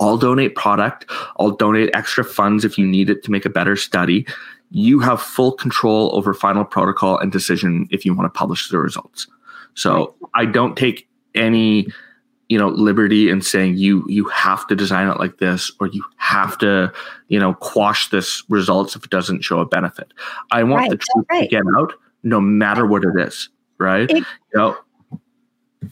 I'll 0.00 0.18
donate 0.18 0.56
product. 0.56 1.06
I'll 1.38 1.52
donate 1.52 1.90
extra 1.94 2.24
funds 2.24 2.64
if 2.64 2.76
you 2.76 2.86
need 2.86 3.08
it 3.08 3.22
to 3.24 3.30
make 3.30 3.46
a 3.46 3.50
better 3.50 3.76
study. 3.76 4.26
You 4.70 4.98
have 5.00 5.22
full 5.22 5.52
control 5.52 6.14
over 6.14 6.34
final 6.34 6.64
protocol 6.64 7.18
and 7.18 7.30
decision 7.30 7.86
if 7.90 8.04
you 8.04 8.14
want 8.14 8.32
to 8.32 8.38
publish 8.38 8.68
the 8.68 8.78
results. 8.78 9.28
So 9.74 10.14
I 10.34 10.44
don't 10.46 10.76
take 10.76 11.08
any, 11.34 11.86
you 12.48 12.58
know, 12.58 12.68
liberty 12.68 13.28
in 13.28 13.42
saying 13.42 13.76
you 13.76 14.04
you 14.08 14.24
have 14.26 14.66
to 14.68 14.76
design 14.76 15.08
it 15.08 15.18
like 15.18 15.38
this 15.38 15.70
or 15.80 15.88
you 15.88 16.04
have 16.16 16.56
to, 16.58 16.92
you 17.28 17.38
know, 17.38 17.54
quash 17.54 18.08
this 18.10 18.42
results 18.48 18.94
if 18.94 19.04
it 19.04 19.10
doesn't 19.10 19.42
show 19.42 19.60
a 19.60 19.66
benefit. 19.66 20.12
I 20.52 20.62
want 20.62 20.82
right. 20.82 20.90
the 20.90 20.96
truth 20.96 21.26
right. 21.30 21.42
to 21.42 21.48
get 21.48 21.64
out 21.78 21.92
no 22.22 22.40
matter 22.40 22.86
what 22.86 23.04
it 23.04 23.18
is. 23.18 23.48
Right. 23.78 24.10
It, 24.10 24.16
you 24.18 24.24
know, 24.54 24.76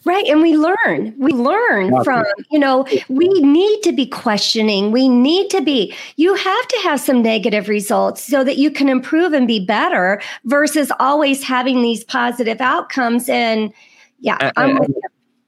Right. 0.04 0.26
And 0.26 0.42
we 0.42 0.56
learn, 0.56 1.14
we 1.18 1.32
learn 1.32 2.02
from, 2.04 2.24
you 2.50 2.58
know, 2.58 2.86
we 3.08 3.28
need 3.28 3.82
to 3.82 3.92
be 3.92 4.06
questioning. 4.06 4.90
We 4.90 5.08
need 5.08 5.50
to 5.50 5.60
be, 5.60 5.94
you 6.16 6.34
have 6.34 6.68
to 6.68 6.80
have 6.82 7.00
some 7.00 7.22
negative 7.22 7.68
results 7.68 8.22
so 8.22 8.44
that 8.44 8.58
you 8.58 8.70
can 8.70 8.88
improve 8.88 9.32
and 9.32 9.46
be 9.46 9.64
better 9.64 10.20
versus 10.44 10.90
always 10.98 11.42
having 11.44 11.82
these 11.82 12.04
positive 12.04 12.60
outcomes. 12.60 13.28
And 13.28 13.72
yeah, 14.20 14.50
and, 14.56 14.78
and, 14.78 14.94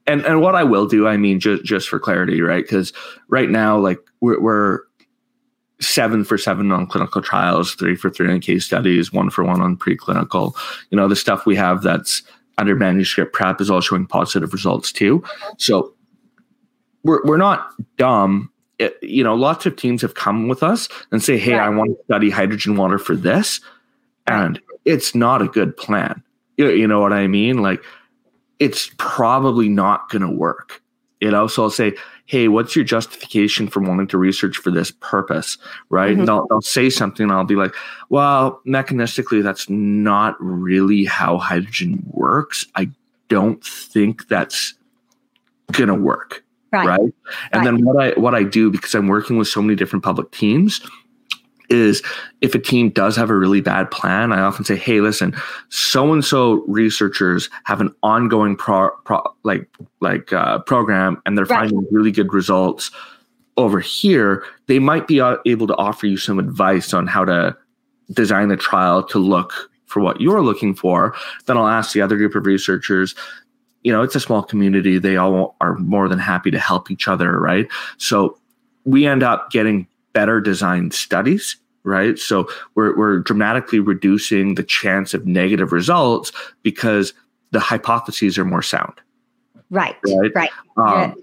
and, 0.06 0.24
and, 0.24 0.40
what 0.40 0.54
I 0.54 0.64
will 0.64 0.86
do, 0.86 1.06
I 1.06 1.16
mean, 1.16 1.40
just, 1.40 1.64
just 1.64 1.88
for 1.88 1.98
clarity, 1.98 2.40
right? 2.40 2.64
Because 2.64 2.92
right 3.28 3.50
now, 3.50 3.78
like 3.78 3.98
we're, 4.20 4.40
we're 4.40 4.80
seven 5.80 6.24
for 6.24 6.38
seven 6.38 6.70
on 6.72 6.86
clinical 6.86 7.20
trials, 7.20 7.74
three 7.74 7.96
for 7.96 8.10
three 8.10 8.32
on 8.32 8.40
case 8.40 8.64
studies, 8.64 9.12
one 9.12 9.30
for 9.30 9.44
one 9.44 9.60
on 9.60 9.76
preclinical, 9.76 10.54
you 10.90 10.96
know, 10.96 11.08
the 11.08 11.16
stuff 11.16 11.46
we 11.46 11.56
have 11.56 11.82
that's, 11.82 12.22
under 12.58 12.74
manuscript 12.74 13.32
prep 13.32 13.60
is 13.60 13.70
all 13.70 13.80
showing 13.80 14.06
positive 14.06 14.52
results 14.52 14.92
too. 14.92 15.22
So 15.58 15.94
we're 17.04 17.24
we're 17.24 17.36
not 17.36 17.70
dumb. 17.96 18.50
It, 18.78 18.98
you 19.02 19.24
know, 19.24 19.34
lots 19.34 19.64
of 19.64 19.76
teams 19.76 20.02
have 20.02 20.14
come 20.14 20.48
with 20.48 20.62
us 20.62 20.88
and 21.12 21.22
say, 21.22 21.38
"Hey, 21.38 21.54
I 21.54 21.68
want 21.68 21.90
to 21.90 22.04
study 22.04 22.30
hydrogen 22.30 22.76
water 22.76 22.98
for 22.98 23.16
this," 23.16 23.60
and 24.26 24.60
it's 24.84 25.14
not 25.14 25.42
a 25.42 25.48
good 25.48 25.76
plan. 25.76 26.22
You, 26.56 26.70
you 26.70 26.86
know 26.86 27.00
what 27.00 27.12
I 27.12 27.26
mean? 27.26 27.62
Like, 27.62 27.82
it's 28.58 28.90
probably 28.98 29.68
not 29.68 30.08
going 30.08 30.22
to 30.22 30.30
work. 30.30 30.82
You 31.20 31.30
know, 31.30 31.46
so 31.46 31.62
I'll 31.62 31.70
say, 31.70 31.94
hey, 32.26 32.48
what's 32.48 32.76
your 32.76 32.84
justification 32.84 33.68
for 33.68 33.80
wanting 33.80 34.06
to 34.08 34.18
research 34.18 34.58
for 34.58 34.70
this 34.70 34.90
purpose? 34.90 35.56
Right. 35.88 36.10
Mm-hmm. 36.10 36.20
And 36.20 36.28
they'll, 36.28 36.46
they'll 36.48 36.60
say 36.60 36.90
something 36.90 37.24
and 37.24 37.32
I'll 37.32 37.44
be 37.44 37.54
like, 37.54 37.74
well, 38.10 38.60
mechanistically, 38.66 39.42
that's 39.42 39.70
not 39.70 40.36
really 40.38 41.04
how 41.04 41.38
hydrogen 41.38 42.02
works. 42.10 42.66
I 42.74 42.90
don't 43.28 43.64
think 43.64 44.28
that's 44.28 44.74
going 45.72 45.88
to 45.88 45.94
work. 45.94 46.44
Right. 46.72 46.86
right. 46.86 47.00
And 47.00 47.12
right. 47.52 47.64
then 47.64 47.84
what 47.84 48.02
I 48.02 48.10
what 48.20 48.34
I 48.34 48.42
do 48.42 48.70
because 48.70 48.94
I'm 48.94 49.06
working 49.06 49.38
with 49.38 49.48
so 49.48 49.62
many 49.62 49.76
different 49.76 50.04
public 50.04 50.30
teams 50.32 50.80
is 51.68 52.02
if 52.40 52.54
a 52.54 52.58
team 52.58 52.90
does 52.90 53.16
have 53.16 53.30
a 53.30 53.36
really 53.36 53.60
bad 53.60 53.90
plan, 53.90 54.32
I 54.32 54.40
often 54.40 54.64
say, 54.64 54.76
"Hey, 54.76 55.00
listen, 55.00 55.34
so 55.68 56.12
and 56.12 56.24
so 56.24 56.64
researchers 56.66 57.48
have 57.64 57.80
an 57.80 57.94
ongoing 58.02 58.56
pro, 58.56 58.90
pro 59.04 59.22
like 59.42 59.68
like 60.00 60.32
uh, 60.32 60.60
program, 60.60 61.20
and 61.26 61.36
they're 61.36 61.44
right. 61.46 61.70
finding 61.70 61.86
really 61.90 62.12
good 62.12 62.32
results 62.32 62.90
over 63.56 63.80
here. 63.80 64.44
They 64.66 64.78
might 64.78 65.06
be 65.06 65.20
uh, 65.20 65.36
able 65.46 65.66
to 65.66 65.76
offer 65.76 66.06
you 66.06 66.16
some 66.16 66.38
advice 66.38 66.92
on 66.92 67.06
how 67.06 67.24
to 67.24 67.56
design 68.12 68.48
the 68.48 68.56
trial 68.56 69.02
to 69.02 69.18
look 69.18 69.70
for 69.86 70.00
what 70.00 70.20
you're 70.20 70.42
looking 70.42 70.74
for." 70.74 71.14
Then 71.46 71.56
I'll 71.56 71.68
ask 71.68 71.92
the 71.92 72.02
other 72.02 72.16
group 72.16 72.34
of 72.34 72.46
researchers. 72.46 73.14
You 73.82 73.92
know, 73.92 74.02
it's 74.02 74.16
a 74.16 74.20
small 74.20 74.42
community. 74.42 74.98
They 74.98 75.16
all 75.16 75.56
are 75.60 75.74
more 75.76 76.08
than 76.08 76.18
happy 76.18 76.50
to 76.50 76.58
help 76.58 76.90
each 76.90 77.06
other, 77.06 77.38
right? 77.38 77.68
So 77.98 78.36
we 78.84 79.06
end 79.06 79.22
up 79.22 79.50
getting 79.50 79.86
better 80.16 80.40
designed 80.40 80.94
studies 80.94 81.56
right? 81.86 82.18
So 82.18 82.48
we're, 82.74 82.96
we're 82.96 83.20
dramatically 83.20 83.78
reducing 83.78 84.56
the 84.56 84.64
chance 84.64 85.14
of 85.14 85.24
negative 85.24 85.70
results 85.70 86.32
because 86.64 87.14
the 87.52 87.60
hypotheses 87.60 88.36
are 88.38 88.44
more 88.44 88.60
sound. 88.60 88.94
Right 89.70 89.96
right? 90.04 90.32
right. 90.34 90.50
Um, 90.76 91.14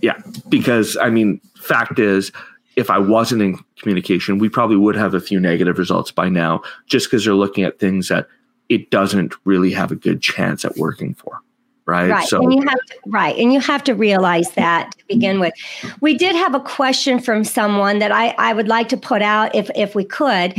yeah. 0.00 0.14
yeah 0.16 0.32
because 0.48 0.96
i 0.96 1.08
mean 1.08 1.40
fact 1.56 2.00
is 2.00 2.32
if 2.74 2.90
i 2.90 2.98
wasn't 2.98 3.40
in 3.40 3.56
communication 3.76 4.38
we 4.38 4.48
probably 4.48 4.76
would 4.76 4.96
have 4.96 5.14
a 5.14 5.20
few 5.20 5.38
negative 5.38 5.78
results 5.78 6.10
by 6.10 6.28
now 6.28 6.60
just 6.86 7.06
because 7.06 7.24
they're 7.24 7.34
looking 7.34 7.62
at 7.62 7.78
things 7.78 8.08
that 8.08 8.26
it 8.68 8.90
doesn't 8.90 9.32
really 9.44 9.70
have 9.70 9.92
a 9.92 9.96
good 9.96 10.20
chance 10.20 10.64
at 10.64 10.76
working 10.76 11.14
for 11.14 11.40
right? 11.88 12.10
Right. 12.10 12.28
So, 12.28 12.42
and 12.42 12.52
you 12.52 12.60
have 12.60 12.78
to, 12.78 12.98
right, 13.06 13.36
and 13.36 13.52
you 13.52 13.60
have 13.60 13.82
to 13.84 13.94
realize 13.94 14.50
that 14.52 14.92
to 14.98 15.06
begin 15.06 15.40
with. 15.40 15.54
We 16.00 16.16
did 16.16 16.36
have 16.36 16.54
a 16.54 16.60
question 16.60 17.18
from 17.18 17.44
someone 17.44 17.98
that 17.98 18.12
I 18.12 18.34
I 18.38 18.52
would 18.52 18.68
like 18.68 18.88
to 18.90 18.96
put 18.96 19.22
out 19.22 19.54
if 19.54 19.70
if 19.74 19.94
we 19.94 20.04
could. 20.04 20.54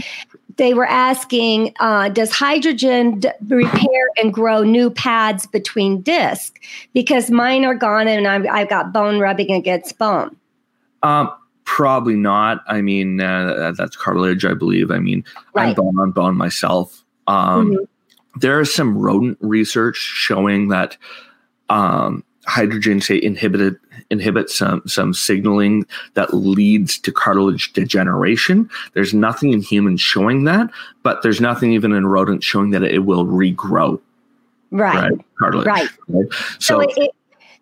They 0.58 0.74
were 0.74 0.88
asking, 0.88 1.74
uh, 1.80 2.10
does 2.10 2.32
hydrogen 2.34 3.22
d- 3.22 3.30
repair 3.48 4.10
and 4.18 4.34
grow 4.34 4.62
new 4.62 4.90
pads 4.90 5.48
between 5.48 6.02
discs? 6.02 6.60
Because 6.94 7.32
mine 7.32 7.64
are 7.64 7.76
gone 7.76 8.10
and 8.10 8.28
I've, 8.28 8.46
I've 8.46 8.68
got 8.68 8.92
bone 8.92 9.20
rubbing 9.20 9.54
against 9.54 9.98
bone. 9.98 10.36
Um, 11.02 11.32
probably 11.64 12.18
not. 12.18 12.62
I 12.68 12.82
mean, 12.82 13.22
uh, 13.22 13.72
that's 13.78 13.96
cartilage, 13.96 14.44
I 14.44 14.54
believe. 14.54 14.92
I 14.92 15.00
mean, 15.00 15.24
right. 15.56 15.70
I'm 15.70 15.76
bone 15.76 15.98
on 15.98 16.12
bone 16.12 16.36
myself. 16.36 17.06
Um, 17.28 17.72
mm-hmm 17.72 17.84
there 18.36 18.60
is 18.60 18.74
some 18.74 18.98
rodent 18.98 19.38
research 19.42 19.98
showing 19.98 20.70
that 20.70 20.98
um, 21.70 22.24
hydrogen 22.46 23.00
say 23.00 23.22
inhibited 23.22 23.78
inhibits 24.10 24.58
some 24.58 24.82
some 24.88 25.14
signaling 25.14 25.86
that 26.16 26.34
leads 26.34 26.98
to 27.00 27.12
cartilage 27.12 27.74
degeneration. 27.74 28.70
There's 28.94 29.14
nothing 29.14 29.54
in 29.54 29.62
humans 29.62 30.02
showing 30.02 30.46
that, 30.46 30.70
but 31.04 31.22
there's 31.22 31.42
nothing 31.42 31.72
even 31.74 31.92
in 31.94 32.08
rodents 32.08 32.46
showing 32.46 32.72
that 32.72 32.84
it 32.84 33.06
will 33.06 33.26
regrow. 33.26 34.00
Right. 34.72 35.12
Right. 35.12 35.26
Cartilage. 35.38 35.68
Right. 35.68 35.90
right? 36.08 36.34
So, 36.60 36.60
so 36.60 36.80
it, 36.82 36.92
it, 36.98 37.12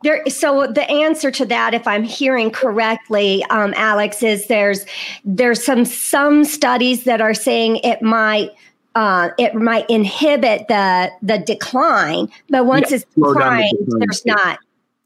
there, 0.04 0.24
so 0.28 0.68
the 0.68 0.90
answer 0.90 1.32
to 1.32 1.46
that, 1.48 1.74
if 1.74 1.88
I'm 1.88 2.04
hearing 2.04 2.52
correctly, 2.52 3.44
um, 3.46 3.74
Alex, 3.76 4.22
is 4.22 4.48
there's 4.48 4.86
there's 5.26 5.64
some 5.64 5.86
some 5.86 6.44
studies 6.44 7.04
that 7.06 7.20
are 7.20 7.34
saying 7.34 7.78
it 7.78 8.02
might 8.02 8.52
uh, 8.98 9.30
it 9.38 9.54
might 9.54 9.88
inhibit 9.92 10.68
the 10.70 11.12
the 11.22 11.38
decline, 11.38 12.28
but 12.50 12.66
once 12.66 12.90
yeah, 12.90 12.96
it's 12.96 13.06
declined, 13.14 13.78
the 13.86 13.98
there's 14.00 14.26
not. 14.26 14.58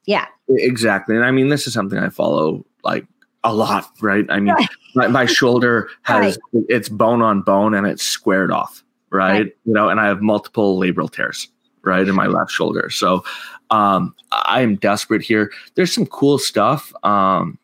Yeah, 0.05 0.27
exactly. 0.47 1.17
And 1.17 1.25
I 1.25 1.31
mean, 1.31 1.49
this 1.49 1.67
is 1.67 1.73
something 1.73 1.99
I 1.99 2.07
follow 2.07 2.65
like 2.85 3.05
a 3.43 3.53
lot, 3.53 3.85
right? 4.01 4.25
I 4.29 4.39
mean. 4.39 4.55
My, 4.93 5.07
my, 5.07 5.25
shoulder 5.25 5.89
has 6.01 6.37
right. 6.53 6.65
it's 6.67 6.89
bone 6.89 7.21
on 7.21 7.43
bone 7.43 7.73
and 7.73 7.87
it's 7.87 8.03
squared 8.03 8.51
off, 8.51 8.83
right? 9.09 9.31
right? 9.31 9.45
You 9.65 9.73
know, 9.73 9.87
and 9.87 10.01
I 10.01 10.07
have 10.07 10.21
multiple 10.21 10.77
labral 10.77 11.09
tears, 11.09 11.47
right 11.83 12.05
in 12.05 12.13
my 12.13 12.27
left 12.37 12.51
shoulder. 12.51 12.89
So 12.89 13.23
um, 13.69 14.13
I 14.31 14.61
am 14.61 14.75
desperate 14.75 15.21
here. 15.21 15.49
There's 15.75 15.93
some 15.93 16.05
cool 16.05 16.39
stuff 16.39 16.93
um, 17.03 17.57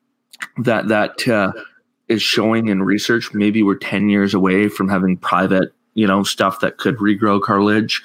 that 0.60 0.88
that 0.88 1.28
uh, 1.28 1.52
is 2.08 2.22
showing 2.22 2.70
in 2.70 2.84
research. 2.84 3.34
Maybe 3.34 3.62
we're 3.62 3.76
10 3.76 4.10
years 4.10 4.34
away 4.34 4.70
from 4.70 4.88
having 4.88 5.18
private, 5.18 5.74
you 5.98 6.06
know, 6.06 6.24
stuff 6.24 6.60
that 6.60 6.78
could 6.78 6.96
regrow 6.98 7.42
cartilage. 7.42 8.04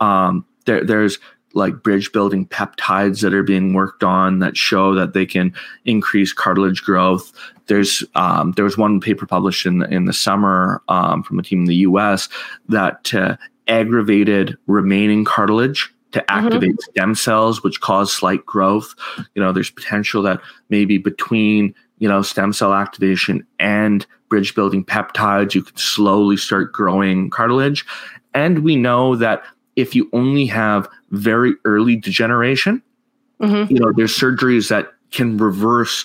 Um, 0.00 0.46
there, 0.64 0.82
there's 0.82 1.18
like 1.52 1.82
bridge 1.82 2.10
building 2.10 2.46
peptides 2.46 3.20
that 3.20 3.34
are 3.34 3.42
being 3.42 3.74
worked 3.74 4.02
on 4.02 4.40
that 4.40 4.56
show 4.56 4.94
that 4.94 5.12
they 5.12 5.26
can 5.26 5.54
increase 5.84 6.32
cartilage 6.32 6.82
growth. 6.82 7.32
There's 7.66 8.02
um, 8.14 8.52
there 8.52 8.64
was 8.64 8.78
one 8.78 8.98
paper 8.98 9.26
published 9.26 9.66
in 9.66 9.78
the, 9.78 9.88
in 9.88 10.06
the 10.06 10.12
summer 10.12 10.82
um, 10.88 11.22
from 11.22 11.38
a 11.38 11.42
team 11.42 11.60
in 11.60 11.64
the 11.66 11.76
U.S. 11.76 12.30
that 12.70 13.14
uh, 13.14 13.36
aggravated 13.68 14.56
remaining 14.66 15.26
cartilage 15.26 15.92
to 16.12 16.20
mm-hmm. 16.20 16.46
activate 16.46 16.72
mm-hmm. 16.72 16.90
stem 16.90 17.14
cells, 17.14 17.62
which 17.62 17.82
cause 17.82 18.10
slight 18.10 18.44
growth. 18.46 18.94
You 19.34 19.42
know, 19.42 19.52
there's 19.52 19.70
potential 19.70 20.22
that 20.22 20.40
maybe 20.70 20.96
between 20.96 21.74
you 21.98 22.08
know 22.08 22.22
stem 22.22 22.52
cell 22.52 22.74
activation 22.74 23.46
and 23.58 24.06
bridge 24.28 24.54
building 24.54 24.84
peptides, 24.84 25.54
you 25.54 25.62
can 25.62 25.76
slowly 25.76 26.36
start 26.36 26.72
growing 26.72 27.30
cartilage. 27.30 27.86
And 28.34 28.64
we 28.64 28.74
know 28.74 29.16
that 29.16 29.44
if 29.76 29.94
you 29.94 30.08
only 30.12 30.46
have 30.46 30.88
very 31.10 31.54
early 31.64 31.96
degeneration, 31.96 32.82
mm-hmm. 33.40 33.72
you 33.72 33.80
know, 33.80 33.92
there's 33.94 34.16
surgeries 34.16 34.68
that 34.70 34.92
can 35.10 35.36
reverse, 35.36 36.04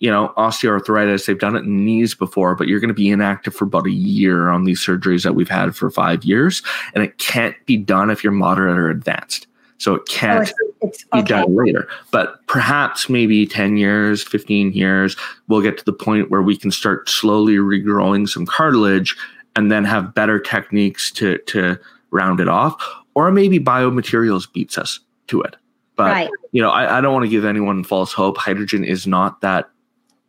you 0.00 0.10
know, 0.10 0.32
osteoarthritis. 0.36 1.26
They've 1.26 1.38
done 1.38 1.56
it 1.56 1.64
in 1.64 1.84
knees 1.84 2.14
before, 2.14 2.54
but 2.54 2.68
you're 2.68 2.80
going 2.80 2.88
to 2.88 2.94
be 2.94 3.10
inactive 3.10 3.54
for 3.54 3.64
about 3.64 3.86
a 3.86 3.92
year 3.92 4.48
on 4.48 4.64
these 4.64 4.80
surgeries 4.80 5.22
that 5.24 5.34
we've 5.34 5.48
had 5.48 5.76
for 5.76 5.90
five 5.90 6.24
years. 6.24 6.62
And 6.94 7.04
it 7.04 7.18
can't 7.18 7.54
be 7.66 7.76
done 7.76 8.10
if 8.10 8.24
you're 8.24 8.32
moderate 8.32 8.78
or 8.78 8.88
advanced. 8.88 9.46
So 9.78 9.94
it 9.94 10.06
can't 10.08 10.38
oh, 10.38 10.42
it's, 10.80 11.02
it's, 11.02 11.04
be 11.04 11.18
okay. 11.18 11.28
done 11.28 11.54
later. 11.54 11.88
But 12.10 12.46
perhaps 12.46 13.08
maybe 13.08 13.46
10 13.46 13.76
years, 13.76 14.22
15 14.22 14.72
years, 14.72 15.16
we'll 15.48 15.60
get 15.60 15.78
to 15.78 15.84
the 15.84 15.92
point 15.92 16.30
where 16.30 16.42
we 16.42 16.56
can 16.56 16.70
start 16.70 17.08
slowly 17.08 17.56
regrowing 17.56 18.28
some 18.28 18.46
cartilage 18.46 19.16
and 19.54 19.70
then 19.70 19.84
have 19.84 20.14
better 20.14 20.38
techniques 20.38 21.10
to 21.12 21.38
to 21.38 21.78
round 22.10 22.40
it 22.40 22.48
off 22.48 22.82
or 23.14 23.32
maybe 23.32 23.58
biomaterials 23.58 24.50
beats 24.52 24.78
us 24.78 25.00
to 25.26 25.40
it. 25.42 25.56
But 25.96 26.10
right. 26.10 26.30
you 26.52 26.62
know, 26.62 26.70
I, 26.70 26.98
I 26.98 27.00
don't 27.00 27.14
want 27.14 27.24
to 27.24 27.30
give 27.30 27.44
anyone 27.44 27.82
false 27.82 28.12
hope. 28.12 28.36
Hydrogen 28.36 28.84
is 28.84 29.06
not 29.06 29.40
that 29.40 29.70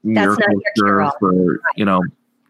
miracle 0.04 0.62
cure 0.76 1.12
for 1.20 1.34
right. 1.34 1.60
you 1.76 1.86
know 1.86 2.02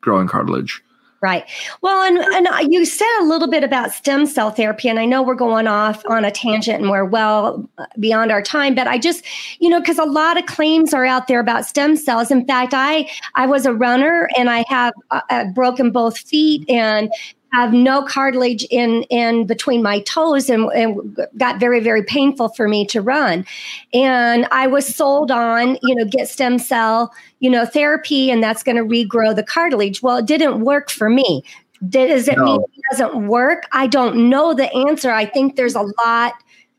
growing 0.01 0.27
cartilage. 0.27 0.83
Right. 1.19 1.45
Well, 1.81 2.03
and 2.03 2.19
and 2.47 2.71
you 2.71 2.85
said 2.85 3.07
a 3.21 3.23
little 3.23 3.49
bit 3.49 3.63
about 3.63 3.91
stem 3.91 4.27
cell 4.27 4.51
therapy, 4.51 4.87
and 4.87 4.99
I 4.99 5.05
know 5.05 5.23
we're 5.23 5.33
going 5.33 5.65
off 5.65 6.03
on 6.07 6.23
a 6.23 6.29
tangent 6.29 6.79
and 6.79 6.91
we're 6.91 7.05
well 7.05 7.67
beyond 7.99 8.31
our 8.31 8.43
time, 8.43 8.75
but 8.75 8.87
I 8.87 8.99
just, 8.99 9.25
you 9.59 9.67
know, 9.67 9.79
because 9.79 9.97
a 9.97 10.05
lot 10.05 10.37
of 10.37 10.45
claims 10.45 10.93
are 10.93 11.05
out 11.05 11.27
there 11.27 11.39
about 11.39 11.65
stem 11.65 11.95
cells. 11.95 12.29
In 12.29 12.45
fact, 12.45 12.75
I 12.75 13.09
I 13.33 13.47
was 13.47 13.65
a 13.65 13.73
runner 13.73 14.29
and 14.37 14.47
I 14.47 14.63
have 14.69 14.93
uh, 15.09 15.45
broken 15.55 15.89
both 15.89 16.19
feet, 16.19 16.69
and 16.69 17.11
have 17.53 17.73
no 17.73 18.03
cartilage 18.03 18.65
in 18.69 19.03
in 19.03 19.45
between 19.45 19.81
my 19.81 20.01
toes 20.01 20.49
and, 20.49 20.71
and 20.73 21.17
got 21.37 21.59
very 21.59 21.79
very 21.79 22.03
painful 22.03 22.49
for 22.49 22.67
me 22.67 22.85
to 22.85 23.01
run. 23.01 23.45
And 23.93 24.47
i 24.51 24.67
was 24.67 24.93
sold 24.93 25.31
on 25.31 25.77
you 25.81 25.95
know 25.95 26.05
get 26.05 26.27
stem 26.27 26.59
cell 26.59 27.13
you 27.39 27.49
know 27.49 27.65
therapy 27.65 28.29
and 28.29 28.43
that's 28.43 28.63
going 28.63 28.77
to 28.77 28.83
regrow 28.83 29.35
the 29.35 29.43
cartilage. 29.43 30.01
Well 30.01 30.17
it 30.17 30.25
didn't 30.25 30.61
work 30.61 30.89
for 30.89 31.09
me. 31.09 31.43
Does 31.89 32.27
it 32.27 32.37
no. 32.37 32.43
mean 32.43 32.61
it 32.61 32.83
doesn't 32.91 33.27
work? 33.27 33.63
I 33.71 33.87
don't 33.87 34.29
know 34.29 34.53
the 34.53 34.73
answer. 34.87 35.11
I 35.11 35.25
think 35.25 35.55
there's 35.55 35.75
a 35.75 35.85
lot 36.05 36.33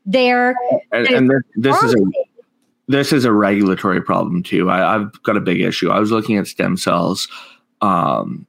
there 0.05 0.55
and, 0.91 1.07
and 1.07 1.29
this, 1.29 1.41
this 1.55 1.83
is 1.83 1.93
a 1.93 2.03
this 2.87 3.13
is 3.13 3.23
a 3.23 3.31
regulatory 3.31 4.01
problem 4.01 4.43
too. 4.43 4.69
I, 4.69 4.95
i've 4.95 5.23
got 5.23 5.37
a 5.37 5.41
big 5.41 5.61
issue. 5.61 5.89
I 5.89 5.99
was 5.99 6.11
looking 6.11 6.37
at 6.37 6.47
stem 6.47 6.77
cells 6.77 7.27
um, 7.81 8.45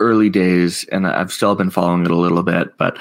early 0.00 0.30
days, 0.30 0.84
and 0.92 1.06
I've 1.06 1.32
still 1.32 1.54
been 1.54 1.70
following 1.70 2.04
it 2.04 2.10
a 2.10 2.16
little 2.16 2.42
bit, 2.42 2.76
but 2.78 2.98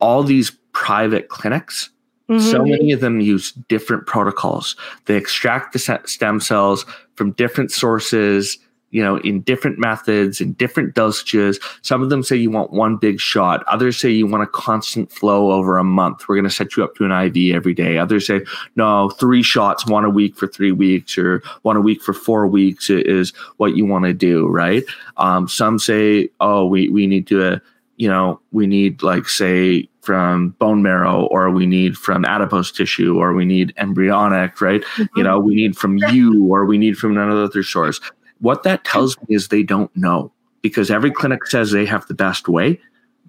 all 0.00 0.22
these 0.22 0.50
private 0.72 1.28
clinics, 1.28 1.90
mm-hmm. 2.28 2.40
so 2.40 2.64
many 2.64 2.92
of 2.92 3.00
them 3.00 3.20
use 3.20 3.52
different 3.52 4.06
protocols. 4.06 4.76
They 5.06 5.16
extract 5.16 5.72
the 5.72 6.00
stem 6.06 6.40
cells 6.40 6.84
from 7.14 7.32
different 7.32 7.70
sources 7.70 8.58
you 8.94 9.02
know, 9.02 9.16
in 9.18 9.40
different 9.40 9.76
methods, 9.76 10.40
in 10.40 10.52
different 10.52 10.94
dosages. 10.94 11.60
Some 11.82 12.00
of 12.00 12.10
them 12.10 12.22
say 12.22 12.36
you 12.36 12.48
want 12.48 12.72
one 12.72 12.96
big 12.96 13.18
shot. 13.18 13.64
Others 13.66 13.98
say 13.98 14.08
you 14.08 14.24
want 14.24 14.44
a 14.44 14.46
constant 14.46 15.10
flow 15.10 15.50
over 15.50 15.78
a 15.78 15.82
month. 15.82 16.28
We're 16.28 16.36
going 16.36 16.48
to 16.48 16.50
set 16.50 16.76
you 16.76 16.84
up 16.84 16.94
to 16.94 17.04
an 17.04 17.10
IV 17.10 17.56
every 17.56 17.74
day. 17.74 17.98
Others 17.98 18.28
say, 18.28 18.42
no, 18.76 19.10
three 19.10 19.42
shots, 19.42 19.84
one 19.84 20.04
a 20.04 20.10
week 20.10 20.36
for 20.36 20.46
three 20.46 20.70
weeks 20.70 21.18
or 21.18 21.42
one 21.62 21.76
a 21.76 21.80
week 21.80 22.02
for 22.02 22.12
four 22.12 22.46
weeks 22.46 22.88
is 22.88 23.30
what 23.56 23.74
you 23.74 23.84
want 23.84 24.04
to 24.04 24.12
do, 24.12 24.46
right? 24.46 24.84
Um, 25.16 25.48
some 25.48 25.80
say, 25.80 26.28
oh, 26.40 26.64
we, 26.64 26.88
we 26.88 27.08
need 27.08 27.26
to, 27.26 27.54
uh, 27.54 27.58
you 27.96 28.08
know, 28.08 28.40
we 28.52 28.68
need 28.68 29.02
like, 29.02 29.28
say, 29.28 29.88
from 30.02 30.50
bone 30.60 30.82
marrow 30.82 31.24
or 31.32 31.50
we 31.50 31.66
need 31.66 31.96
from 31.96 32.24
adipose 32.26 32.70
tissue 32.70 33.18
or 33.18 33.32
we 33.32 33.44
need 33.44 33.74
embryonic, 33.76 34.60
right? 34.60 34.82
Mm-hmm. 34.82 35.18
You 35.18 35.24
know, 35.24 35.40
we 35.40 35.56
need 35.56 35.76
from 35.76 35.98
you 35.98 36.46
or 36.46 36.64
we 36.64 36.78
need 36.78 36.96
from 36.96 37.16
another 37.16 37.62
source. 37.64 37.98
What 38.44 38.62
that 38.64 38.84
tells 38.84 39.16
me 39.22 39.34
is 39.34 39.48
they 39.48 39.62
don't 39.62 39.90
know 39.96 40.30
because 40.60 40.90
every 40.90 41.10
clinic 41.10 41.46
says 41.46 41.70
they 41.70 41.86
have 41.86 42.06
the 42.08 42.14
best 42.14 42.46
way, 42.46 42.78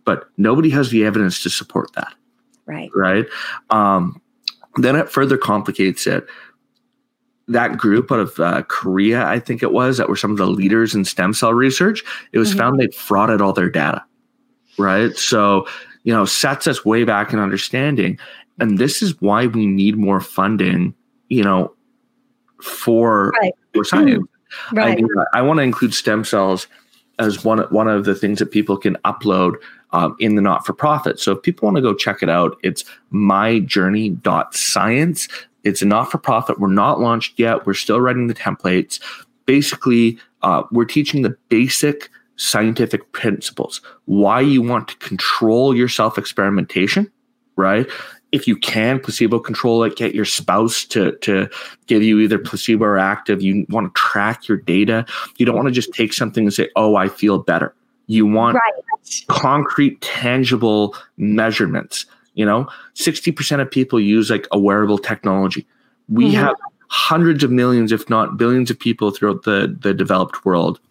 but 0.03 0.29
nobody 0.35 0.69
has 0.71 0.89
the 0.89 1.05
evidence 1.05 1.41
to 1.43 1.49
support 1.49 1.93
that. 1.93 2.13
Right. 2.65 2.89
Right. 2.93 3.25
Um, 3.69 4.21
then 4.75 4.97
it 4.97 5.09
further 5.09 5.37
complicates 5.37 6.05
it. 6.05 6.27
That 7.47 7.77
group 7.77 8.11
out 8.11 8.19
of 8.19 8.37
uh, 8.41 8.63
Korea, 8.63 9.25
I 9.25 9.39
think 9.39 9.63
it 9.63 9.71
was, 9.71 9.97
that 9.97 10.09
were 10.09 10.17
some 10.17 10.31
of 10.31 10.37
the 10.37 10.47
leaders 10.47 10.93
in 10.93 11.05
stem 11.05 11.33
cell 11.33 11.53
research, 11.53 12.03
it 12.33 12.37
was 12.37 12.49
mm-hmm. 12.49 12.59
found 12.59 12.79
they'd 12.81 12.91
frauded 12.91 13.39
all 13.39 13.53
their 13.53 13.69
data. 13.69 14.03
Right. 14.77 15.15
So, 15.15 15.65
you 16.03 16.11
know, 16.11 16.25
sets 16.25 16.67
us 16.67 16.83
way 16.83 17.05
back 17.05 17.31
in 17.31 17.39
understanding. 17.39 18.19
And 18.59 18.79
this 18.79 19.01
is 19.01 19.21
why 19.21 19.47
we 19.47 19.65
need 19.65 19.95
more 19.95 20.19
funding, 20.19 20.93
you 21.29 21.41
know, 21.41 21.73
for, 22.61 23.31
right. 23.41 23.53
for 23.73 23.85
science. 23.85 24.27
Right. 24.73 25.03
I, 25.33 25.39
I 25.39 25.41
want 25.41 25.57
to 25.57 25.63
include 25.63 25.93
stem 25.93 26.23
cells 26.23 26.67
as 27.19 27.43
one 27.43 27.59
one 27.71 27.87
of 27.87 28.05
the 28.05 28.15
things 28.15 28.39
that 28.39 28.51
people 28.51 28.77
can 28.77 28.95
upload 29.05 29.55
um, 29.91 30.15
in 30.19 30.35
the 30.35 30.41
not 30.41 30.65
for 30.65 30.73
profit. 30.73 31.19
So 31.19 31.33
if 31.33 31.41
people 31.41 31.65
want 31.65 31.75
to 31.77 31.81
go 31.81 31.93
check 31.93 32.21
it 32.21 32.29
out, 32.29 32.57
it's 32.63 32.83
myjourney.science. 33.13 35.27
It's 35.63 35.81
a 35.81 35.85
not 35.85 36.11
for 36.11 36.17
profit. 36.17 36.59
We're 36.59 36.67
not 36.67 36.99
launched 36.99 37.39
yet. 37.39 37.65
We're 37.65 37.73
still 37.73 38.01
writing 38.01 38.27
the 38.27 38.33
templates. 38.33 38.99
Basically, 39.45 40.19
uh, 40.41 40.63
we're 40.71 40.83
teaching 40.85 41.21
the 41.21 41.37
basic 41.49 42.09
scientific 42.37 43.11
principles, 43.13 43.79
why 44.05 44.41
you 44.41 44.61
want 44.61 44.89
to 44.89 44.97
control 44.97 45.73
your 45.75 45.87
self 45.87 46.17
experimentation, 46.17 47.09
right? 47.55 47.87
If 48.35 48.49
you 48.49 48.57
can 48.57 48.99
placebo 48.99 49.39
control 49.39 49.83
it, 49.83 49.95
get 49.95 50.13
your 50.13 50.25
spouse 50.25 50.83
to 50.83 51.13
to 51.19 51.49
give 51.87 52.03
you 52.03 52.19
either 52.19 52.37
placebo 52.37 52.83
or 52.83 52.97
active. 52.97 53.41
You 53.41 53.65
want 53.69 53.87
to 53.87 53.99
track 53.99 54.49
your 54.49 54.57
data. 54.57 55.05
You 55.37 55.45
don't 55.45 55.55
want 55.55 55.69
to 55.69 55.71
just 55.71 55.93
take 55.93 56.11
something 56.11 56.43
and 56.43 56.53
say, 56.53 56.69
"Oh, 56.75 56.97
I 56.97 57.07
feel 57.07 57.39
better." 57.39 57.73
You 58.07 58.25
want 58.27 58.55
right. 58.55 59.25
concrete, 59.27 60.01
tangible 60.01 60.95
measurements. 61.15 62.05
You 62.33 62.45
know, 62.45 62.67
sixty 62.93 63.31
percent 63.31 63.61
of 63.61 63.71
people 63.71 64.01
use 64.01 64.29
like 64.29 64.47
a 64.51 64.59
wearable 64.59 64.97
technology. 64.97 65.65
We 66.09 66.25
mm-hmm. 66.25 66.35
have 66.35 66.55
hundreds 66.89 67.41
of 67.41 67.51
millions, 67.51 67.93
if 67.93 68.09
not 68.09 68.35
billions, 68.35 68.69
of 68.69 68.77
people 68.77 69.11
throughout 69.11 69.43
the 69.43 69.77
the 69.79 69.93
developed 69.93 70.43
world 70.43 70.81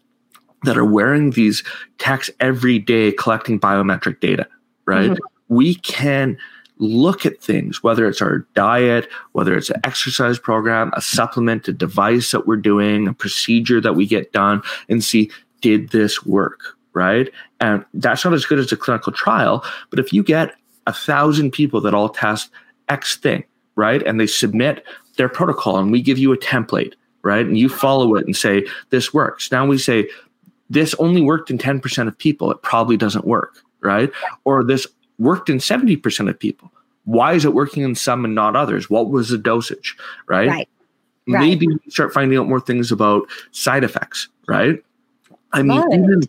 that 0.63 0.79
are 0.79 0.85
wearing 0.87 1.33
these 1.33 1.63
techs 1.99 2.31
every 2.41 2.79
day, 2.79 3.13
collecting 3.13 3.61
biometric 3.61 4.21
data. 4.21 4.49
Right? 4.87 5.11
Mm-hmm. 5.11 5.55
We 5.55 5.75
can 5.75 6.39
look 6.85 7.25
at 7.25 7.41
things, 7.41 7.83
whether 7.83 8.07
it's 8.07 8.23
our 8.23 8.47
diet, 8.55 9.09
whether 9.33 9.57
it's 9.57 9.71
an 9.71 9.81
exercise 9.85 10.39
program, 10.39 10.93
a 10.95 11.03
supplement, 11.03 11.69
a 11.69 11.73
device 11.73 12.31
that 12.31 12.47
we're 12.47 12.57
doing, 12.57 13.09
a 13.09 13.15
procedure 13.15 13.81
that 13.81 13.95
we 13.95 14.07
get 14.07 14.33
done, 14.33 14.63
and 14.89 15.03
see, 15.03 15.31
did 15.61 15.91
this 15.91 16.25
work? 16.25 16.61
Right. 16.93 17.31
And 17.61 17.85
that's 17.95 18.25
not 18.25 18.35
as 18.35 18.47
good 18.47 18.61
as 18.61 18.71
a 18.71 18.77
clinical 18.77 19.13
trial. 19.13 19.65
But 19.91 19.99
if 19.99 20.13
you 20.13 20.23
get 20.23 20.55
a 20.87 20.93
thousand 20.93 21.51
people 21.51 21.81
that 21.81 21.95
all 21.95 22.09
test 22.09 22.51
X 22.89 23.17
thing, 23.17 23.45
right, 23.75 24.03
and 24.03 24.21
they 24.21 24.27
submit 24.27 24.85
their 25.17 25.29
protocol 25.29 25.79
and 25.79 25.91
we 25.91 26.03
give 26.03 26.19
you 26.19 26.33
a 26.33 26.39
template, 26.39 26.95
right, 27.23 27.45
and 27.45 27.59
you 27.59 27.69
follow 27.69 28.15
it 28.15 28.27
and 28.27 28.37
say, 28.37 28.67
this 28.91 29.13
works. 29.13 29.51
Now 29.51 29.67
we 29.67 29.79
say, 29.79 30.09
this 30.71 30.95
only 30.95 31.21
worked 31.21 31.51
in 31.51 31.59
10% 31.59 32.09
of 32.09 32.17
people. 32.17 32.51
It 32.51 32.63
probably 32.63 32.97
doesn't 32.97 33.27
work, 33.27 33.59
right? 33.81 34.11
Or 34.45 34.65
this 34.65 34.87
worked 35.19 35.49
in 35.49 35.59
70% 35.59 36.29
of 36.29 36.39
people. 36.39 36.71
Why 37.05 37.35
is 37.35 37.45
it 37.45 37.55
working 37.55 37.83
in 37.83 37.95
some 37.95 38.25
and 38.25 38.35
not 38.35 38.57
others? 38.57 38.89
What 38.89 39.11
was 39.11 39.29
the 39.29 39.39
dosage, 39.39 39.97
right? 40.27 40.49
right. 40.49 40.69
Maybe 41.27 41.67
right. 41.69 41.93
start 41.93 42.13
finding 42.13 42.39
out 42.39 42.49
more 42.49 42.61
things 42.61 42.93
about 42.93 43.29
side 43.53 43.85
effects, 43.85 44.29
right? 44.47 44.83
I 45.53 45.63
mean, 45.63 45.83
even 45.93 46.21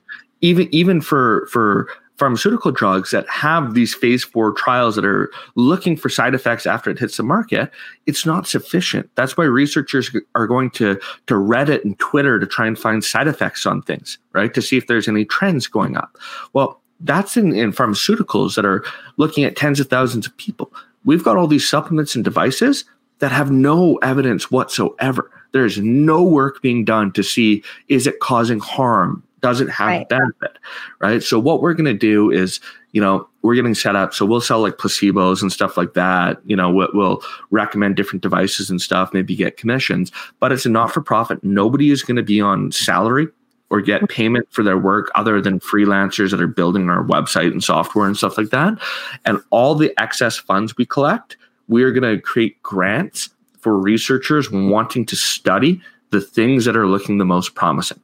even 0.42 0.68
even 0.74 1.02
for 1.02 1.48
for 1.52 1.88
pharmaceutical 2.18 2.72
drugs 2.72 3.12
that 3.12 3.28
have 3.28 3.74
these 3.74 3.94
phase 3.94 4.24
four 4.24 4.54
trials 4.54 4.96
that 4.96 5.06
are 5.06 5.32
looking 5.56 5.98
for 5.98 6.10
side 6.10 6.34
effects 6.34 6.66
after 6.66 6.90
it 6.90 7.00
hits 7.00 7.18
the 7.18 7.24
market, 7.24 7.70
it's 8.06 8.26
not 8.26 8.48
sufficient. 8.48 9.10
That's 9.16 9.36
why 9.36 9.46
researchers 9.46 10.16
are 10.34 10.48
going 10.48 10.70
to, 10.72 10.96
to 11.28 11.34
Reddit 11.34 11.84
and 11.84 11.98
Twitter 12.00 12.40
to 12.40 12.46
try 12.46 12.68
and 12.68 12.80
find 12.80 13.04
side 13.04 13.28
effects 13.28 13.66
on 13.66 13.82
things, 13.82 14.18
right? 14.34 14.54
To 14.54 14.62
see 14.62 14.78
if 14.78 14.88
there's 14.88 15.08
any 15.08 15.26
trends 15.26 15.68
going 15.68 15.98
up. 15.98 16.18
Well, 16.54 16.82
that's 17.02 17.38
in, 17.38 17.56
in 17.56 17.72
pharmaceuticals 17.72 18.56
that 18.56 18.66
are 18.66 18.84
looking 19.18 19.44
at 19.44 19.56
tens 19.56 19.80
of 19.80 19.88
thousands 19.88 20.26
of 20.26 20.36
people. 20.38 20.72
We've 21.04 21.24
got 21.24 21.38
all 21.38 21.48
these 21.48 21.68
supplements 21.68 22.16
and 22.16 22.24
devices 22.24 22.86
that 23.20 23.32
have 23.32 23.52
no 23.52 23.98
evidence 23.98 24.52
whatsoever. 24.52 25.32
There's 25.52 25.78
no 25.78 26.24
work 26.24 26.62
being 26.62 26.84
done 26.84 27.12
to 27.14 27.24
see 27.24 27.64
is 27.88 28.08
it 28.08 28.20
causing 28.20 28.60
harm? 28.60 29.24
Does 29.42 29.62
it 29.62 29.70
have 29.70 29.88
right. 29.88 30.10
benefit? 30.10 30.58
Right. 31.00 31.22
So 31.22 31.40
what 31.40 31.62
we're 31.62 31.76
going 31.76 31.86
to 31.86 31.94
do 31.94 32.32
is, 32.32 32.60
you 32.94 33.02
know, 33.02 33.28
we're 33.44 33.54
getting 33.54 33.76
set 33.76 33.96
up. 33.96 34.14
So 34.14 34.26
we'll 34.26 34.42
sell 34.42 34.60
like 34.60 34.78
placebos 34.78 35.42
and 35.42 35.54
stuff 35.54 35.78
like 35.78 35.94
that. 35.94 36.42
You 36.46 36.56
know, 36.56 36.72
we'll, 36.72 36.90
we'll 36.94 37.22
recommend 37.52 37.96
different 37.96 38.24
devices 38.24 38.72
and 38.72 38.82
stuff, 38.82 39.14
maybe 39.14 39.36
get 39.36 39.58
commissions, 39.58 40.12
but 40.40 40.52
it's 40.52 40.66
a 40.66 40.70
not 40.70 40.92
for 40.92 41.02
profit. 41.02 41.44
Nobody 41.44 41.92
is 41.92 42.02
going 42.02 42.16
to 42.18 42.24
be 42.24 42.42
on 42.42 42.72
salary 42.72 43.28
or 43.70 43.82
get 43.82 43.98
mm-hmm. 43.98 44.14
payment 44.14 44.48
for 44.52 44.64
their 44.64 44.78
work 44.78 45.12
other 45.16 45.42
than 45.42 45.60
freelancers 45.60 46.32
that 46.32 46.42
are 46.42 46.48
building 46.48 46.90
our 46.90 47.04
website 47.04 47.52
and 47.52 47.64
software 47.64 48.06
and 48.08 48.18
stuff 48.18 48.38
like 48.38 48.50
that. 48.50 48.78
And 49.26 49.42
all 49.50 49.76
the 49.76 49.94
excess 50.00 50.38
funds 50.38 50.78
we 50.78 50.86
collect, 50.86 51.38
we 51.68 51.84
are 51.84 51.92
going 51.92 52.16
to 52.16 52.22
create 52.22 52.62
grants 52.62 53.30
for 53.60 53.78
researchers 53.78 54.52
wanting 54.52 55.06
to 55.08 55.16
study 55.16 55.82
the 56.12 56.22
things 56.22 56.66
that 56.66 56.78
are 56.78 56.88
looking 56.88 57.18
the 57.18 57.26
most 57.26 57.56
promising 57.56 58.00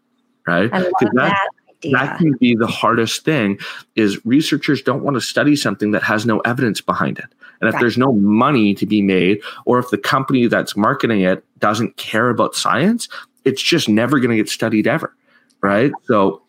right? 0.48 0.70
I 0.74 0.82
that, 0.82 1.12
that, 1.14 1.92
that 1.92 2.18
can 2.18 2.34
be 2.34 2.56
the 2.56 2.68
hardest 2.68 3.24
thing 3.24 3.60
is 3.96 4.24
researchers 4.26 4.82
don't 4.82 5.04
want 5.04 5.16
to 5.16 5.22
study 5.22 5.56
something 5.56 5.92
that 5.92 6.04
has 6.04 6.26
no 6.26 6.40
evidence 6.42 6.82
behind 6.82 7.20
it. 7.20 7.26
And 7.60 7.68
if 7.68 7.76
right. 7.76 7.82
there's 7.82 7.98
no 7.98 8.14
money 8.14 8.74
to 8.76 8.86
be 8.86 9.02
made, 9.02 9.42
or 9.66 9.80
if 9.80 9.90
the 9.90 9.98
company 9.98 10.48
that's 10.48 10.76
marketing 10.76 11.22
it 11.22 11.44
doesn't 11.60 11.98
care 11.98 12.30
about 12.30 12.56
science, 12.56 13.08
it's 13.46 13.62
just 13.62 13.88
never 13.88 14.20
going 14.20 14.32
to 14.32 14.38
get 14.38 14.50
studied 14.50 14.88
ever. 14.88 15.16
Right. 15.62 15.92
So 16.06 16.42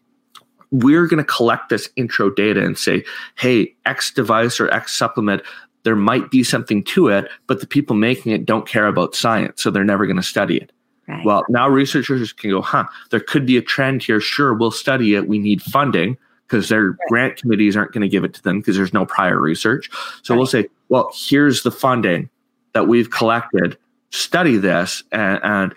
we're 0.70 1.06
going 1.06 1.18
to 1.18 1.30
collect 1.30 1.68
this 1.68 1.88
intro 1.96 2.30
data 2.30 2.64
and 2.64 2.78
say, 2.78 3.04
hey, 3.36 3.74
X 3.84 4.10
device 4.10 4.58
or 4.58 4.72
X 4.72 4.96
supplement, 4.96 5.42
there 5.82 5.96
might 5.96 6.30
be 6.30 6.42
something 6.42 6.82
to 6.84 7.08
it, 7.08 7.28
but 7.46 7.60
the 7.60 7.66
people 7.66 7.94
making 7.94 8.32
it 8.32 8.46
don't 8.46 8.66
care 8.66 8.86
about 8.86 9.14
science. 9.14 9.62
So 9.62 9.70
they're 9.70 9.84
never 9.84 10.06
going 10.06 10.16
to 10.16 10.22
study 10.22 10.56
it. 10.56 10.72
Right. 11.08 11.24
Well, 11.24 11.44
now 11.48 11.68
researchers 11.68 12.32
can 12.32 12.50
go, 12.50 12.62
huh, 12.62 12.84
there 13.10 13.20
could 13.20 13.44
be 13.44 13.56
a 13.56 13.62
trend 13.62 14.02
here. 14.02 14.20
Sure, 14.20 14.54
we'll 14.54 14.70
study 14.70 15.14
it. 15.14 15.28
We 15.28 15.38
need 15.38 15.60
funding 15.60 16.16
because 16.46 16.68
their 16.68 16.90
right. 16.90 16.98
grant 17.08 17.36
committees 17.36 17.76
aren't 17.76 17.92
going 17.92 18.02
to 18.02 18.08
give 18.08 18.24
it 18.24 18.32
to 18.34 18.42
them 18.42 18.60
because 18.60 18.76
there's 18.76 18.94
no 18.94 19.04
prior 19.04 19.40
research. 19.40 19.90
So 20.22 20.32
right. 20.32 20.38
we'll 20.38 20.46
say, 20.46 20.68
well, 20.88 21.10
here's 21.14 21.64
the 21.64 21.72
funding 21.72 22.30
that 22.72 22.86
we've 22.88 23.10
collected. 23.10 23.76
Study 24.10 24.58
this, 24.58 25.02
and, 25.10 25.40
and 25.42 25.74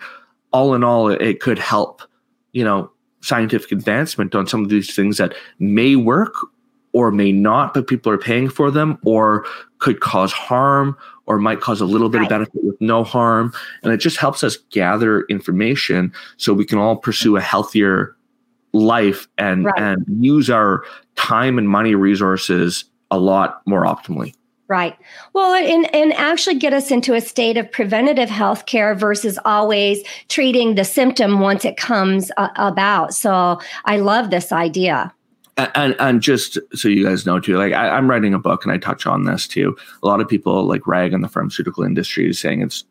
all 0.52 0.74
in 0.74 0.84
all, 0.84 1.08
it, 1.08 1.20
it 1.20 1.40
could 1.40 1.58
help, 1.58 2.02
you 2.52 2.64
know, 2.64 2.90
scientific 3.26 3.72
advancement 3.72 4.34
on 4.34 4.46
some 4.46 4.62
of 4.62 4.68
these 4.68 4.94
things 4.94 5.18
that 5.18 5.34
may 5.58 5.96
work 5.96 6.34
or 6.92 7.10
may 7.10 7.32
not, 7.32 7.74
but 7.74 7.86
people 7.86 8.10
are 8.10 8.18
paying 8.18 8.48
for 8.48 8.70
them, 8.70 8.98
or 9.04 9.44
could 9.78 10.00
cause 10.00 10.32
harm 10.32 10.96
or 11.26 11.38
might 11.38 11.60
cause 11.60 11.80
a 11.80 11.84
little 11.84 12.08
bit 12.08 12.18
right. 12.18 12.24
of 12.24 12.30
benefit 12.30 12.64
with 12.64 12.80
no 12.80 13.04
harm. 13.04 13.52
And 13.82 13.92
it 13.92 13.98
just 13.98 14.16
helps 14.16 14.42
us 14.42 14.56
gather 14.70 15.22
information 15.22 16.12
so 16.38 16.54
we 16.54 16.64
can 16.64 16.78
all 16.78 16.96
pursue 16.96 17.36
a 17.36 17.40
healthier 17.40 18.16
life 18.72 19.28
and 19.36 19.64
right. 19.66 19.78
and 19.78 20.04
use 20.20 20.48
our 20.48 20.84
time 21.16 21.58
and 21.58 21.68
money 21.68 21.94
resources 21.94 22.84
a 23.10 23.18
lot 23.18 23.60
more 23.66 23.84
optimally. 23.84 24.32
Right. 24.68 24.96
Well, 25.32 25.54
and, 25.54 25.94
and 25.94 26.12
actually 26.14 26.56
get 26.56 26.72
us 26.72 26.90
into 26.90 27.14
a 27.14 27.20
state 27.20 27.56
of 27.56 27.70
preventative 27.70 28.28
health 28.28 28.66
care 28.66 28.96
versus 28.96 29.38
always 29.44 30.02
treating 30.28 30.74
the 30.74 30.84
symptom 30.84 31.38
once 31.38 31.64
it 31.64 31.76
comes 31.76 32.32
uh, 32.36 32.48
about. 32.56 33.14
So 33.14 33.60
I 33.84 33.98
love 33.98 34.30
this 34.30 34.50
idea 34.50 35.12
and 35.56 35.96
and 35.98 36.20
just 36.20 36.58
so 36.74 36.88
you 36.88 37.04
guys 37.04 37.24
know 37.24 37.40
too, 37.40 37.56
like 37.56 37.72
I, 37.72 37.96
am 37.96 38.10
writing 38.10 38.34
a 38.34 38.38
book 38.38 38.64
and 38.64 38.72
I 38.72 38.78
touch 38.78 39.06
on 39.06 39.24
this 39.24 39.48
too. 39.48 39.76
A 40.02 40.06
lot 40.06 40.20
of 40.20 40.28
people 40.28 40.64
like 40.64 40.86
rag 40.86 41.14
on 41.14 41.22
the 41.22 41.28
pharmaceutical 41.28 41.82
industry 41.82 42.28
is 42.28 42.38
saying 42.38 42.60
it's 42.60 42.84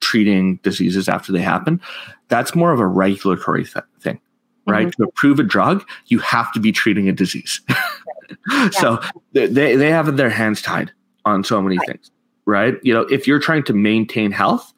treating 0.00 0.56
diseases 0.62 1.08
after 1.08 1.32
they 1.32 1.42
happen. 1.42 1.80
That's 2.28 2.54
more 2.54 2.72
of 2.72 2.80
a 2.80 2.86
regulatory 2.86 3.64
th- 3.64 3.84
thing, 4.00 4.18
right? 4.66 4.88
Mm-hmm. 4.88 5.02
To 5.02 5.08
approve 5.08 5.38
a 5.38 5.42
drug, 5.42 5.86
you 6.06 6.18
have 6.20 6.52
to 6.52 6.60
be 6.60 6.72
treating 6.72 7.08
a 7.08 7.12
disease. 7.12 7.60
yeah. 8.50 8.70
So 8.70 9.00
they 9.32 9.76
they 9.76 9.90
have 9.90 10.16
their 10.16 10.30
hands 10.30 10.62
tied 10.62 10.92
on 11.26 11.44
so 11.44 11.60
many 11.60 11.76
right. 11.78 11.88
things, 11.88 12.10
right? 12.46 12.76
You 12.82 12.94
know, 12.94 13.02
if 13.02 13.26
you're 13.26 13.40
trying 13.40 13.64
to 13.64 13.72
maintain 13.72 14.32
health, 14.32 14.72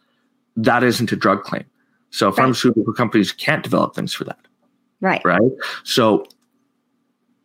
that 0.57 0.82
isn't 0.82 1.12
a 1.12 1.16
drug 1.16 1.44
claim. 1.44 1.64
So 2.11 2.26
right. 2.26 2.36
pharmaceutical 2.36 2.92
companies 2.94 3.30
can't 3.30 3.62
develop 3.62 3.94
things 3.94 4.12
for 4.12 4.24
that. 4.24 4.40
Right. 5.01 5.22
Right. 5.24 5.40
So 5.84 6.26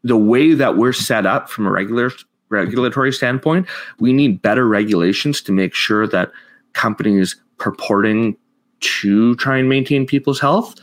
the 0.04 0.18
way 0.18 0.54
that 0.54 0.78
we're 0.78 0.94
set 0.94 1.26
up 1.26 1.50
from 1.50 1.68
a 1.68 1.72
regular 1.72 2.12
regulatory 2.50 3.12
standpoint, 3.12 3.68
we 4.00 4.14
need 4.14 4.42
better 4.42 4.68
regulations 4.68 5.42
to 5.42 5.52
make 5.52 5.74
sure 5.74 6.08
that 6.08 6.32
companies 6.74 7.36
purporting 7.58 8.36
to 8.80 9.36
try 9.36 9.58
and 9.58 9.70
maintain 9.70 10.06
people's 10.06 10.40
health 10.40 10.76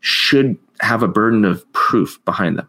should 0.00 0.56
have 0.80 1.02
a 1.02 1.08
burden 1.08 1.44
of 1.44 1.70
proof 1.72 2.22
behind 2.24 2.58
them. 2.58 2.68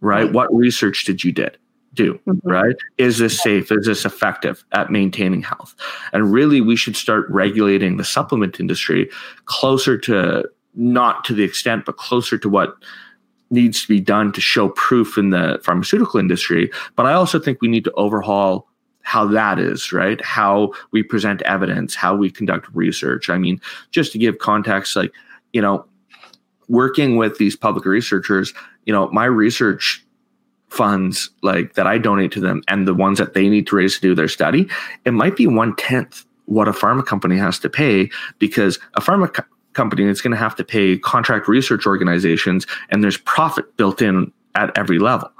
Right? 0.00 0.24
right. 0.24 0.32
What 0.32 0.54
research 0.54 1.04
did 1.04 1.24
you 1.24 1.32
did 1.32 1.58
do? 1.94 2.18
Mm-hmm. 2.26 2.48
Right? 2.48 2.76
Is 2.98 3.18
this 3.18 3.40
safe? 3.40 3.70
Is 3.72 3.86
this 3.86 4.04
effective 4.04 4.64
at 4.72 4.90
maintaining 4.90 5.42
health? 5.42 5.74
And 6.12 6.32
really 6.32 6.60
we 6.60 6.76
should 6.76 6.96
start 6.96 7.26
regulating 7.30 7.96
the 7.96 8.04
supplement 8.04 8.60
industry 8.60 9.08
closer 9.46 9.96
to 9.98 10.44
not 10.74 11.24
to 11.24 11.34
the 11.34 11.44
extent, 11.44 11.84
but 11.84 11.96
closer 11.96 12.36
to 12.38 12.48
what 12.48 12.74
needs 13.50 13.82
to 13.82 13.88
be 13.88 14.00
done 14.00 14.32
to 14.32 14.40
show 14.40 14.70
proof 14.70 15.16
in 15.16 15.30
the 15.30 15.60
pharmaceutical 15.62 16.18
industry. 16.18 16.70
But 16.96 17.06
I 17.06 17.12
also 17.12 17.38
think 17.38 17.60
we 17.60 17.68
need 17.68 17.84
to 17.84 17.92
overhaul 17.92 18.68
how 19.02 19.26
that 19.26 19.58
is, 19.58 19.92
right? 19.92 20.20
How 20.24 20.72
we 20.90 21.02
present 21.02 21.42
evidence, 21.42 21.94
how 21.94 22.16
we 22.16 22.30
conduct 22.30 22.68
research. 22.74 23.28
I 23.28 23.38
mean, 23.38 23.60
just 23.90 24.12
to 24.12 24.18
give 24.18 24.38
context, 24.38 24.96
like, 24.96 25.12
you 25.52 25.60
know, 25.60 25.84
working 26.68 27.16
with 27.16 27.38
these 27.38 27.54
public 27.54 27.84
researchers, 27.84 28.52
you 28.86 28.92
know, 28.92 29.08
my 29.10 29.26
research 29.26 30.03
funds 30.74 31.30
like 31.42 31.74
that 31.74 31.86
I 31.86 31.98
donate 31.98 32.32
to 32.32 32.40
them 32.40 32.62
and 32.68 32.86
the 32.86 32.94
ones 32.94 33.18
that 33.18 33.34
they 33.34 33.48
need 33.48 33.66
to 33.68 33.76
raise 33.76 33.94
to 33.94 34.00
do 34.00 34.14
their 34.14 34.28
study, 34.28 34.68
it 35.04 35.12
might 35.12 35.36
be 35.36 35.46
one 35.46 35.74
tenth 35.76 36.24
what 36.46 36.68
a 36.68 36.72
pharma 36.72 37.04
company 37.06 37.38
has 37.38 37.58
to 37.60 37.70
pay 37.70 38.10
because 38.38 38.78
a 38.94 39.00
pharma 39.00 39.32
co- 39.32 39.44
company 39.72 40.04
is 40.04 40.20
going 40.20 40.32
to 40.32 40.36
have 40.36 40.54
to 40.56 40.64
pay 40.64 40.98
contract 40.98 41.48
research 41.48 41.86
organizations 41.86 42.66
and 42.90 43.02
there's 43.02 43.16
profit 43.18 43.76
built 43.76 44.02
in 44.02 44.30
at 44.54 44.76
every 44.76 44.98
level 44.98 45.30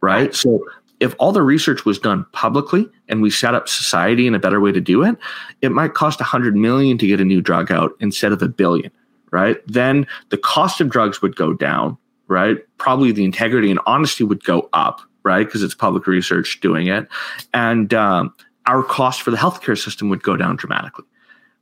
right? 0.00 0.34
So 0.34 0.64
if 1.00 1.14
all 1.18 1.32
the 1.32 1.42
research 1.42 1.84
was 1.84 1.98
done 1.98 2.24
publicly 2.32 2.88
and 3.08 3.20
we 3.20 3.30
set 3.30 3.54
up 3.54 3.68
society 3.68 4.26
in 4.26 4.34
a 4.34 4.38
better 4.38 4.60
way 4.60 4.72
to 4.72 4.80
do 4.80 5.04
it 5.04 5.16
it 5.62 5.70
might 5.70 5.94
cost 5.94 6.18
100 6.18 6.56
million 6.56 6.98
to 6.98 7.06
get 7.06 7.20
a 7.20 7.24
new 7.24 7.40
drug 7.40 7.70
out 7.70 7.92
instead 8.00 8.32
of 8.32 8.42
a 8.42 8.48
billion 8.48 8.90
right? 9.30 9.58
Then 9.66 10.06
the 10.30 10.38
cost 10.38 10.80
of 10.80 10.88
drugs 10.88 11.20
would 11.22 11.36
go 11.36 11.52
down 11.52 11.98
right 12.28 12.58
probably 12.78 13.12
the 13.12 13.24
integrity 13.24 13.70
and 13.70 13.80
honesty 13.86 14.24
would 14.24 14.44
go 14.44 14.68
up 14.72 15.00
right 15.24 15.46
because 15.46 15.62
it's 15.62 15.74
public 15.74 16.06
research 16.06 16.60
doing 16.60 16.86
it 16.86 17.08
and 17.52 17.92
um, 17.92 18.32
our 18.66 18.82
cost 18.82 19.22
for 19.22 19.30
the 19.30 19.36
healthcare 19.36 19.78
system 19.78 20.08
would 20.08 20.22
go 20.22 20.36
down 20.36 20.56
dramatically 20.56 21.04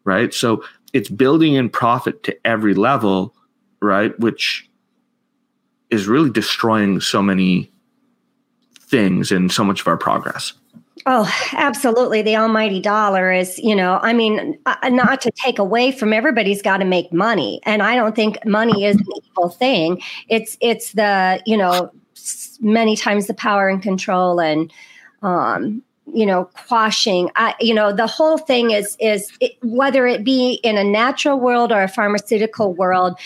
right 0.04 0.34
so 0.34 0.62
it's 0.96 1.10
building 1.10 1.54
in 1.54 1.68
profit 1.68 2.22
to 2.22 2.46
every 2.46 2.72
level, 2.72 3.34
right? 3.82 4.18
Which 4.18 4.66
is 5.90 6.08
really 6.08 6.30
destroying 6.30 7.00
so 7.00 7.20
many 7.20 7.70
things 8.80 9.30
and 9.30 9.52
so 9.52 9.62
much 9.62 9.82
of 9.82 9.88
our 9.88 9.98
progress. 9.98 10.54
Oh, 11.08 11.32
absolutely. 11.52 12.22
The 12.22 12.34
almighty 12.36 12.80
dollar 12.80 13.30
is, 13.30 13.60
you 13.60 13.76
know, 13.76 14.00
I 14.02 14.12
mean, 14.12 14.58
uh, 14.66 14.88
not 14.88 15.20
to 15.20 15.30
take 15.30 15.60
away 15.60 15.92
from 15.92 16.12
everybody's 16.12 16.62
got 16.62 16.78
to 16.78 16.84
make 16.84 17.12
money. 17.12 17.60
And 17.64 17.80
I 17.80 17.94
don't 17.94 18.16
think 18.16 18.44
money 18.44 18.84
is 18.84 18.96
an 18.96 19.06
evil 19.24 19.48
thing. 19.50 20.02
It's, 20.28 20.58
it's 20.60 20.92
the, 20.92 21.40
you 21.46 21.56
know, 21.56 21.92
many 22.60 22.96
times 22.96 23.28
the 23.28 23.34
power 23.34 23.68
and 23.68 23.80
control 23.80 24.40
and, 24.40 24.72
um, 25.22 25.82
you 26.12 26.24
know 26.24 26.44
quashing 26.68 27.30
I, 27.34 27.54
you 27.58 27.74
know 27.74 27.92
the 27.92 28.06
whole 28.06 28.38
thing 28.38 28.70
is 28.70 28.96
is 29.00 29.28
it, 29.40 29.52
whether 29.62 30.06
it 30.06 30.22
be 30.22 30.60
in 30.62 30.76
a 30.78 30.84
natural 30.84 31.40
world 31.40 31.72
or 31.72 31.82
a 31.82 31.88
pharmaceutical 31.88 32.72
world 32.72 33.18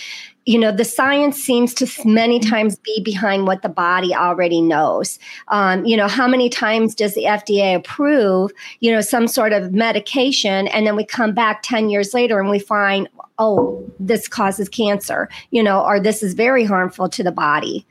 you 0.46 0.58
know 0.58 0.72
the 0.72 0.84
science 0.84 1.36
seems 1.36 1.74
to 1.74 1.86
many 2.08 2.40
times 2.40 2.76
be 2.76 3.02
behind 3.04 3.46
what 3.46 3.62
the 3.62 3.68
body 3.68 4.14
already 4.14 4.60
knows. 4.60 5.18
Um, 5.48 5.84
you 5.84 5.96
know 5.96 6.08
how 6.08 6.26
many 6.26 6.48
times 6.48 6.94
does 6.94 7.14
the 7.14 7.24
fda 7.24 7.76
approve 7.76 8.50
you 8.80 8.90
know 8.90 9.00
some 9.00 9.28
sort 9.28 9.52
of 9.52 9.72
medication 9.72 10.66
and 10.68 10.86
then 10.86 10.96
we 10.96 11.04
come 11.04 11.34
back 11.34 11.62
10 11.62 11.90
years 11.90 12.14
later 12.14 12.40
and 12.40 12.48
we 12.48 12.58
find 12.58 13.08
oh 13.38 13.84
this 13.98 14.28
causes 14.28 14.68
cancer 14.68 15.28
you 15.50 15.62
know 15.62 15.82
or 15.84 16.00
this 16.00 16.22
is 16.22 16.34
very 16.34 16.64
harmful 16.64 17.08
to 17.08 17.22
the 17.22 17.32
body? 17.32 17.86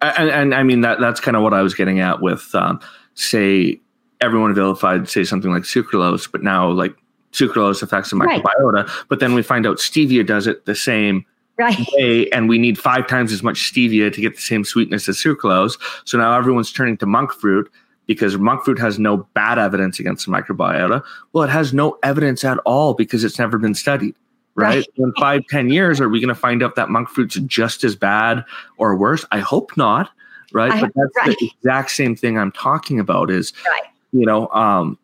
And, 0.00 0.30
and 0.30 0.54
I 0.54 0.62
mean 0.62 0.80
that 0.82 1.00
that's 1.00 1.20
kind 1.20 1.36
of 1.36 1.42
what 1.42 1.54
I 1.54 1.62
was 1.62 1.74
getting 1.74 2.00
at 2.00 2.22
with 2.22 2.54
um, 2.54 2.80
say 3.14 3.80
everyone 4.20 4.54
vilified 4.54 5.08
say 5.08 5.24
something 5.24 5.50
like 5.50 5.64
sucralose, 5.64 6.30
but 6.30 6.42
now 6.42 6.70
like 6.70 6.94
sucralose 7.32 7.82
affects 7.82 8.10
the 8.10 8.16
microbiota, 8.16 8.86
right. 8.86 9.04
but 9.08 9.20
then 9.20 9.34
we 9.34 9.42
find 9.42 9.66
out 9.66 9.76
stevia 9.76 10.26
does 10.26 10.46
it 10.46 10.64
the 10.66 10.74
same 10.74 11.24
right. 11.60 11.86
way, 11.92 12.28
and 12.30 12.48
we 12.48 12.58
need 12.58 12.78
five 12.78 13.06
times 13.06 13.32
as 13.32 13.42
much 13.42 13.72
stevia 13.72 14.12
to 14.12 14.20
get 14.20 14.34
the 14.34 14.40
same 14.40 14.64
sweetness 14.64 15.08
as 15.08 15.16
sucralose. 15.16 15.78
So 16.04 16.18
now 16.18 16.36
everyone's 16.36 16.72
turning 16.72 16.96
to 16.98 17.06
monk 17.06 17.32
fruit 17.32 17.70
because 18.06 18.36
monk 18.36 18.64
fruit 18.64 18.78
has 18.78 18.98
no 18.98 19.18
bad 19.34 19.58
evidence 19.58 20.00
against 20.00 20.26
the 20.26 20.32
microbiota. 20.32 21.02
Well, 21.32 21.44
it 21.44 21.50
has 21.50 21.72
no 21.72 21.98
evidence 22.02 22.44
at 22.44 22.58
all 22.66 22.94
because 22.94 23.22
it's 23.22 23.38
never 23.38 23.58
been 23.58 23.74
studied. 23.74 24.16
Right? 24.56 24.78
right. 24.78 24.86
In 24.96 25.12
five, 25.18 25.42
ten 25.48 25.70
years, 25.70 26.00
are 26.00 26.08
we 26.08 26.20
going 26.20 26.34
to 26.34 26.34
find 26.34 26.62
out 26.62 26.74
that 26.74 26.88
monk 26.88 27.08
fruit's 27.08 27.36
just 27.36 27.84
as 27.84 27.94
bad 27.94 28.44
or 28.78 28.96
worse? 28.96 29.24
I 29.30 29.38
hope 29.38 29.76
not. 29.76 30.10
Right. 30.52 30.72
I, 30.72 30.80
but 30.80 30.90
that's 30.94 31.28
right. 31.28 31.36
the 31.38 31.52
exact 31.56 31.92
same 31.92 32.16
thing 32.16 32.36
I'm 32.36 32.50
talking 32.50 32.98
about 32.98 33.30
is, 33.30 33.52
right. 33.64 33.82
you 34.12 34.26
know, 34.26 34.48
um, 34.48 34.98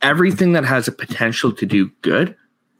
everything 0.00 0.52
that 0.52 0.64
has 0.64 0.86
a 0.86 0.92
potential 0.92 1.50
to 1.50 1.66
do 1.66 1.90
good 2.02 2.36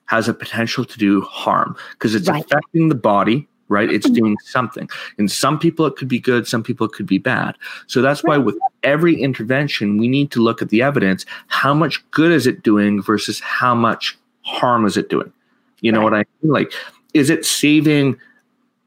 has 0.06 0.28
a 0.28 0.34
potential 0.34 0.84
to 0.84 0.98
do 0.98 1.20
harm 1.22 1.76
because 1.92 2.14
it's 2.14 2.28
right. 2.28 2.44
affecting 2.44 2.88
the 2.88 2.94
body 2.94 3.48
right 3.68 3.90
it's 3.90 4.06
mm-hmm. 4.06 4.16
doing 4.16 4.36
something 4.44 4.88
and 5.18 5.30
some 5.30 5.58
people 5.58 5.86
it 5.86 5.96
could 5.96 6.08
be 6.08 6.18
good 6.18 6.46
some 6.46 6.62
people 6.62 6.86
it 6.86 6.92
could 6.92 7.06
be 7.06 7.18
bad 7.18 7.56
so 7.86 8.02
that's 8.02 8.22
why 8.22 8.36
with 8.36 8.58
every 8.82 9.20
intervention 9.20 9.96
we 9.96 10.08
need 10.08 10.30
to 10.30 10.40
look 10.40 10.60
at 10.60 10.68
the 10.68 10.82
evidence 10.82 11.24
how 11.46 11.72
much 11.72 12.08
good 12.10 12.30
is 12.30 12.46
it 12.46 12.62
doing 12.62 13.02
versus 13.02 13.40
how 13.40 13.74
much 13.74 14.18
harm 14.42 14.84
is 14.84 14.96
it 14.96 15.08
doing 15.08 15.32
you 15.80 15.90
know 15.90 16.00
right. 16.00 16.04
what 16.04 16.14
i 16.14 16.24
mean 16.42 16.52
like 16.52 16.72
is 17.14 17.30
it 17.30 17.44
saving 17.44 18.16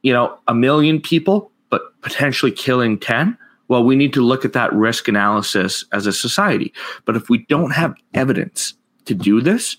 you 0.03 0.13
know 0.13 0.38
a 0.47 0.53
million 0.53 1.01
people 1.01 1.51
but 1.70 1.99
potentially 2.01 2.51
killing 2.51 2.99
10 2.99 3.38
well, 3.68 3.84
we 3.84 3.95
need 3.95 4.13
to 4.13 4.22
look 4.22 4.45
at 4.45 4.53
that 4.53 4.72
risk 4.74 5.07
analysis 5.07 5.84
as 5.91 6.07
a 6.07 6.13
society. 6.13 6.74
But 7.05 7.15
if 7.15 7.30
we 7.30 7.39
don't 7.49 7.72
have 7.72 7.95
evidence 8.13 8.74
to 9.05 9.13
do 9.13 9.41
this, 9.41 9.78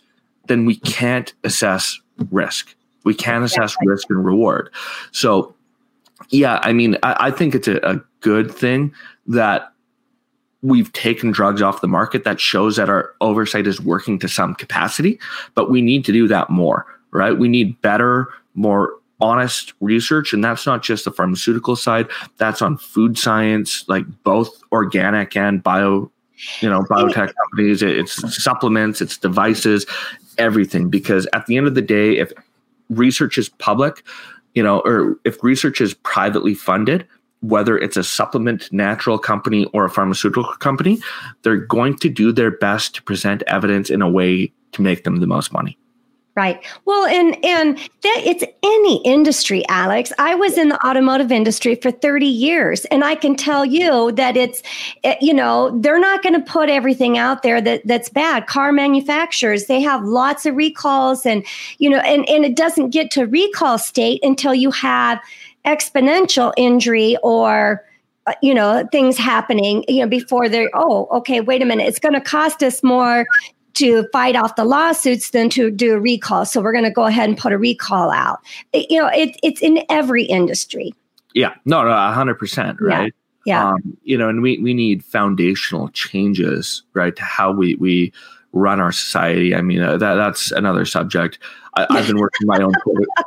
then 0.48 0.64
we 0.64 0.76
can't 0.76 1.32
assess 1.44 2.00
risk. 2.30 2.74
We 3.04 3.14
can't 3.14 3.44
assess 3.44 3.76
yeah. 3.80 3.90
risk 3.90 4.10
and 4.10 4.24
reward. 4.24 4.70
So, 5.12 5.54
yeah, 6.30 6.60
I 6.62 6.72
mean, 6.72 6.96
I, 7.02 7.28
I 7.28 7.30
think 7.30 7.54
it's 7.54 7.68
a, 7.68 7.76
a 7.78 8.02
good 8.20 8.52
thing 8.52 8.92
that 9.26 9.72
we've 10.62 10.92
taken 10.92 11.30
drugs 11.30 11.62
off 11.62 11.80
the 11.80 11.88
market. 11.88 12.24
That 12.24 12.40
shows 12.40 12.76
that 12.76 12.90
our 12.90 13.14
oversight 13.20 13.66
is 13.66 13.80
working 13.80 14.18
to 14.18 14.28
some 14.28 14.54
capacity, 14.54 15.18
but 15.54 15.70
we 15.70 15.80
need 15.80 16.04
to 16.06 16.12
do 16.12 16.26
that 16.28 16.50
more, 16.50 16.86
right? 17.12 17.38
We 17.38 17.48
need 17.48 17.80
better, 17.80 18.28
more 18.54 18.94
honest 19.20 19.72
research 19.80 20.32
and 20.32 20.44
that's 20.44 20.64
not 20.64 20.82
just 20.82 21.04
the 21.04 21.10
pharmaceutical 21.10 21.74
side 21.74 22.06
that's 22.36 22.62
on 22.62 22.76
food 22.76 23.18
science 23.18 23.84
like 23.88 24.04
both 24.22 24.62
organic 24.70 25.36
and 25.36 25.60
bio 25.60 26.08
you 26.60 26.68
know 26.68 26.82
biotech 26.82 27.32
companies 27.34 27.82
it's 27.82 28.42
supplements 28.42 29.00
it's 29.00 29.16
devices 29.16 29.86
everything. 30.38 30.88
Because 30.88 31.26
at 31.32 31.46
the 31.46 31.56
end 31.56 31.66
of 31.66 31.74
the 31.74 31.82
day 31.82 32.16
if 32.18 32.32
research 32.88 33.36
is 33.38 33.48
public 33.48 34.04
you 34.54 34.62
know 34.62 34.80
or 34.80 35.16
if 35.24 35.42
research 35.42 35.80
is 35.80 35.94
privately 35.94 36.54
funded 36.54 37.06
whether 37.40 37.78
it's 37.78 37.96
a 37.96 38.02
supplement 38.02 38.72
natural 38.72 39.18
company 39.18 39.64
or 39.66 39.84
a 39.84 39.90
pharmaceutical 39.90 40.44
company 40.54 40.98
they're 41.42 41.56
going 41.56 41.96
to 41.98 42.08
do 42.08 42.32
their 42.32 42.50
best 42.50 42.94
to 42.94 43.02
present 43.02 43.42
evidence 43.46 43.90
in 43.90 44.02
a 44.02 44.08
way 44.08 44.52
to 44.72 44.82
make 44.82 45.04
them 45.04 45.16
the 45.16 45.26
most 45.26 45.52
money 45.52 45.76
Right. 46.38 46.64
Well, 46.84 47.04
and 47.06 47.44
and 47.44 47.76
that 47.76 48.22
it's 48.24 48.44
any 48.62 49.02
industry, 49.04 49.64
Alex. 49.68 50.12
I 50.20 50.36
was 50.36 50.56
in 50.56 50.68
the 50.68 50.86
automotive 50.86 51.32
industry 51.32 51.74
for 51.74 51.90
30 51.90 52.26
years 52.26 52.84
and 52.92 53.02
I 53.02 53.16
can 53.16 53.34
tell 53.34 53.64
you 53.64 54.12
that 54.12 54.36
it's 54.36 54.62
eh, 55.02 55.16
you 55.20 55.34
know, 55.34 55.76
they're 55.80 55.98
not 55.98 56.22
going 56.22 56.34
to 56.36 56.40
put 56.40 56.68
everything 56.70 57.18
out 57.18 57.42
there 57.42 57.60
that 57.62 57.84
that's 57.84 58.08
bad. 58.08 58.46
Car 58.46 58.70
manufacturers, 58.70 59.66
they 59.66 59.80
have 59.80 60.04
lots 60.04 60.46
of 60.46 60.54
recalls 60.54 61.26
and 61.26 61.44
you 61.78 61.90
know, 61.90 61.98
and 61.98 62.24
and 62.28 62.44
it 62.44 62.54
doesn't 62.54 62.90
get 62.90 63.10
to 63.10 63.24
recall 63.24 63.76
state 63.76 64.20
until 64.22 64.54
you 64.54 64.70
have 64.70 65.20
exponential 65.66 66.52
injury 66.56 67.16
or 67.24 67.84
uh, 68.28 68.34
you 68.42 68.54
know 68.54 68.86
things 68.92 69.18
happening 69.18 69.84
you 69.88 70.02
know 70.02 70.06
before 70.06 70.48
they're 70.48 70.70
oh 70.74 71.08
okay 71.10 71.40
wait 71.40 71.62
a 71.62 71.64
minute 71.64 71.88
it's 71.88 71.98
going 71.98 72.14
to 72.14 72.20
cost 72.20 72.62
us 72.62 72.82
more 72.84 73.26
to 73.78 74.06
fight 74.12 74.36
off 74.36 74.56
the 74.56 74.64
lawsuits 74.64 75.30
than 75.30 75.48
to 75.50 75.70
do 75.70 75.94
a 75.94 76.00
recall. 76.00 76.44
So 76.44 76.60
we're 76.60 76.72
going 76.72 76.84
to 76.84 76.90
go 76.90 77.04
ahead 77.04 77.28
and 77.28 77.38
put 77.38 77.52
a 77.52 77.58
recall 77.58 78.10
out. 78.10 78.40
It, 78.72 78.90
you 78.90 79.00
know, 79.00 79.08
it, 79.08 79.36
it's 79.42 79.62
in 79.62 79.84
every 79.88 80.24
industry. 80.24 80.92
Yeah, 81.34 81.54
no, 81.64 81.84
no, 81.84 81.90
hundred 82.12 82.36
percent, 82.36 82.78
right? 82.80 83.14
Yeah, 83.44 83.62
yeah. 83.62 83.70
Um, 83.70 83.96
you 84.02 84.16
know, 84.16 84.28
and 84.28 84.42
we 84.42 84.58
we 84.58 84.74
need 84.74 85.04
foundational 85.04 85.88
changes, 85.90 86.82
right, 86.94 87.14
to 87.14 87.22
how 87.22 87.52
we 87.52 87.76
we 87.76 88.12
run 88.52 88.80
our 88.80 88.92
society. 88.92 89.54
I 89.54 89.60
mean, 89.60 89.80
uh, 89.80 89.98
that 89.98 90.14
that's 90.14 90.50
another 90.52 90.84
subject. 90.84 91.38
I, 91.76 91.86
have 91.98 92.06
been 92.08 92.18
working 92.18 92.46
my 92.46 92.60
own. 92.60 92.72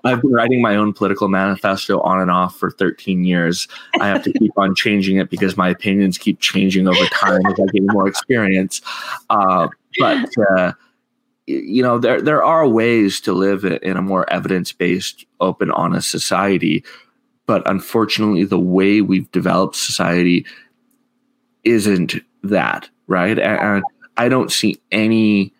I've 0.03 0.21
been 0.21 0.33
writing 0.33 0.61
my 0.61 0.75
own 0.75 0.93
political 0.93 1.29
manifesto 1.29 2.01
on 2.01 2.19
and 2.19 2.29
off 2.29 2.57
for 2.57 2.71
13 2.71 3.23
years. 3.23 3.67
I 4.01 4.07
have 4.07 4.23
to 4.23 4.33
keep 4.33 4.51
on 4.57 4.75
changing 4.75 5.17
it 5.17 5.29
because 5.29 5.55
my 5.55 5.69
opinions 5.69 6.17
keep 6.17 6.39
changing 6.41 6.87
over 6.87 7.05
time 7.05 7.45
as 7.45 7.53
I 7.53 7.65
gain 7.71 7.87
more 7.87 8.07
experience. 8.07 8.81
Uh, 9.29 9.69
but 9.99 10.29
uh, 10.57 10.73
you 11.47 11.83
know, 11.83 11.99
there 11.99 12.21
there 12.21 12.43
are 12.43 12.67
ways 12.67 13.19
to 13.21 13.33
live 13.33 13.65
in 13.65 13.97
a 13.97 14.01
more 14.01 14.31
evidence 14.31 14.71
based, 14.71 15.25
open, 15.39 15.71
honest 15.71 16.09
society. 16.09 16.83
But 17.47 17.67
unfortunately, 17.69 18.45
the 18.45 18.59
way 18.59 19.01
we've 19.01 19.31
developed 19.31 19.75
society 19.75 20.45
isn't 21.63 22.15
that 22.43 22.89
right. 23.07 23.37
And, 23.37 23.59
and 23.59 23.83
I 24.17 24.29
don't 24.29 24.51
see 24.51 24.81
any 24.91 25.53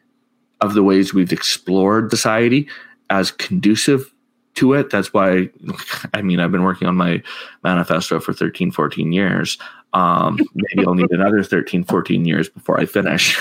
of 0.61 0.73
the 0.73 0.83
ways 0.83 1.13
we've 1.13 1.33
explored 1.33 2.11
society 2.11 2.69
as 3.09 3.31
conducive 3.31 4.13
to 4.55 4.73
it. 4.73 4.89
That's 4.89 5.13
why, 5.13 5.49
I 6.13 6.21
mean, 6.21 6.39
I've 6.39 6.51
been 6.51 6.63
working 6.63 6.87
on 6.87 6.95
my 6.95 7.21
manifesto 7.63 8.19
for 8.19 8.33
13, 8.33 8.71
14 8.71 9.11
years. 9.11 9.57
Um, 9.93 10.39
maybe 10.55 10.87
I'll 10.87 10.95
need 10.95 11.11
another 11.11 11.43
13, 11.43 11.83
14 11.83 12.25
years 12.25 12.47
before 12.49 12.79
I 12.79 12.85
finish. 12.85 13.37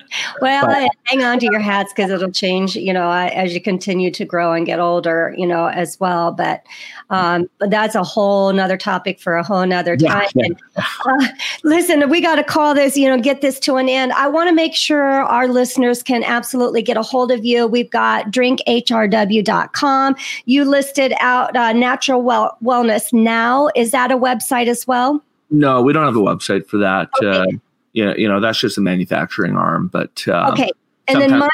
well, 0.40 0.66
but, 0.66 0.88
hang 1.04 1.24
on 1.24 1.40
to 1.40 1.46
your 1.46 1.58
hats 1.58 1.92
because 1.92 2.10
it'll 2.10 2.30
change, 2.30 2.76
you 2.76 2.92
know, 2.92 3.10
as 3.10 3.52
you 3.52 3.60
continue 3.60 4.10
to 4.12 4.24
grow 4.24 4.52
and 4.52 4.64
get 4.64 4.78
older, 4.78 5.34
you 5.36 5.46
know, 5.46 5.66
as 5.66 5.98
well. 5.98 6.30
But, 6.30 6.62
um, 7.10 7.48
but 7.58 7.70
that's 7.70 7.96
a 7.96 8.04
whole 8.04 8.52
nother 8.52 8.76
topic 8.76 9.18
for 9.18 9.36
a 9.36 9.42
whole 9.42 9.66
nother 9.66 9.96
time. 9.96 10.28
Yeah, 10.34 10.44
yeah. 10.44 10.44
And, 10.44 10.62
uh, 10.76 11.28
listen, 11.64 12.08
we 12.08 12.20
got 12.20 12.36
to 12.36 12.44
call 12.44 12.74
this, 12.74 12.96
you 12.96 13.08
know, 13.08 13.20
get 13.20 13.40
this 13.40 13.58
to 13.60 13.76
an 13.76 13.88
end. 13.88 14.12
I 14.12 14.28
want 14.28 14.48
to 14.48 14.54
make 14.54 14.76
sure 14.76 15.02
our 15.04 15.48
listeners 15.48 16.02
can 16.02 16.22
absolutely 16.22 16.82
get 16.82 16.96
a 16.96 17.02
hold 17.02 17.32
of 17.32 17.44
you. 17.44 17.66
We've 17.66 17.90
got 17.90 18.30
drinkhrw.com. 18.30 20.16
You 20.44 20.64
listed 20.64 21.12
out 21.18 21.56
uh, 21.56 21.72
Natural 21.72 22.22
well- 22.22 22.56
Wellness 22.62 23.12
Now. 23.12 23.68
Is 23.74 23.90
that 23.90 24.12
a 24.12 24.16
website 24.16 24.68
as 24.68 24.86
well? 24.86 25.22
No, 25.50 25.82
we 25.82 25.92
don't 25.92 26.04
have 26.04 26.16
a 26.16 26.20
website 26.20 26.66
for 26.66 26.78
that. 26.78 27.08
Okay. 27.22 27.38
Uh, 27.38 27.58
yeah, 27.92 28.14
you 28.16 28.28
know, 28.28 28.40
that's 28.40 28.58
just 28.58 28.78
a 28.78 28.80
manufacturing 28.80 29.56
arm. 29.56 29.88
But 29.88 30.26
um, 30.28 30.52
okay, 30.52 30.70
and 31.08 31.20
then 31.20 31.38
my 31.38 31.48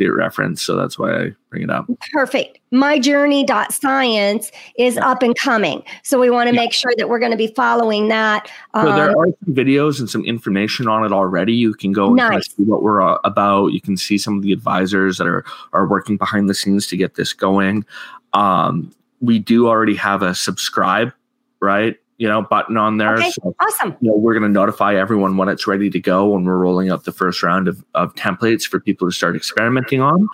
reference, 0.00 0.62
so 0.62 0.76
that's 0.76 0.98
why 0.98 1.14
I 1.14 1.30
bring 1.50 1.62
it 1.62 1.70
up. 1.70 1.86
Perfect. 2.12 2.58
My 2.72 2.98
journey.science 2.98 4.50
is 4.76 4.96
up 4.98 5.22
and 5.22 5.36
coming. 5.36 5.84
So 6.02 6.18
we 6.18 6.30
want 6.30 6.48
to 6.48 6.54
yeah. 6.54 6.62
make 6.62 6.72
sure 6.72 6.92
that 6.96 7.08
we're 7.08 7.18
going 7.18 7.30
to 7.30 7.36
be 7.36 7.48
following 7.48 8.08
that. 8.08 8.50
Um, 8.72 8.86
so 8.86 8.94
there 8.94 9.10
um, 9.10 9.16
are 9.18 9.26
some 9.44 9.54
videos 9.54 10.00
and 10.00 10.10
some 10.10 10.24
information 10.24 10.88
on 10.88 11.04
it 11.04 11.12
already. 11.12 11.52
You 11.52 11.74
can 11.74 11.92
go 11.92 12.12
nice. 12.12 12.34
and 12.34 12.44
see 12.44 12.62
what 12.64 12.82
we're 12.82 13.02
uh, 13.02 13.18
about. 13.24 13.68
You 13.68 13.80
can 13.80 13.96
see 13.96 14.18
some 14.18 14.36
of 14.36 14.42
the 14.42 14.52
advisors 14.52 15.18
that 15.18 15.26
are 15.26 15.44
are 15.72 15.86
working 15.86 16.16
behind 16.16 16.48
the 16.48 16.54
scenes 16.54 16.86
to 16.88 16.96
get 16.96 17.14
this 17.14 17.32
going. 17.32 17.84
Um, 18.32 18.92
we 19.20 19.38
do 19.38 19.68
already 19.68 19.94
have 19.94 20.22
a 20.22 20.34
subscribe, 20.34 21.12
right? 21.60 21.96
You 22.18 22.28
know, 22.28 22.42
button 22.42 22.76
on 22.76 22.98
there. 22.98 23.14
Okay, 23.14 23.30
so, 23.30 23.54
awesome. 23.60 23.96
You 24.00 24.10
know, 24.10 24.16
we're 24.16 24.34
going 24.34 24.44
to 24.44 24.48
notify 24.48 24.94
everyone 24.94 25.36
when 25.36 25.48
it's 25.48 25.66
ready 25.66 25.90
to 25.90 26.00
go 26.00 26.28
when 26.28 26.44
we're 26.44 26.58
rolling 26.58 26.90
out 26.90 27.04
the 27.04 27.12
first 27.12 27.42
round 27.42 27.68
of, 27.68 27.84
of 27.94 28.14
templates 28.14 28.66
for 28.66 28.80
people 28.80 29.08
to 29.08 29.12
start 29.12 29.36
experimenting 29.36 30.00
on. 30.00 30.28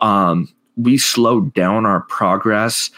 Um, 0.00 0.52
we 0.76 0.98
slowed 0.98 1.54
down 1.54 1.86
our 1.86 2.02
progress. 2.02 2.90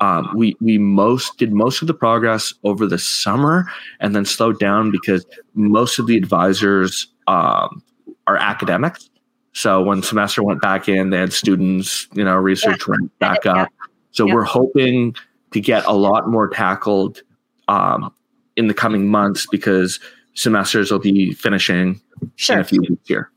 Um, 0.00 0.30
we 0.34 0.56
we 0.60 0.78
most 0.78 1.38
did 1.38 1.52
most 1.52 1.82
of 1.82 1.88
the 1.88 1.94
progress 1.94 2.52
over 2.64 2.86
the 2.86 2.98
summer 2.98 3.70
and 4.00 4.14
then 4.14 4.24
slowed 4.24 4.58
down 4.58 4.90
because 4.90 5.24
most 5.54 5.98
of 5.98 6.06
the 6.06 6.16
advisors 6.16 7.08
um, 7.26 7.82
are 8.26 8.36
academics. 8.36 9.08
So 9.52 9.82
when 9.82 10.02
semester 10.02 10.42
went 10.42 10.60
back 10.60 10.88
in, 10.88 11.10
they 11.10 11.18
had 11.18 11.32
students, 11.32 12.08
you 12.12 12.24
know, 12.24 12.34
research 12.34 12.82
yeah. 12.88 12.96
went 12.98 13.18
back 13.20 13.46
up. 13.46 13.68
So 14.10 14.26
yeah. 14.26 14.34
we're 14.34 14.44
hoping 14.44 15.14
to 15.52 15.60
get 15.60 15.84
a 15.86 15.92
lot 15.92 16.28
more 16.28 16.48
tackled 16.48 17.22
um, 17.68 18.12
in 18.56 18.68
the 18.68 18.74
coming 18.74 19.08
months 19.08 19.46
because 19.50 20.00
semesters 20.34 20.90
will 20.90 20.98
be 20.98 21.32
finishing 21.32 22.00
sure. 22.36 22.56
in 22.56 22.60
a 22.60 22.64
few 22.64 22.80
weeks 22.80 23.06
here. 23.06 23.30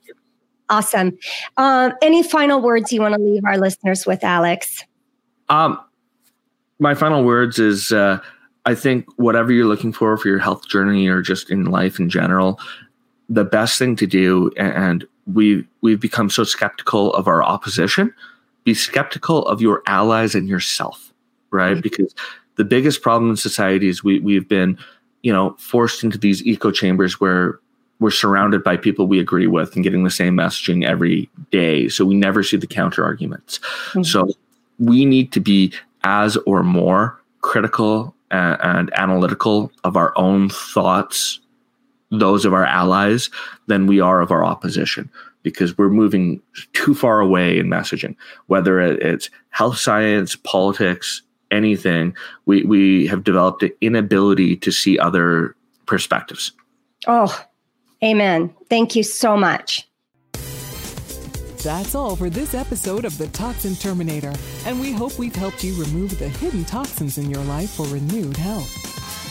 Awesome. 0.70 1.18
Um, 1.56 1.94
any 2.02 2.24
final 2.24 2.62
words 2.62 2.92
you 2.92 3.02
want 3.02 3.16
to 3.16 3.22
leave 3.22 3.46
our 3.46 3.58
listeners 3.58 4.06
with, 4.06 4.24
Alex? 4.24 4.84
Um, 5.50 5.80
my 6.80 6.94
final 6.94 7.24
words 7.24 7.58
is 7.58 7.92
uh, 7.92 8.20
I 8.66 8.76
think 8.76 9.06
whatever 9.18 9.52
you're 9.52 9.66
looking 9.66 9.94
for 9.94 10.18
for 10.18 10.28
your 10.28 10.40
health 10.40 10.68
journey 10.68 11.08
or 11.08 11.22
just 11.22 11.50
in 11.50 11.66
life 11.66 12.00
in 12.00 12.10
general, 12.10 12.60
the 13.30 13.46
best 13.46 13.80
thing 13.80 13.96
to 13.96 14.08
do, 14.08 14.52
and 14.58 15.06
we 15.26 15.66
we've 15.82 16.00
become 16.00 16.30
so 16.30 16.44
skeptical 16.44 17.14
of 17.14 17.28
our 17.28 17.44
opposition, 17.44 18.14
be 18.66 18.74
skeptical 18.74 19.46
of 19.46 19.62
your 19.62 19.84
allies 19.88 20.36
and 20.36 20.50
yourself, 20.50 21.14
right? 21.52 21.74
Mm-hmm. 21.74 21.82
Because 21.82 22.14
the 22.58 22.66
biggest 22.66 23.01
problem 23.01 23.30
in 23.30 23.38
society 23.38 23.88
is 23.88 24.03
we 24.03 24.20
we've 24.20 24.47
been, 24.47 24.78
you 25.22 25.32
know, 25.32 25.55
forced 25.60 26.03
into 26.03 26.18
these 26.18 26.45
echo 26.45 26.72
chambers 26.72 27.20
where 27.22 27.60
we're 27.99 28.12
surrounded 28.12 28.64
by 28.64 28.78
people 28.78 29.08
we 29.08 29.20
agree 29.20 29.47
with 29.47 29.74
and 29.76 29.84
getting 29.84 30.03
the 30.03 30.12
same 30.12 30.36
messaging 30.36 30.86
every 30.86 31.30
day. 31.51 31.88
So 31.88 32.05
we 32.05 32.16
never 32.16 32.43
see 32.43 32.58
the 32.58 32.68
counter 32.68 33.03
arguments. 33.03 33.60
Mm-hmm. 33.89 34.03
So 34.03 34.30
we 34.78 35.05
need 35.05 35.32
to 35.32 35.39
be 35.39 35.74
as 36.03 36.38
or 36.45 36.62
more 36.62 37.20
critical 37.41 38.14
and, 38.30 38.58
and 38.62 38.93
analytical 38.93 39.72
of 39.84 39.97
our 39.97 40.14
own 40.16 40.49
thoughts, 40.49 41.39
those 42.12 42.45
of 42.45 42.53
our 42.53 42.66
allies, 42.66 43.32
than 43.66 43.88
we 43.88 43.99
are 43.99 44.22
of 44.22 44.32
our 44.32 44.45
opposition 44.45 45.10
because 45.43 45.78
we're 45.78 45.89
moving 45.89 46.41
too 46.74 46.93
far 46.93 47.22
away 47.22 47.58
in 47.58 47.68
messaging, 47.68 48.16
whether 48.47 48.82
it's 48.82 49.30
health 49.49 49.78
science, 49.78 50.36
politics, 50.36 51.22
anything. 51.52 52.16
We, 52.45 52.64
we 52.64 53.08
have 53.08 53.24
developed 53.24 53.64
an 53.64 53.72
inability 53.82 54.56
to 54.58 54.72
see 54.72 55.00
other 55.00 55.56
perspectives. 55.86 56.52
Oh, 57.08 57.45
amen. 58.04 58.54
Thank 58.70 58.95
you 58.95 59.04
so 59.04 59.38
much. 59.38 59.88
That's 61.64 61.95
all 61.95 62.16
for 62.16 62.30
this 62.30 62.54
episode 62.54 63.04
of 63.04 63.18
The 63.18 63.28
Toxin 63.28 63.76
Terminator, 63.76 64.34
and 64.66 64.80
we 64.80 64.91
hope 64.91 65.18
we've 65.18 65.36
helped 65.36 65.64
you 65.64 65.74
remove 65.74 66.18
the 66.18 66.30
hidden 66.30 66.64
toxins 66.64 67.18
in 67.18 67.30
your 67.30 67.43
life 67.43 67.72
for 67.72 67.86
renewed 67.88 68.38
health. 68.38 68.87